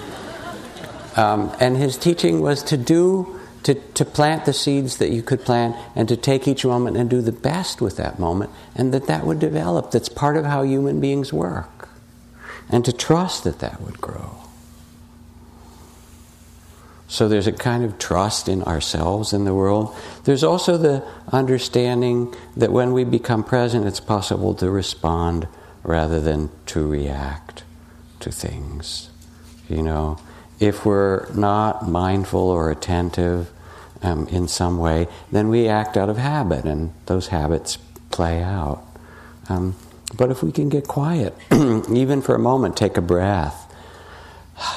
Um, 1.16 1.52
and 1.58 1.76
his 1.76 1.96
teaching 1.96 2.40
was 2.40 2.62
to 2.64 2.76
do, 2.76 3.40
to, 3.64 3.74
to 3.74 4.04
plant 4.04 4.44
the 4.44 4.52
seeds 4.52 4.98
that 4.98 5.10
you 5.10 5.22
could 5.22 5.40
plant 5.40 5.74
and 5.96 6.08
to 6.08 6.16
take 6.16 6.46
each 6.46 6.64
moment 6.64 6.96
and 6.96 7.10
do 7.10 7.20
the 7.20 7.32
best 7.32 7.80
with 7.80 7.96
that 7.96 8.20
moment, 8.20 8.50
and 8.76 8.94
that 8.94 9.08
that 9.08 9.26
would 9.26 9.40
develop. 9.40 9.90
That's 9.90 10.08
part 10.08 10.36
of 10.36 10.44
how 10.44 10.62
human 10.62 11.00
beings 11.00 11.32
work. 11.32 11.88
And 12.70 12.84
to 12.84 12.92
trust 12.92 13.44
that 13.44 13.58
that 13.58 13.80
would 13.80 14.00
grow. 14.00 14.37
So 17.08 17.26
there's 17.26 17.46
a 17.46 17.52
kind 17.52 17.84
of 17.84 17.98
trust 17.98 18.48
in 18.48 18.62
ourselves 18.62 19.32
in 19.32 19.46
the 19.46 19.54
world. 19.54 19.96
There's 20.24 20.44
also 20.44 20.76
the 20.76 21.02
understanding 21.32 22.34
that 22.54 22.70
when 22.70 22.92
we 22.92 23.04
become 23.04 23.42
present, 23.42 23.86
it's 23.86 24.00
possible 24.00 24.54
to 24.56 24.70
respond 24.70 25.48
rather 25.82 26.20
than 26.20 26.50
to 26.66 26.86
react 26.86 27.64
to 28.20 28.30
things. 28.30 29.08
You 29.70 29.82
know, 29.82 30.18
if 30.60 30.84
we're 30.84 31.32
not 31.32 31.88
mindful 31.88 32.40
or 32.40 32.70
attentive 32.70 33.50
um, 34.02 34.28
in 34.28 34.46
some 34.46 34.78
way, 34.78 35.08
then 35.32 35.48
we 35.48 35.66
act 35.66 35.96
out 35.96 36.10
of 36.10 36.18
habit, 36.18 36.64
and 36.64 36.92
those 37.06 37.28
habits 37.28 37.78
play 38.10 38.42
out. 38.42 38.84
Um, 39.48 39.76
but 40.16 40.30
if 40.30 40.42
we 40.42 40.52
can 40.52 40.68
get 40.68 40.86
quiet, 40.86 41.34
even 41.52 42.22
for 42.22 42.34
a 42.34 42.38
moment, 42.38 42.76
take 42.76 42.96
a 42.96 43.02
breath, 43.02 43.67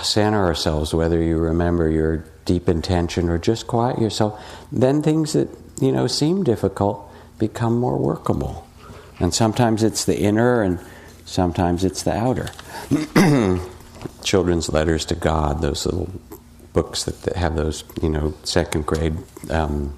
center 0.03 0.45
ourselves, 0.45 0.93
whether 0.93 1.21
you 1.21 1.38
remember 1.38 1.89
your 1.89 2.25
deep 2.45 2.69
intention 2.69 3.29
or 3.29 3.38
just 3.38 3.67
quiet 3.67 3.99
yourself, 3.99 4.41
then 4.71 5.01
things 5.01 5.34
that 5.34 5.49
you 5.79 5.91
know 5.91 6.07
seem 6.07 6.43
difficult 6.43 7.09
become 7.38 7.77
more 7.79 7.97
workable. 7.97 8.67
And 9.19 9.34
sometimes 9.34 9.84
it's 9.84 10.05
the 10.05 10.19
inner, 10.19 10.61
and 10.61 10.79
sometimes 11.25 11.84
it's 11.84 12.03
the 12.03 12.13
outer. 12.13 12.49
Children's 14.23 14.69
letters 14.69 15.05
to 15.05 15.15
God, 15.15 15.61
those 15.61 15.86
little 15.86 16.09
books 16.73 17.03
that, 17.03 17.21
that 17.23 17.36
have 17.36 17.55
those, 17.55 17.84
you 18.01 18.09
know, 18.09 18.34
second 18.43 18.86
grade 18.86 19.15
um, 19.49 19.97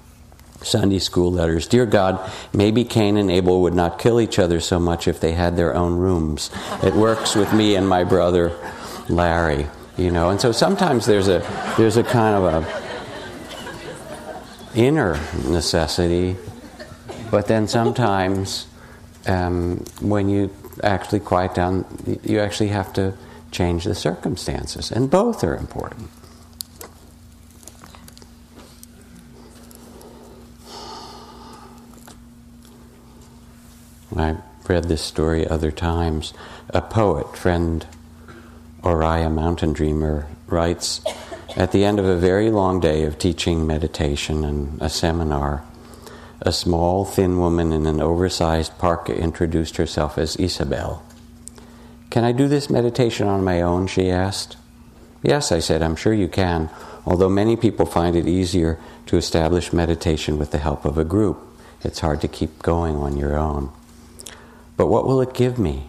Sunday 0.62 0.98
school 0.98 1.32
letters. 1.32 1.66
Dear 1.66 1.86
God, 1.86 2.30
maybe 2.52 2.84
Cain 2.84 3.16
and 3.16 3.30
Abel 3.30 3.62
would 3.62 3.74
not 3.74 3.98
kill 3.98 4.20
each 4.20 4.38
other 4.38 4.60
so 4.60 4.78
much 4.78 5.08
if 5.08 5.20
they 5.20 5.32
had 5.32 5.56
their 5.56 5.74
own 5.74 5.96
rooms. 5.96 6.50
It 6.82 6.94
works 6.94 7.34
with 7.34 7.52
me 7.52 7.76
and 7.76 7.88
my 7.88 8.04
brother 8.04 8.56
Larry 9.08 9.66
you 9.96 10.10
know 10.10 10.30
and 10.30 10.40
so 10.40 10.52
sometimes 10.52 11.06
there's 11.06 11.28
a 11.28 11.40
there's 11.76 11.96
a 11.96 12.02
kind 12.02 12.34
of 12.34 12.64
a 12.64 12.84
inner 14.74 15.14
necessity 15.48 16.36
but 17.30 17.46
then 17.46 17.68
sometimes 17.68 18.66
um, 19.26 19.84
when 20.00 20.28
you 20.28 20.50
actually 20.82 21.20
quiet 21.20 21.54
down 21.54 21.84
you 22.24 22.40
actually 22.40 22.68
have 22.68 22.92
to 22.92 23.14
change 23.50 23.84
the 23.84 23.94
circumstances 23.94 24.90
and 24.90 25.10
both 25.10 25.44
are 25.44 25.56
important 25.56 26.10
I've 34.16 34.38
read 34.68 34.84
this 34.84 35.02
story 35.02 35.46
other 35.46 35.70
times. 35.70 36.32
A 36.70 36.80
poet, 36.80 37.36
friend 37.36 37.86
Oriah 38.84 39.30
Mountain 39.30 39.72
Dreamer 39.72 40.26
writes 40.46 41.00
At 41.56 41.72
the 41.72 41.86
end 41.86 41.98
of 41.98 42.04
a 42.04 42.18
very 42.18 42.50
long 42.50 42.80
day 42.80 43.04
of 43.04 43.18
teaching 43.18 43.66
meditation 43.66 44.44
and 44.44 44.80
a 44.82 44.90
seminar, 44.90 45.64
a 46.42 46.52
small, 46.52 47.06
thin 47.06 47.38
woman 47.38 47.72
in 47.72 47.86
an 47.86 48.02
oversized 48.02 48.76
parka 48.76 49.16
introduced 49.16 49.78
herself 49.78 50.18
as 50.18 50.36
Isabel. 50.36 51.02
Can 52.10 52.24
I 52.24 52.32
do 52.32 52.46
this 52.46 52.68
meditation 52.68 53.26
on 53.26 53.42
my 53.42 53.62
own? 53.62 53.86
she 53.86 54.10
asked. 54.10 54.58
Yes, 55.22 55.50
I 55.50 55.60
said, 55.60 55.80
I'm 55.80 55.96
sure 55.96 56.12
you 56.12 56.28
can, 56.28 56.68
although 57.06 57.30
many 57.30 57.56
people 57.56 57.86
find 57.86 58.14
it 58.14 58.28
easier 58.28 58.78
to 59.06 59.16
establish 59.16 59.72
meditation 59.72 60.36
with 60.36 60.50
the 60.50 60.58
help 60.58 60.84
of 60.84 60.98
a 60.98 61.04
group. 61.04 61.40
It's 61.82 62.00
hard 62.00 62.20
to 62.20 62.28
keep 62.28 62.62
going 62.62 62.96
on 62.96 63.16
your 63.16 63.38
own. 63.38 63.72
But 64.76 64.88
what 64.88 65.06
will 65.06 65.22
it 65.22 65.32
give 65.32 65.58
me? 65.58 65.88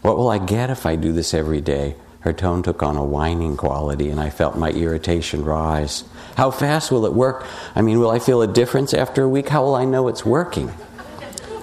What 0.00 0.16
will 0.16 0.30
I 0.30 0.38
get 0.38 0.70
if 0.70 0.86
I 0.86 0.96
do 0.96 1.12
this 1.12 1.34
every 1.34 1.60
day? 1.60 1.96
Her 2.20 2.32
tone 2.32 2.62
took 2.62 2.82
on 2.82 2.96
a 2.96 3.04
whining 3.04 3.56
quality, 3.56 4.10
and 4.10 4.20
I 4.20 4.30
felt 4.30 4.56
my 4.56 4.70
irritation 4.70 5.44
rise. 5.44 6.04
How 6.36 6.50
fast 6.50 6.90
will 6.90 7.06
it 7.06 7.14
work? 7.14 7.46
I 7.74 7.82
mean, 7.82 7.98
will 7.98 8.10
I 8.10 8.18
feel 8.18 8.42
a 8.42 8.46
difference 8.46 8.92
after 8.92 9.22
a 9.22 9.28
week? 9.28 9.48
How 9.48 9.62
will 9.62 9.74
I 9.74 9.84
know 9.84 10.08
it's 10.08 10.24
working? 10.24 10.70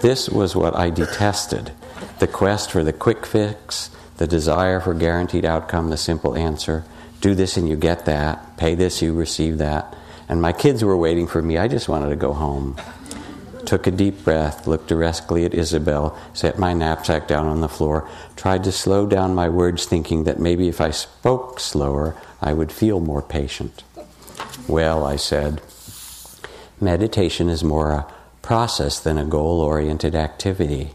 This 0.02 0.30
was 0.30 0.56
what 0.56 0.76
I 0.76 0.90
detested 0.90 1.72
the 2.20 2.28
quest 2.28 2.72
for 2.72 2.84
the 2.84 2.94
quick 2.94 3.26
fix, 3.28 3.92
the 4.18 4.26
desire 4.26 4.80
for 4.80 4.96
guaranteed 4.96 5.46
outcome, 5.46 5.92
the 5.92 5.98
simple 5.98 6.36
answer 6.36 6.84
do 7.22 7.36
this 7.36 7.58
and 7.58 7.68
you 7.68 7.76
get 7.76 8.06
that, 8.06 8.58
pay 8.58 8.76
this, 8.76 9.02
you 9.02 9.14
receive 9.14 9.58
that. 9.58 9.96
And 10.30 10.42
my 10.42 10.54
kids 10.54 10.84
were 10.84 10.98
waiting 10.98 11.28
for 11.28 11.42
me. 11.42 11.58
I 11.58 11.68
just 11.68 11.88
wanted 11.90 12.10
to 12.10 12.16
go 12.16 12.34
home 12.34 12.76
took 13.68 13.86
a 13.86 13.92
deep 13.92 14.24
breath, 14.24 14.66
looked 14.66 14.88
directly 14.88 15.44
at 15.44 15.54
Isabel, 15.54 16.18
set 16.34 16.58
my 16.58 16.74
knapsack 16.74 17.28
down 17.28 17.46
on 17.48 17.60
the 17.60 17.68
floor, 17.68 18.10
tried 18.38 18.64
to 18.64 18.72
slow 18.72 19.06
down 19.06 19.36
my 19.36 19.50
words, 19.50 19.86
thinking 19.86 20.24
that 20.24 20.40
maybe 20.40 20.70
if 20.70 20.80
I 20.80 20.90
spoke 20.90 21.60
slower, 21.60 22.16
I 22.42 22.54
would 22.54 22.72
feel 22.72 23.02
more 23.02 23.22
patient. 23.22 23.84
Well, 24.68 25.06
I 25.06 25.18
said, 25.18 25.62
meditation 26.80 27.50
is 27.50 27.64
more 27.64 27.92
a 27.92 28.14
process 28.42 29.02
than 29.02 29.18
a 29.18 29.26
goal 29.26 29.60
oriented 29.60 30.16
activity. 30.16 30.94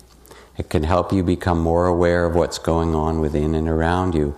It 0.57 0.71
can 0.71 0.85
help 0.85 1.13
you 1.13 1.23
become 1.23 1.59
more 1.59 1.87
aware 1.87 2.25
of 2.25 2.35
what's 2.35 2.59
going 2.59 2.95
on 2.95 3.21
within 3.21 3.55
and 3.55 3.69
around 3.69 4.15
you 4.15 4.35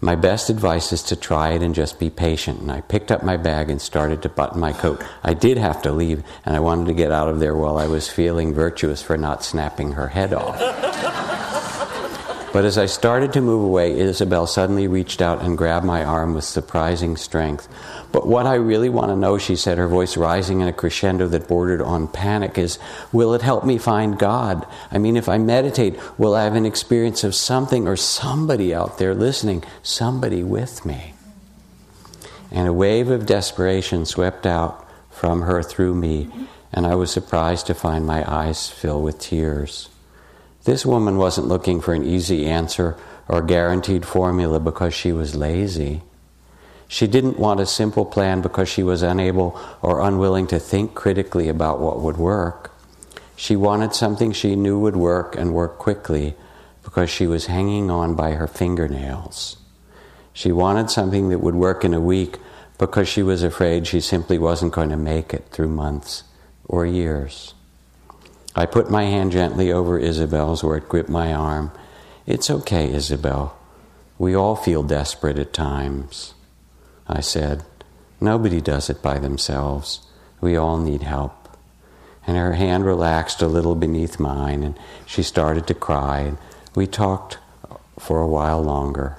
my 0.00 0.14
best 0.14 0.48
advice 0.48 0.92
is 0.92 1.02
to 1.04 1.16
try 1.16 1.50
it 1.50 1.62
and 1.62 1.74
just 1.74 1.98
be 1.98 2.10
patient. 2.10 2.60
And 2.60 2.70
I 2.70 2.82
picked 2.82 3.10
up 3.10 3.22
my 3.22 3.36
bag 3.36 3.68
and 3.68 3.80
started 3.80 4.22
to 4.22 4.28
button 4.28 4.60
my 4.60 4.72
coat. 4.72 5.02
I 5.24 5.34
did 5.34 5.58
have 5.58 5.82
to 5.82 5.92
leave, 5.92 6.22
and 6.44 6.54
I 6.54 6.60
wanted 6.60 6.86
to 6.86 6.94
get 6.94 7.10
out 7.10 7.28
of 7.28 7.40
there 7.40 7.56
while 7.56 7.78
I 7.78 7.86
was 7.86 8.08
feeling 8.08 8.54
virtuous 8.54 9.02
for 9.02 9.16
not 9.16 9.44
snapping 9.44 9.92
her 9.92 10.08
head 10.08 10.32
off. 10.32 11.27
But 12.52 12.64
as 12.64 12.78
I 12.78 12.86
started 12.86 13.32
to 13.32 13.40
move 13.40 13.62
away, 13.62 13.98
Isabel 13.98 14.46
suddenly 14.46 14.88
reached 14.88 15.20
out 15.20 15.42
and 15.42 15.58
grabbed 15.58 15.84
my 15.84 16.02
arm 16.02 16.34
with 16.34 16.44
surprising 16.44 17.16
strength. 17.16 17.68
But 18.10 18.26
what 18.26 18.46
I 18.46 18.54
really 18.54 18.88
want 18.88 19.10
to 19.10 19.16
know, 19.16 19.36
she 19.36 19.54
said, 19.54 19.76
her 19.76 19.88
voice 19.88 20.16
rising 20.16 20.60
in 20.60 20.68
a 20.68 20.72
crescendo 20.72 21.28
that 21.28 21.46
bordered 21.46 21.82
on 21.82 22.08
panic, 22.08 22.56
is 22.56 22.78
will 23.12 23.34
it 23.34 23.42
help 23.42 23.64
me 23.64 23.76
find 23.76 24.18
God? 24.18 24.66
I 24.90 24.98
mean, 24.98 25.16
if 25.16 25.28
I 25.28 25.38
meditate, 25.38 25.98
will 26.18 26.34
I 26.34 26.44
have 26.44 26.54
an 26.54 26.66
experience 26.66 27.22
of 27.22 27.34
something 27.34 27.86
or 27.86 27.96
somebody 27.96 28.74
out 28.74 28.98
there 28.98 29.14
listening, 29.14 29.62
somebody 29.82 30.42
with 30.42 30.86
me? 30.86 31.14
And 32.50 32.66
a 32.66 32.72
wave 32.72 33.10
of 33.10 33.26
desperation 33.26 34.06
swept 34.06 34.46
out 34.46 34.88
from 35.10 35.42
her 35.42 35.62
through 35.62 35.94
me, 35.94 36.30
and 36.72 36.86
I 36.86 36.94
was 36.94 37.10
surprised 37.10 37.66
to 37.66 37.74
find 37.74 38.06
my 38.06 38.24
eyes 38.30 38.70
fill 38.70 39.02
with 39.02 39.18
tears. 39.18 39.90
This 40.68 40.84
woman 40.84 41.16
wasn't 41.16 41.48
looking 41.48 41.80
for 41.80 41.94
an 41.94 42.04
easy 42.04 42.44
answer 42.44 42.94
or 43.26 43.40
guaranteed 43.40 44.04
formula 44.04 44.60
because 44.60 44.92
she 44.92 45.12
was 45.12 45.34
lazy. 45.34 46.02
She 46.86 47.06
didn't 47.06 47.38
want 47.38 47.60
a 47.60 47.64
simple 47.64 48.04
plan 48.04 48.42
because 48.42 48.68
she 48.68 48.82
was 48.82 49.00
unable 49.00 49.58
or 49.80 50.02
unwilling 50.02 50.46
to 50.48 50.58
think 50.58 50.94
critically 50.94 51.48
about 51.48 51.80
what 51.80 52.00
would 52.00 52.18
work. 52.18 52.70
She 53.34 53.56
wanted 53.56 53.94
something 53.94 54.30
she 54.32 54.56
knew 54.56 54.78
would 54.78 54.94
work 54.94 55.34
and 55.36 55.54
work 55.54 55.78
quickly 55.78 56.34
because 56.82 57.08
she 57.08 57.26
was 57.26 57.46
hanging 57.46 57.90
on 57.90 58.14
by 58.14 58.32
her 58.32 58.46
fingernails. 58.46 59.56
She 60.34 60.52
wanted 60.52 60.90
something 60.90 61.30
that 61.30 61.40
would 61.40 61.54
work 61.54 61.82
in 61.82 61.94
a 61.94 61.98
week 62.14 62.36
because 62.76 63.08
she 63.08 63.22
was 63.22 63.42
afraid 63.42 63.86
she 63.86 64.02
simply 64.02 64.36
wasn't 64.36 64.74
going 64.74 64.90
to 64.90 64.98
make 64.98 65.32
it 65.32 65.46
through 65.50 65.68
months 65.68 66.24
or 66.66 66.84
years. 66.84 67.54
I 68.58 68.66
put 68.66 68.90
my 68.90 69.04
hand 69.04 69.30
gently 69.30 69.70
over 69.70 70.00
Isabel's 70.00 70.64
where 70.64 70.76
it 70.76 70.88
gripped 70.88 71.08
my 71.08 71.32
arm. 71.32 71.70
It's 72.26 72.50
okay, 72.50 72.92
Isabel. 72.92 73.56
We 74.18 74.34
all 74.34 74.56
feel 74.56 74.82
desperate 74.82 75.38
at 75.38 75.52
times. 75.52 76.34
I 77.06 77.20
said. 77.20 77.62
Nobody 78.20 78.60
does 78.60 78.90
it 78.90 79.00
by 79.00 79.18
themselves. 79.18 80.00
We 80.40 80.56
all 80.56 80.76
need 80.76 81.02
help. 81.02 81.56
And 82.26 82.36
her 82.36 82.54
hand 82.54 82.84
relaxed 82.84 83.40
a 83.42 83.46
little 83.46 83.76
beneath 83.76 84.18
mine, 84.18 84.64
and 84.64 84.76
she 85.06 85.22
started 85.22 85.68
to 85.68 85.74
cry, 85.74 86.18
and 86.22 86.38
we 86.74 86.88
talked 86.88 87.38
for 87.96 88.20
a 88.20 88.26
while 88.26 88.60
longer. 88.60 89.18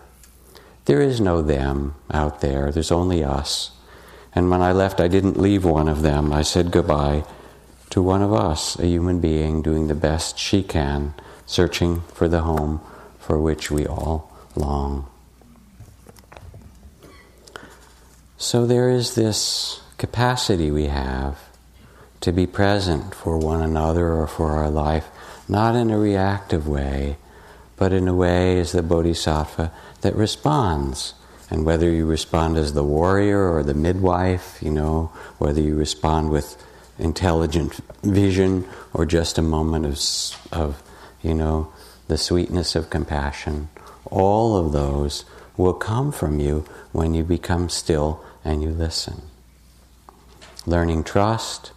There 0.83 0.99
is 1.01 1.21
no 1.21 1.41
them 1.41 1.95
out 2.11 2.41
there, 2.41 2.73
there's 2.73 2.91
only 2.91 3.23
us. 3.23 3.71
And 4.35 4.51
when 4.51 4.61
I 4.61 4.73
left, 4.73 4.99
I 4.99 5.07
didn't 5.07 5.39
leave 5.39 5.63
one 5.63 5.87
of 5.87 6.01
them. 6.01 6.33
I 6.33 6.41
said 6.41 6.71
goodbye 6.71 7.23
to 7.89 8.01
one 8.01 8.21
of 8.21 8.33
us, 8.33 8.77
a 8.79 8.85
human 8.85 9.19
being 9.19 9.61
doing 9.61 9.87
the 9.87 9.95
best 9.95 10.37
she 10.37 10.63
can, 10.63 11.13
searching 11.45 12.01
for 12.13 12.27
the 12.27 12.41
home 12.41 12.81
for 13.19 13.39
which 13.39 13.71
we 13.71 13.85
all 13.85 14.31
long. 14.55 15.07
So 18.37 18.65
there 18.65 18.89
is 18.89 19.15
this 19.15 19.81
capacity 19.97 20.71
we 20.71 20.85
have 20.85 21.39
to 22.21 22.31
be 22.31 22.47
present 22.47 23.13
for 23.13 23.37
one 23.37 23.61
another 23.61 24.13
or 24.13 24.27
for 24.27 24.51
our 24.51 24.69
life, 24.69 25.07
not 25.47 25.75
in 25.75 25.89
a 25.89 25.97
reactive 25.97 26.67
way, 26.67 27.17
but 27.75 27.93
in 27.93 28.07
a 28.07 28.15
way 28.15 28.59
as 28.59 28.71
the 28.71 28.83
Bodhisattva 28.83 29.71
that 30.01 30.15
responds 30.15 31.13
And 31.51 31.65
whether 31.65 31.89
you 31.89 32.05
respond 32.05 32.57
as 32.57 32.73
the 32.73 32.83
warrior 32.83 33.51
or 33.51 33.63
the 33.63 33.73
midwife, 33.73 34.59
you 34.61 34.69
know, 34.69 35.11
whether 35.39 35.61
you 35.61 35.75
respond 35.75 36.29
with 36.29 36.63
intelligent 36.99 37.79
vision 38.03 38.67
or 38.93 39.05
just 39.05 39.37
a 39.37 39.41
moment 39.41 39.85
of, 39.85 40.51
of 40.51 40.83
you 41.21 41.33
know, 41.33 41.71
the 42.07 42.17
sweetness 42.17 42.75
of 42.75 42.89
compassion, 42.89 43.69
all 44.05 44.57
of 44.57 44.71
those 44.71 45.25
will 45.57 45.73
come 45.73 46.11
from 46.11 46.39
you 46.39 46.65
when 46.91 47.13
you 47.13 47.23
become 47.23 47.69
still 47.69 48.23
and 48.43 48.61
you 48.61 48.69
listen. 48.69 49.21
Learning 50.65 51.03
trust, 51.03 51.71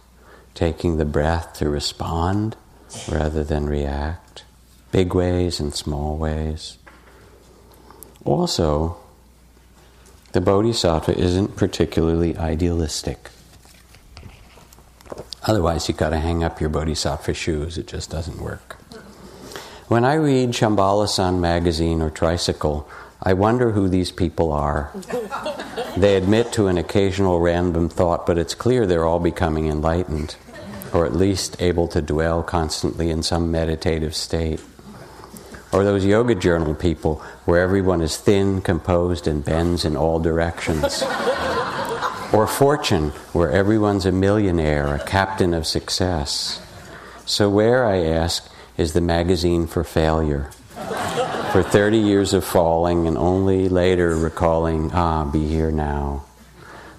taking 0.53 0.97
the 0.97 1.05
breath 1.05 1.53
to 1.53 1.69
respond 1.69 2.55
rather 3.09 3.43
than 3.43 3.65
react, 3.65 4.43
big 4.91 5.13
ways 5.13 5.59
and 5.59 5.73
small 5.73 6.17
ways. 6.17 6.77
Also, 8.25 8.97
the 10.31 10.41
bodhisattva 10.41 11.17
isn't 11.17 11.55
particularly 11.55 12.37
idealistic. 12.37 13.29
Otherwise, 15.45 15.87
you've 15.87 15.97
got 15.97 16.09
to 16.09 16.19
hang 16.19 16.43
up 16.43 16.61
your 16.61 16.69
bodhisattva 16.69 17.33
shoes. 17.33 17.77
It 17.77 17.87
just 17.87 18.09
doesn't 18.09 18.41
work. 18.41 18.77
When 19.89 20.05
I 20.05 20.13
read 20.13 20.51
Shambhala 20.51 21.09
Sun 21.09 21.41
magazine 21.41 22.01
or 22.01 22.09
Tricycle, 22.09 22.87
I 23.21 23.33
wonder 23.33 23.71
who 23.71 23.89
these 23.89 24.11
people 24.11 24.51
are. 24.51 24.91
they 25.97 26.15
admit 26.15 26.51
to 26.53 26.67
an 26.67 26.77
occasional 26.77 27.39
random 27.39 27.89
thought, 27.89 28.25
but 28.25 28.37
it's 28.37 28.55
clear 28.55 28.85
they're 28.85 29.05
all 29.05 29.19
becoming 29.19 29.67
enlightened, 29.67 30.35
or 30.93 31.05
at 31.05 31.15
least 31.15 31.61
able 31.61 31.87
to 31.89 32.01
dwell 32.01 32.43
constantly 32.43 33.09
in 33.09 33.23
some 33.23 33.51
meditative 33.51 34.15
state. 34.15 34.61
Or 35.71 35.83
those 35.83 36.05
yoga 36.05 36.35
journal 36.35 36.75
people 36.75 37.15
where 37.45 37.61
everyone 37.61 38.01
is 38.01 38.17
thin, 38.17 38.61
composed, 38.61 39.27
and 39.27 39.43
bends 39.43 39.85
in 39.85 39.97
all 39.97 40.19
directions. 40.19 41.03
Or 42.33 42.47
fortune, 42.47 43.09
where 43.31 43.51
everyone's 43.51 44.05
a 44.05 44.11
millionaire, 44.11 44.95
a 44.95 45.05
captain 45.05 45.53
of 45.53 45.67
success. 45.67 46.59
So, 47.25 47.49
where, 47.49 47.85
I 47.85 48.03
ask, 48.03 48.51
is 48.75 48.93
the 48.93 49.01
magazine 49.01 49.67
for 49.67 49.83
failure? 49.83 50.49
for 51.53 51.61
30 51.61 51.99
years 51.99 52.33
of 52.33 52.43
falling 52.43 53.05
and 53.05 53.15
only 53.15 53.69
later 53.69 54.17
recalling, 54.17 54.91
ah, 54.91 55.23
be 55.23 55.47
here 55.47 55.69
now. 55.69 56.25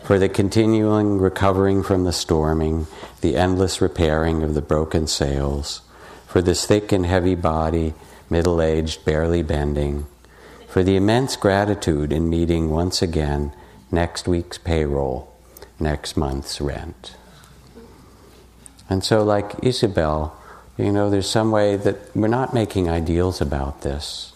For 0.04 0.16
the 0.16 0.28
continuing 0.28 1.18
recovering 1.18 1.82
from 1.82 2.04
the 2.04 2.12
storming, 2.12 2.86
the 3.20 3.34
endless 3.34 3.80
repairing 3.80 4.44
of 4.44 4.54
the 4.54 4.62
broken 4.62 5.08
sails. 5.08 5.82
For 6.28 6.40
this 6.40 6.66
thick 6.66 6.92
and 6.92 7.04
heavy 7.04 7.34
body, 7.34 7.94
middle 8.30 8.62
aged, 8.62 9.04
barely 9.04 9.42
bending. 9.42 10.06
For 10.68 10.84
the 10.84 10.94
immense 10.94 11.34
gratitude 11.34 12.12
in 12.12 12.30
meeting 12.30 12.70
once 12.70 13.02
again 13.02 13.52
next 13.94 14.28
week's 14.28 14.58
payroll, 14.58 15.32
next 15.78 16.16
month's 16.16 16.60
rent. 16.60 17.16
And 18.90 19.02
so, 19.02 19.24
like 19.24 19.52
Isabel, 19.62 20.36
you 20.76 20.92
know, 20.92 21.08
there's 21.08 21.28
some 21.28 21.50
way 21.50 21.76
that 21.76 22.14
we're 22.14 22.28
not 22.28 22.52
making 22.52 22.90
ideals 22.90 23.40
about 23.40 23.82
this. 23.82 24.32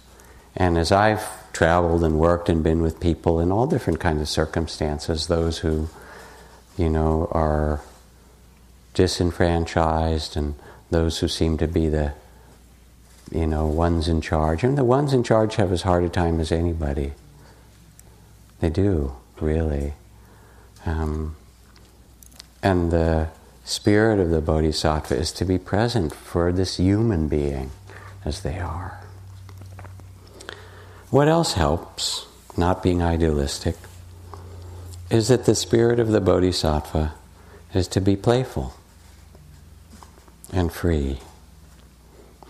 And 0.57 0.79
as 0.79 0.91
I've 0.91 1.23
traveled 1.53 2.05
and 2.05 2.19
worked 2.19 2.49
and 2.49 2.63
been 2.63 2.81
with 2.81 3.01
people 3.01 3.41
in 3.41 3.53
all 3.53 3.67
different 3.67 4.01
kinds 4.01 4.21
of 4.21 4.29
circumstances, 4.29 5.27
those 5.27 5.59
who, 5.59 5.89
you 6.77 6.89
know, 6.89 7.29
are 7.33 7.81
disenfranchised 8.95 10.37
and 10.37 10.55
those 10.91 11.19
who 11.19 11.29
seem 11.29 11.59
to 11.59 11.69
be 11.69 11.89
the, 11.89 12.13
you 13.31 13.47
know, 13.47 13.67
ones 13.67 14.09
in 14.09 14.21
charge. 14.21 14.65
And 14.65 14.79
the 14.79 14.85
ones 14.85 15.13
in 15.13 15.23
charge 15.23 15.57
have 15.57 15.73
as 15.73 15.83
hard 15.83 16.05
a 16.05 16.09
time 16.09 16.41
as 16.41 16.51
anybody. 16.51 17.13
They 18.61 18.71
do, 18.71 19.15
really. 19.41 19.95
Um, 20.86 21.36
and 22.62 22.91
the 22.91 23.28
spirit 23.64 24.18
of 24.18 24.30
the 24.30 24.41
bodhisattva 24.41 25.14
is 25.14 25.32
to 25.32 25.45
be 25.45 25.59
present 25.59 26.14
for 26.14 26.53
this 26.53 26.76
human 26.76 27.28
being 27.28 27.70
as 28.24 28.43
they 28.43 28.59
are. 28.59 29.01
What 31.11 31.28
else 31.28 31.55
helps, 31.55 32.26
not 32.57 32.82
being 32.82 33.03
idealistic, 33.03 33.76
is 35.11 35.28
that 35.28 35.47
the 35.47 35.55
spirit 35.55 36.01
of 36.01 36.09
the 36.09 36.20
bodhisattva 36.20 37.14
is 37.72 37.89
to 37.89 38.01
be 38.01 38.16
playful 38.16 38.74
and 40.53 40.72
free. 40.72 41.18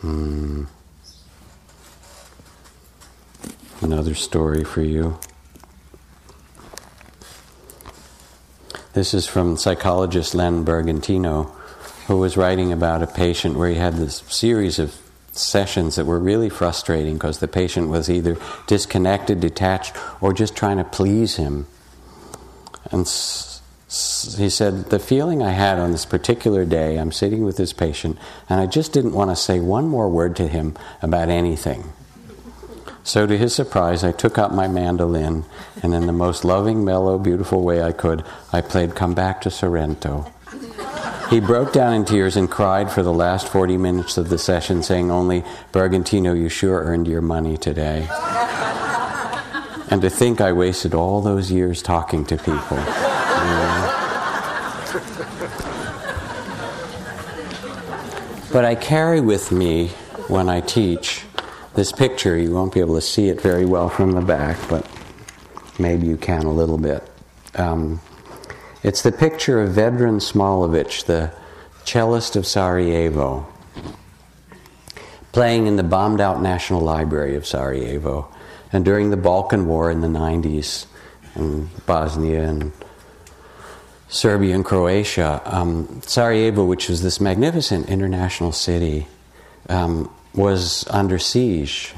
Hmm. 0.00 0.64
Another 3.80 4.14
story 4.14 4.64
for 4.64 4.82
you. 4.82 5.18
This 8.94 9.14
is 9.14 9.26
from 9.26 9.56
psychologist 9.56 10.34
Len 10.34 10.64
Bergantino, 10.64 11.50
who 12.06 12.16
was 12.16 12.36
writing 12.36 12.72
about 12.72 13.02
a 13.02 13.06
patient 13.06 13.56
where 13.56 13.68
he 13.68 13.76
had 13.76 13.94
this 13.94 14.16
series 14.28 14.78
of 14.78 14.96
sessions 15.32 15.96
that 15.96 16.06
were 16.06 16.18
really 16.18 16.48
frustrating 16.48 17.14
because 17.14 17.38
the 17.38 17.48
patient 17.48 17.88
was 17.90 18.10
either 18.10 18.36
disconnected, 18.66 19.40
detached, 19.40 19.94
or 20.20 20.32
just 20.32 20.56
trying 20.56 20.78
to 20.78 20.84
please 20.84 21.36
him. 21.36 21.66
And 22.90 23.02
s- 23.02 23.60
s- 23.88 24.34
he 24.38 24.48
said, 24.48 24.86
The 24.86 24.98
feeling 24.98 25.42
I 25.42 25.50
had 25.52 25.78
on 25.78 25.92
this 25.92 26.06
particular 26.06 26.64
day, 26.64 26.96
I'm 26.96 27.12
sitting 27.12 27.44
with 27.44 27.56
this 27.56 27.72
patient, 27.72 28.18
and 28.48 28.60
I 28.60 28.66
just 28.66 28.92
didn't 28.92 29.12
want 29.12 29.30
to 29.30 29.36
say 29.36 29.60
one 29.60 29.86
more 29.86 30.08
word 30.08 30.34
to 30.36 30.48
him 30.48 30.74
about 31.02 31.28
anything. 31.28 31.92
So, 33.08 33.26
to 33.26 33.38
his 33.38 33.54
surprise, 33.54 34.04
I 34.04 34.12
took 34.12 34.36
out 34.36 34.54
my 34.54 34.68
mandolin, 34.68 35.46
and 35.82 35.94
in 35.94 36.06
the 36.06 36.12
most 36.12 36.44
loving, 36.44 36.84
mellow, 36.84 37.18
beautiful 37.18 37.62
way 37.62 37.82
I 37.82 37.90
could, 37.90 38.22
I 38.52 38.60
played 38.60 38.94
Come 38.94 39.14
Back 39.14 39.40
to 39.40 39.50
Sorrento. 39.50 40.30
He 41.30 41.40
broke 41.40 41.72
down 41.72 41.94
in 41.94 42.04
tears 42.04 42.36
and 42.36 42.50
cried 42.50 42.92
for 42.92 43.02
the 43.02 43.12
last 43.14 43.48
40 43.48 43.78
minutes 43.78 44.18
of 44.18 44.28
the 44.28 44.36
session, 44.36 44.82
saying 44.82 45.10
only, 45.10 45.42
Bergantino, 45.72 46.38
you 46.38 46.50
sure 46.50 46.84
earned 46.84 47.08
your 47.08 47.22
money 47.22 47.56
today. 47.56 48.06
and 49.90 50.02
to 50.02 50.10
think 50.10 50.42
I 50.42 50.52
wasted 50.52 50.92
all 50.92 51.22
those 51.22 51.50
years 51.50 51.80
talking 51.80 52.26
to 52.26 52.36
people. 52.36 52.76
But 58.52 58.66
I 58.66 58.74
carry 58.74 59.22
with 59.22 59.50
me 59.50 59.88
when 60.28 60.50
I 60.50 60.60
teach 60.60 61.24
this 61.78 61.92
picture. 61.92 62.36
You 62.36 62.50
won't 62.50 62.74
be 62.74 62.80
able 62.80 62.96
to 62.96 63.00
see 63.00 63.28
it 63.28 63.40
very 63.40 63.64
well 63.64 63.88
from 63.88 64.10
the 64.12 64.20
back, 64.20 64.58
but 64.68 64.84
maybe 65.78 66.08
you 66.08 66.16
can 66.16 66.42
a 66.42 66.52
little 66.52 66.76
bit. 66.76 67.08
Um, 67.54 68.00
it's 68.82 69.02
the 69.02 69.12
picture 69.12 69.62
of 69.62 69.70
Vedran 69.70 70.20
Smailovic, 70.20 71.06
the 71.06 71.32
cellist 71.84 72.34
of 72.34 72.46
Sarajevo, 72.46 73.46
playing 75.30 75.68
in 75.68 75.76
the 75.76 75.84
bombed 75.84 76.20
out 76.20 76.42
National 76.42 76.80
Library 76.80 77.36
of 77.36 77.46
Sarajevo. 77.46 78.28
And 78.72 78.84
during 78.84 79.10
the 79.10 79.16
Balkan 79.16 79.66
War 79.68 79.90
in 79.90 80.00
the 80.00 80.08
90s, 80.08 80.86
in 81.36 81.70
Bosnia 81.86 82.42
and 82.42 82.72
Serbia 84.08 84.56
and 84.56 84.64
Croatia, 84.64 85.40
um, 85.44 86.02
Sarajevo, 86.02 86.64
which 86.64 86.88
was 86.88 87.02
this 87.02 87.20
magnificent 87.20 87.88
international 87.88 88.50
city, 88.50 89.06
um, 89.68 90.10
was 90.38 90.86
under 90.88 91.18
siege. 91.18 91.92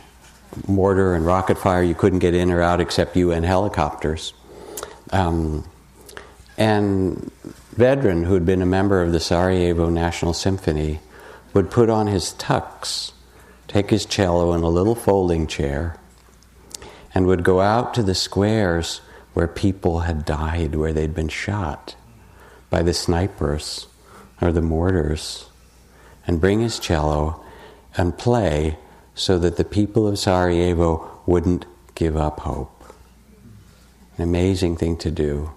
Mortar 0.67 1.15
and 1.15 1.27
rocket 1.27 1.59
fire, 1.59 1.83
you 1.83 1.95
couldn't 1.95 2.21
get 2.21 2.35
in 2.35 2.51
or 2.51 2.63
out 2.63 2.81
except 2.81 3.15
UN 3.15 3.45
helicopters. 3.45 4.33
Um, 5.13 5.69
and 6.57 7.31
Vedran, 7.77 8.25
who 8.25 8.35
had 8.35 8.47
been 8.47 8.63
a 8.63 8.67
member 8.67 9.03
of 9.03 9.13
the 9.13 9.21
Sarajevo 9.21 9.91
National 9.91 10.33
Symphony, 10.33 11.01
would 11.53 11.71
put 11.71 11.91
on 11.91 12.07
his 12.07 12.35
tux, 12.39 13.13
take 13.69 13.91
his 13.91 14.07
cello 14.07 14.55
in 14.55 14.63
a 14.63 14.69
little 14.69 14.95
folding 14.95 15.47
chair, 15.47 15.99
and 17.15 17.27
would 17.27 17.45
go 17.45 17.61
out 17.61 17.93
to 17.95 18.03
the 18.03 18.15
squares 18.15 19.03
where 19.35 19.49
people 19.49 20.01
had 20.01 20.25
died, 20.25 20.75
where 20.75 20.95
they'd 20.95 21.15
been 21.15 21.29
shot 21.29 21.95
by 22.71 22.83
the 22.83 22.95
snipers 22.95 23.87
or 24.41 24.51
the 24.51 24.63
mortars, 24.63 25.47
and 26.27 26.41
bring 26.41 26.61
his 26.61 26.79
cello 26.79 27.45
and 27.97 28.17
play 28.17 28.79
so 29.15 29.39
that 29.39 29.57
the 29.57 29.65
people 29.65 30.07
of 30.07 30.19
Sarajevo 30.19 31.21
wouldn't 31.27 31.67
give 31.95 32.17
up 32.17 32.41
hope. 32.41 32.95
An 34.17 34.25
amazing 34.25 34.77
thing 34.77 34.97
to 34.99 35.11
do. 35.11 35.51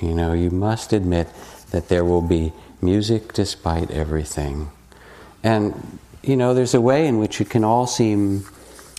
You 0.00 0.14
know, 0.14 0.32
you 0.32 0.50
must 0.50 0.92
admit 0.92 1.28
that 1.70 1.88
there 1.88 2.04
will 2.04 2.22
be 2.22 2.52
music 2.80 3.32
despite 3.32 3.90
everything. 3.90 4.70
And, 5.42 5.98
you 6.22 6.36
know, 6.36 6.54
there's 6.54 6.74
a 6.74 6.80
way 6.80 7.06
in 7.06 7.18
which 7.18 7.40
it 7.40 7.50
can 7.50 7.64
all 7.64 7.86
seem 7.86 8.46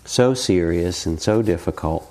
so 0.05 0.33
serious 0.33 1.05
and 1.05 1.21
so 1.21 1.41
difficult. 1.41 2.07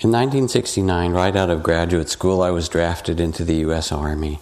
In 0.00 0.12
1969, 0.12 1.12
right 1.12 1.34
out 1.34 1.50
of 1.50 1.64
graduate 1.64 2.08
school, 2.08 2.40
I 2.40 2.50
was 2.50 2.68
drafted 2.68 3.18
into 3.18 3.44
the 3.44 3.56
U.S. 3.56 3.90
Army. 3.90 4.38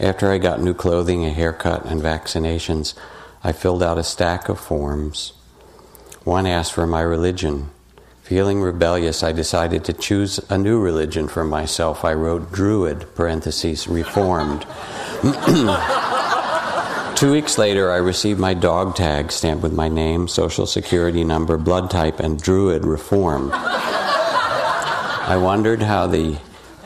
After 0.00 0.30
I 0.30 0.38
got 0.38 0.60
new 0.60 0.74
clothing, 0.74 1.24
a 1.24 1.30
haircut, 1.30 1.84
and 1.84 2.00
vaccinations, 2.00 2.94
I 3.42 3.50
filled 3.50 3.82
out 3.82 3.98
a 3.98 4.04
stack 4.04 4.48
of 4.48 4.60
forms. 4.60 5.32
One 6.22 6.46
asked 6.46 6.72
for 6.72 6.86
my 6.86 7.00
religion. 7.00 7.70
Feeling 8.22 8.60
rebellious, 8.60 9.24
I 9.24 9.32
decided 9.32 9.84
to 9.84 9.92
choose 9.92 10.38
a 10.50 10.56
new 10.56 10.78
religion 10.80 11.26
for 11.26 11.44
myself. 11.44 12.04
I 12.04 12.12
wrote 12.12 12.52
Druid, 12.52 13.12
parentheses, 13.16 13.88
Reformed. 13.88 14.66
Two 17.16 17.32
weeks 17.32 17.58
later, 17.58 17.90
I 17.90 17.96
received 17.96 18.38
my 18.38 18.54
dog 18.54 18.94
tag 18.94 19.32
stamped 19.32 19.64
with 19.64 19.72
my 19.72 19.88
name, 19.88 20.28
social 20.28 20.66
security 20.66 21.24
number, 21.24 21.56
blood 21.56 21.90
type, 21.90 22.20
and 22.20 22.40
Druid 22.40 22.84
Reformed. 22.84 23.50
I 23.52 25.36
wondered 25.42 25.82
how 25.82 26.06
the 26.06 26.38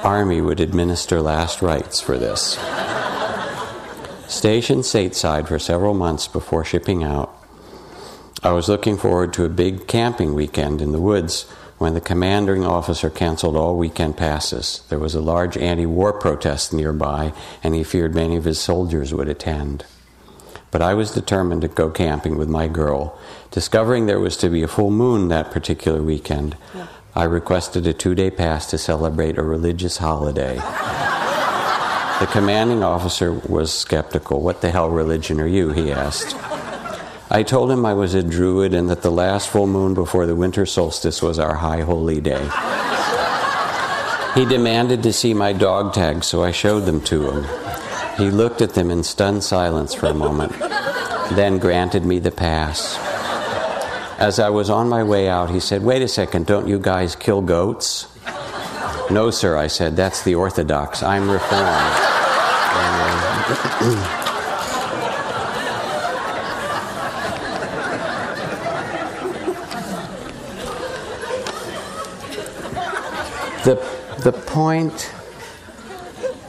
Army 0.03 0.41
would 0.41 0.61
administer 0.61 1.21
last 1.21 1.61
rites 1.61 2.01
for 2.01 2.17
this. 2.17 2.57
Stationed 4.33 4.85
stateside 4.85 5.47
for 5.47 5.59
several 5.59 5.93
months 5.93 6.26
before 6.26 6.64
shipping 6.64 7.05
out, 7.05 7.30
I 8.43 8.53
was 8.53 8.66
looking 8.66 8.97
forward 8.97 9.35
to 9.35 9.45
a 9.45 9.51
big 9.51 9.87
camping 9.87 10.33
weekend 10.33 10.80
in 10.80 10.93
the 10.93 11.03
woods 11.03 11.43
when 11.76 11.93
the 11.93 12.01
commanding 12.01 12.64
officer 12.64 13.11
canceled 13.11 13.57
all 13.57 13.76
weekend 13.76 14.16
passes. 14.16 14.85
There 14.89 14.99
was 14.99 15.14
a 15.14 15.20
large 15.20 15.59
anti 15.59 15.85
war 15.85 16.14
protest 16.14 16.72
nearby, 16.72 17.35
and 17.62 17.74
he 17.74 17.85
feared 17.85 18.14
many 18.14 18.37
of 18.37 18.45
his 18.45 18.59
soldiers 18.59 19.12
would 19.12 19.28
attend. 19.28 19.85
But 20.70 20.80
I 20.80 20.95
was 20.95 21.12
determined 21.12 21.61
to 21.61 21.68
go 21.68 21.91
camping 21.91 22.39
with 22.39 22.49
my 22.49 22.68
girl. 22.68 23.18
Discovering 23.51 24.07
there 24.07 24.18
was 24.18 24.39
to 24.39 24.49
be 24.49 24.62
a 24.62 24.66
full 24.66 24.91
moon 24.91 25.28
that 25.28 25.51
particular 25.51 26.03
weekend, 26.03 26.57
yeah. 26.74 26.87
I 27.14 27.24
requested 27.24 27.87
a 27.87 27.93
two 27.93 28.14
day 28.14 28.30
pass 28.30 28.70
to 28.70 28.78
celebrate 28.78 29.37
a 29.37 29.43
religious 29.43 29.99
holiday. 29.99 30.59
The 32.23 32.29
commanding 32.29 32.85
officer 32.85 33.33
was 33.33 33.77
skeptical. 33.77 34.41
What 34.41 34.61
the 34.61 34.70
hell 34.70 34.89
religion 34.89 35.41
are 35.41 35.47
you? 35.49 35.73
he 35.73 35.91
asked. 35.91 36.37
I 37.33 37.43
told 37.43 37.68
him 37.68 37.85
I 37.85 37.95
was 37.95 38.14
a 38.14 38.23
druid 38.23 38.75
and 38.75 38.89
that 38.91 39.03
the 39.03 39.11
last 39.11 39.49
full 39.49 39.66
moon 39.66 39.93
before 39.93 40.25
the 40.27 40.37
winter 40.37 40.64
solstice 40.64 41.20
was 41.20 41.41
our 41.41 41.57
high 41.57 41.81
holy 41.81 42.20
day. 42.20 42.49
he 44.37 44.45
demanded 44.45 45.03
to 45.03 45.12
see 45.12 45.35
my 45.35 45.53
dog 45.53 45.95
tags, 45.95 46.29
so 46.29 46.45
I 46.45 46.53
showed 46.53 46.87
them 46.87 47.01
to 47.07 47.29
him. 47.29 47.45
He 48.16 48.31
looked 48.31 48.62
at 48.62 48.75
them 48.75 48.93
in 48.93 49.03
stunned 49.03 49.43
silence 49.43 49.93
for 49.93 50.07
a 50.07 50.14
moment, 50.14 50.57
then 51.33 51.59
granted 51.59 52.05
me 52.05 52.20
the 52.20 52.31
pass. 52.31 52.99
As 54.20 54.39
I 54.39 54.51
was 54.51 54.70
on 54.70 54.89
my 54.89 55.03
way 55.03 55.29
out, 55.29 55.51
he 55.51 55.59
said, 55.59 55.83
Wait 55.83 56.03
a 56.03 56.09
second, 56.09 56.47
don't 56.47 56.68
you 56.68 56.79
guys 56.79 57.16
kill 57.16 57.43
goats? 57.43 58.07
No, 59.11 59.33
sir, 59.33 59.57
I 59.57 59.66
said, 59.66 59.97
that's 59.97 60.23
the 60.23 60.37
Orthodox. 60.37 61.03
I'm 61.03 61.29
Reformed. 61.29 62.12
The, 73.64 73.76
the 74.24 74.32
point 74.32 75.12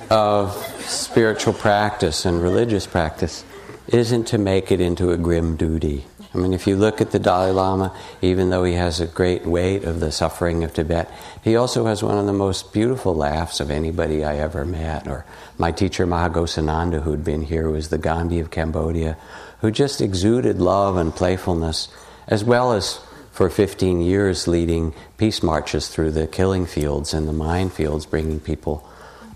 of 0.10 0.56
spiritual 0.86 1.54
practice 1.54 2.26
and 2.26 2.42
religious 2.42 2.88
practice 2.88 3.46
isn't 3.88 4.26
to 4.26 4.40
make 4.40 4.72
it 4.72 4.82
into 4.82 5.12
a 5.12 5.18
grim 5.18 5.56
duty. 5.56 6.06
I 6.34 6.40
mean, 6.40 6.54
if 6.54 6.66
you 6.66 6.76
look 6.76 7.00
at 7.00 7.12
the 7.12 7.20
Dalai 7.20 7.52
Lama, 7.52 7.96
even 8.22 8.50
though 8.50 8.64
he 8.64 8.74
has 8.74 9.00
a 9.00 9.06
great 9.06 9.46
weight 9.46 9.84
of 9.84 10.00
the 10.00 10.12
suffering 10.12 10.64
of 10.64 10.74
Tibet, 10.74 11.12
he 11.44 11.56
also 11.56 11.86
has 11.86 12.02
one 12.02 12.18
of 12.18 12.26
the 12.26 12.34
most 12.34 12.74
beautiful 12.74 13.14
laughs 13.14 13.60
of 13.60 13.70
anybody 13.70 14.26
I 14.26 14.38
ever 14.38 14.66
met. 14.66 15.08
Or 15.08 15.26
my 15.60 15.72
teacher 15.72 16.08
Maha 16.08 16.34
Ghosananda, 16.34 17.04
who'd 17.04 17.24
been 17.24 17.44
here, 17.44 17.70
was 17.70 17.90
the 17.90 18.00
Gandhi 18.00 18.40
of 18.40 18.50
Cambodia, 18.50 19.16
who 19.62 19.70
just 19.70 20.02
exuded 20.02 20.60
love 20.60 20.98
and 20.98 21.14
playfulness, 21.14 21.88
as 22.28 22.44
well 22.44 22.74
as 22.74 23.00
for 23.32 23.50
15 23.50 24.02
years 24.02 24.48
leading 24.48 24.94
peace 25.18 25.44
marches 25.44 25.88
through 25.88 26.12
the 26.12 26.28
killing 26.28 26.66
fields 26.66 27.14
and 27.14 27.28
the 27.28 27.34
minefields, 27.34 28.10
bringing 28.10 28.40
people 28.40 28.88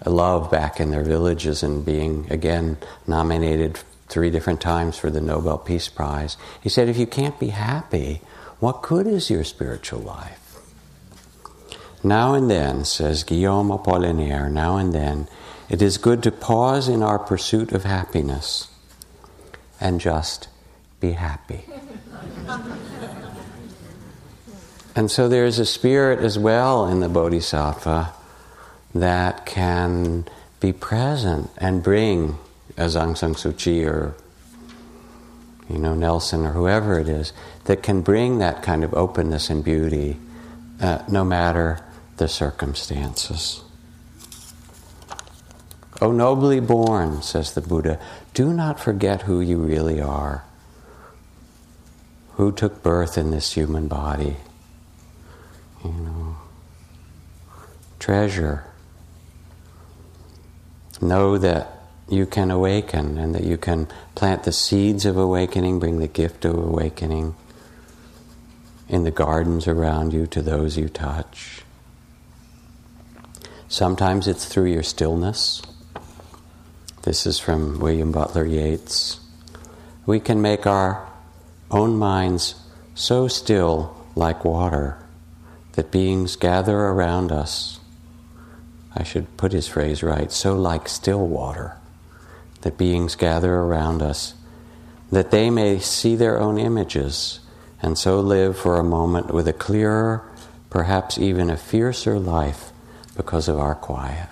love 0.05 0.49
back 0.49 0.79
in 0.79 0.91
their 0.91 1.03
villages 1.03 1.61
and 1.61 1.85
being 1.85 2.25
again 2.31 2.77
nominated 3.05 3.79
three 4.07 4.29
different 4.29 4.61
times 4.61 4.97
for 4.97 5.09
the 5.09 5.21
Nobel 5.21 5.57
Peace 5.57 5.87
Prize. 5.87 6.37
He 6.61 6.69
said, 6.69 6.89
If 6.89 6.97
you 6.97 7.07
can't 7.07 7.39
be 7.39 7.49
happy, 7.49 8.21
what 8.59 8.81
good 8.81 9.07
is 9.07 9.29
your 9.29 9.43
spiritual 9.43 9.99
life? 9.99 10.59
Now 12.03 12.33
and 12.33 12.49
then, 12.49 12.85
says 12.85 13.23
Guillaume 13.23 13.69
Apollinaire, 13.69 14.51
now 14.51 14.77
and 14.77 14.93
then, 14.93 15.27
it 15.69 15.81
is 15.81 15.97
good 15.97 16.23
to 16.23 16.31
pause 16.31 16.87
in 16.87 17.03
our 17.03 17.19
pursuit 17.19 17.71
of 17.71 17.83
happiness 17.83 18.69
and 19.79 19.99
just 19.99 20.47
be 20.99 21.11
happy. 21.11 21.65
And 24.97 25.11
so 25.11 25.29
there's 25.29 25.59
a 25.59 25.65
spirit 25.65 26.21
as 26.21 26.39
well 26.39 26.87
in 26.87 27.01
the 27.01 27.07
bodhisattva 27.07 28.13
that 28.95 29.45
can 29.45 30.25
be 30.59 30.73
present 30.73 31.51
and 31.59 31.83
bring, 31.83 32.39
as 32.77 32.95
Aung 32.95 33.17
San 33.17 33.33
Suu 33.33 33.57
Kyi 33.57 33.83
or 33.85 34.15
you 35.69 35.77
know 35.77 35.93
Nelson 35.93 36.45
or 36.45 36.51
whoever 36.51 36.99
it 36.99 37.09
is, 37.09 37.33
that 37.65 37.83
can 37.83 38.01
bring 38.01 38.37
that 38.37 38.63
kind 38.63 38.83
of 38.83 38.93
openness 38.93 39.49
and 39.49 39.63
beauty, 39.63 40.17
uh, 40.79 40.99
no 41.09 41.25
matter 41.25 41.79
the 42.17 42.27
circumstances. 42.27 43.63
O 45.99 46.11
nobly 46.11 46.59
born, 46.59 47.21
says 47.23 47.53
the 47.53 47.61
Buddha, 47.61 47.99
do 48.33 48.53
not 48.53 48.79
forget 48.79 49.23
who 49.23 49.41
you 49.41 49.57
really 49.57 49.99
are. 49.99 50.43
Who 52.35 52.51
took 52.51 52.83
birth 52.83 53.17
in 53.17 53.31
this 53.31 53.53
human 53.53 53.87
body? 53.87 54.37
you 55.83 55.91
know, 55.91 56.37
treasure. 57.99 58.63
Know 61.01 61.37
that 61.37 61.76
you 62.09 62.25
can 62.25 62.51
awaken 62.51 63.17
and 63.17 63.35
that 63.35 63.43
you 63.43 63.57
can 63.57 63.87
plant 64.15 64.43
the 64.43 64.51
seeds 64.51 65.05
of 65.05 65.17
awakening, 65.17 65.79
bring 65.79 65.99
the 65.99 66.07
gift 66.07 66.45
of 66.45 66.55
awakening 66.55 67.35
in 68.87 69.03
the 69.03 69.11
gardens 69.11 69.67
around 69.67 70.13
you 70.13 70.25
to 70.27 70.41
those 70.41 70.77
you 70.77 70.87
touch. 70.87 71.63
Sometimes 73.67 74.27
it's 74.27 74.45
through 74.45 74.71
your 74.71 74.83
stillness. 74.83 75.61
This 77.03 77.25
is 77.25 77.39
from 77.39 77.79
William 77.79 78.11
Butler 78.11 78.45
Yeats. 78.45 79.19
We 80.05 80.21
can 80.21 80.41
make 80.41 80.65
our 80.65 81.05
own 81.69 81.97
minds 81.97 82.55
so 82.95 83.27
still 83.27 83.95
like 84.15 84.45
water 84.45 84.97
that 85.73 85.91
beings 85.91 86.35
gather 86.37 86.77
around 86.77 87.31
us. 87.31 87.79
I 88.95 89.03
should 89.03 89.37
put 89.37 89.51
his 89.51 89.67
phrase 89.67 90.01
right 90.01 90.31
so 90.31 90.55
like 90.55 90.87
still 90.87 91.27
water, 91.27 91.77
that 92.67 92.77
beings 92.77 93.15
gather 93.15 93.55
around 93.55 94.01
us, 94.01 94.33
that 95.09 95.31
they 95.31 95.49
may 95.49 95.79
see 95.79 96.17
their 96.17 96.37
own 96.37 96.57
images 96.57 97.39
and 97.81 97.97
so 97.97 98.19
live 98.19 98.59
for 98.59 98.75
a 98.75 98.83
moment 98.83 99.33
with 99.33 99.47
a 99.47 99.53
clearer, 99.53 100.29
perhaps 100.69 101.17
even 101.17 101.49
a 101.49 101.55
fiercer 101.55 102.19
life 102.19 102.73
because 103.15 103.47
of 103.47 103.57
our 103.57 103.73
quiet. 103.73 104.27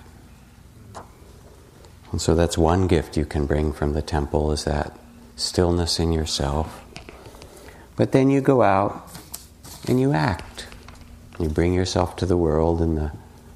And 2.12 2.20
so 2.20 2.34
that's 2.34 2.58
one 2.58 2.86
gift 2.88 3.16
you 3.16 3.24
can 3.24 3.46
bring 3.46 3.72
from 3.72 3.94
the 3.94 4.02
temple 4.02 4.52
is 4.52 4.64
that 4.64 4.94
stillness 5.36 5.98
in 5.98 6.12
yourself. 6.12 6.84
But 7.96 8.12
then 8.12 8.28
you 8.28 8.42
go 8.42 8.60
out 8.60 9.08
and 9.88 9.98
you 9.98 10.12
act. 10.12 10.66
You 11.38 11.48
bring 11.48 11.72
yourself 11.72 12.16
to 12.16 12.26
the 12.26 12.36
world 12.36 12.82
in 12.82 12.96
the 12.96 13.12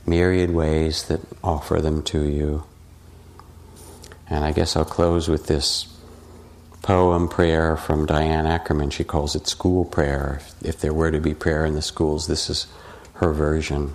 myriad 0.07 0.53
ways 0.53 1.03
that 1.09 1.21
offer 1.45 1.83
them 1.83 2.03
to 2.05 2.23
you. 2.23 2.65
And 4.31 4.45
I 4.45 4.53
guess 4.53 4.77
I'll 4.77 4.85
close 4.85 5.29
with 5.29 5.49
this 5.49 5.89
poem 6.83 7.29
prayer 7.29 7.77
from 7.77 8.07
Diane 8.07 8.47
Ackerman. 8.47 8.91
She 8.91 9.03
calls 9.03 9.35
it 9.35 9.49
school 9.49 9.85
prayer. 9.85 10.41
If 10.63 10.81
there 10.81 10.95
were 10.95 11.11
to 11.11 11.21
be 11.21 11.35
prayer 11.35 11.67
in 11.67 11.75
the 11.75 11.83
schools, 11.83 12.29
this 12.29 12.49
is 12.49 12.69
her 13.15 13.33
version. 13.33 13.95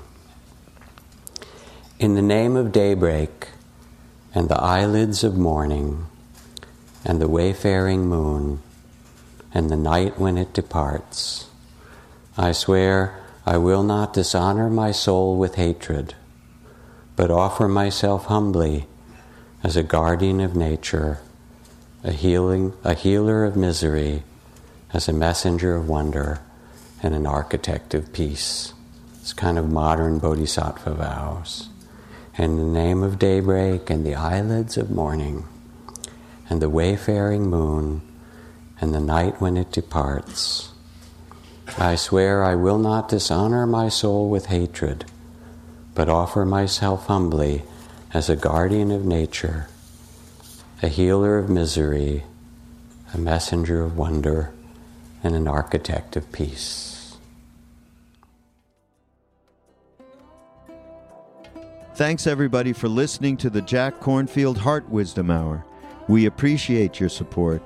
In 1.97 2.15
the 2.15 2.21
name 2.21 2.57
of 2.57 2.73
daybreak 2.73 3.47
and 4.33 4.49
the 4.49 4.59
eyelids 4.59 5.23
of 5.23 5.38
morning 5.38 6.05
and 7.05 7.21
the 7.21 7.29
wayfaring 7.29 8.05
moon 8.05 8.61
and 9.53 9.69
the 9.69 9.77
night 9.77 10.19
when 10.19 10.38
it 10.38 10.53
departs, 10.53 11.47
I 12.38 12.51
swear 12.51 13.23
I 13.45 13.57
will 13.57 13.83
not 13.83 14.13
dishonor 14.13 14.69
my 14.69 14.91
soul 14.91 15.38
with 15.38 15.55
hatred, 15.55 16.13
but 17.15 17.31
offer 17.31 17.69
myself 17.69 18.25
humbly 18.25 18.88
as 19.66 19.76
a 19.76 19.82
guardian 19.82 20.39
of 20.39 20.55
nature, 20.55 21.18
a 22.03 22.11
healing, 22.11 22.72
a 22.84 22.93
healer 22.93 23.43
of 23.43 23.55
misery, 23.55 24.22
as 24.93 25.07
a 25.07 25.11
messenger 25.11 25.76
of 25.76 25.89
wonder, 25.89 26.39
and 27.01 27.16
an 27.16 27.26
architect 27.26 27.95
of 27.95 28.13
peace. 28.13 28.74
It's 29.20 29.34
kind 29.34 29.57
of 29.57 29.68
modern 29.68 30.20
bodhisattva 30.20 30.93
vows. 30.93 31.70
In 32.38 32.57
the 32.57 32.80
name 32.80 33.01
of 33.01 33.18
daybreak 33.18 33.89
and 33.89 34.05
the 34.05 34.13
eyelids 34.13 34.78
of 34.78 34.91
morning, 34.91 35.45
and 36.47 36.61
the 36.61 36.70
wayfaring 36.70 37.49
moon, 37.49 38.03
and 38.80 38.93
the 38.93 38.99
night 38.99 39.41
when 39.41 39.57
it 39.57 39.72
departs. 39.72 40.74
I 41.76 41.95
swear 41.95 42.43
I 42.43 42.53
will 42.53 42.78
not 42.78 43.09
dishonor 43.09 43.66
my 43.66 43.89
soul 43.89 44.30
with 44.30 44.45
hatred, 44.45 45.05
but 45.95 46.07
offer 46.07 46.45
myself 46.45 47.07
humbly 47.07 47.63
as 48.16 48.30
a 48.30 48.36
guardian 48.38 48.91
of 48.91 49.03
nature, 49.03 49.68
a 50.82 50.88
healer 50.88 51.38
of 51.38 51.49
misery, 51.49 52.24
a 53.13 53.18
messenger 53.18 53.84
of 53.84 53.97
wonder, 53.97 54.53
and 55.22 55.36
an 55.36 55.49
architect 55.49 56.16
of 56.16 56.32
peace. 56.32 57.18
Thanks, 61.95 62.26
everybody, 62.26 62.72
for 62.72 62.88
listening 62.88 63.36
to 63.36 63.49
the 63.49 63.61
Jack 63.61 63.99
Kornfield 63.99 64.59
Heart 64.59 64.88
Wisdom 64.88 65.30
Hour. 65.30 65.66
We 66.07 66.26
appreciate 66.26 67.01
your 67.01 67.09
support, 67.09 67.61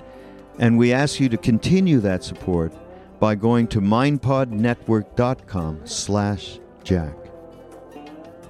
and 0.58 0.80
we 0.80 0.91
ask 0.91 1.20
you 1.20 1.30
to 1.30 1.38
continue 1.38 2.00
that 2.00 2.24
support 2.24 2.74
by 3.20 3.36
going 3.36 3.68
to 3.68 3.82
mindpodnetwork.com 3.82 5.82
slash 5.86 6.60
jack. 6.84 7.29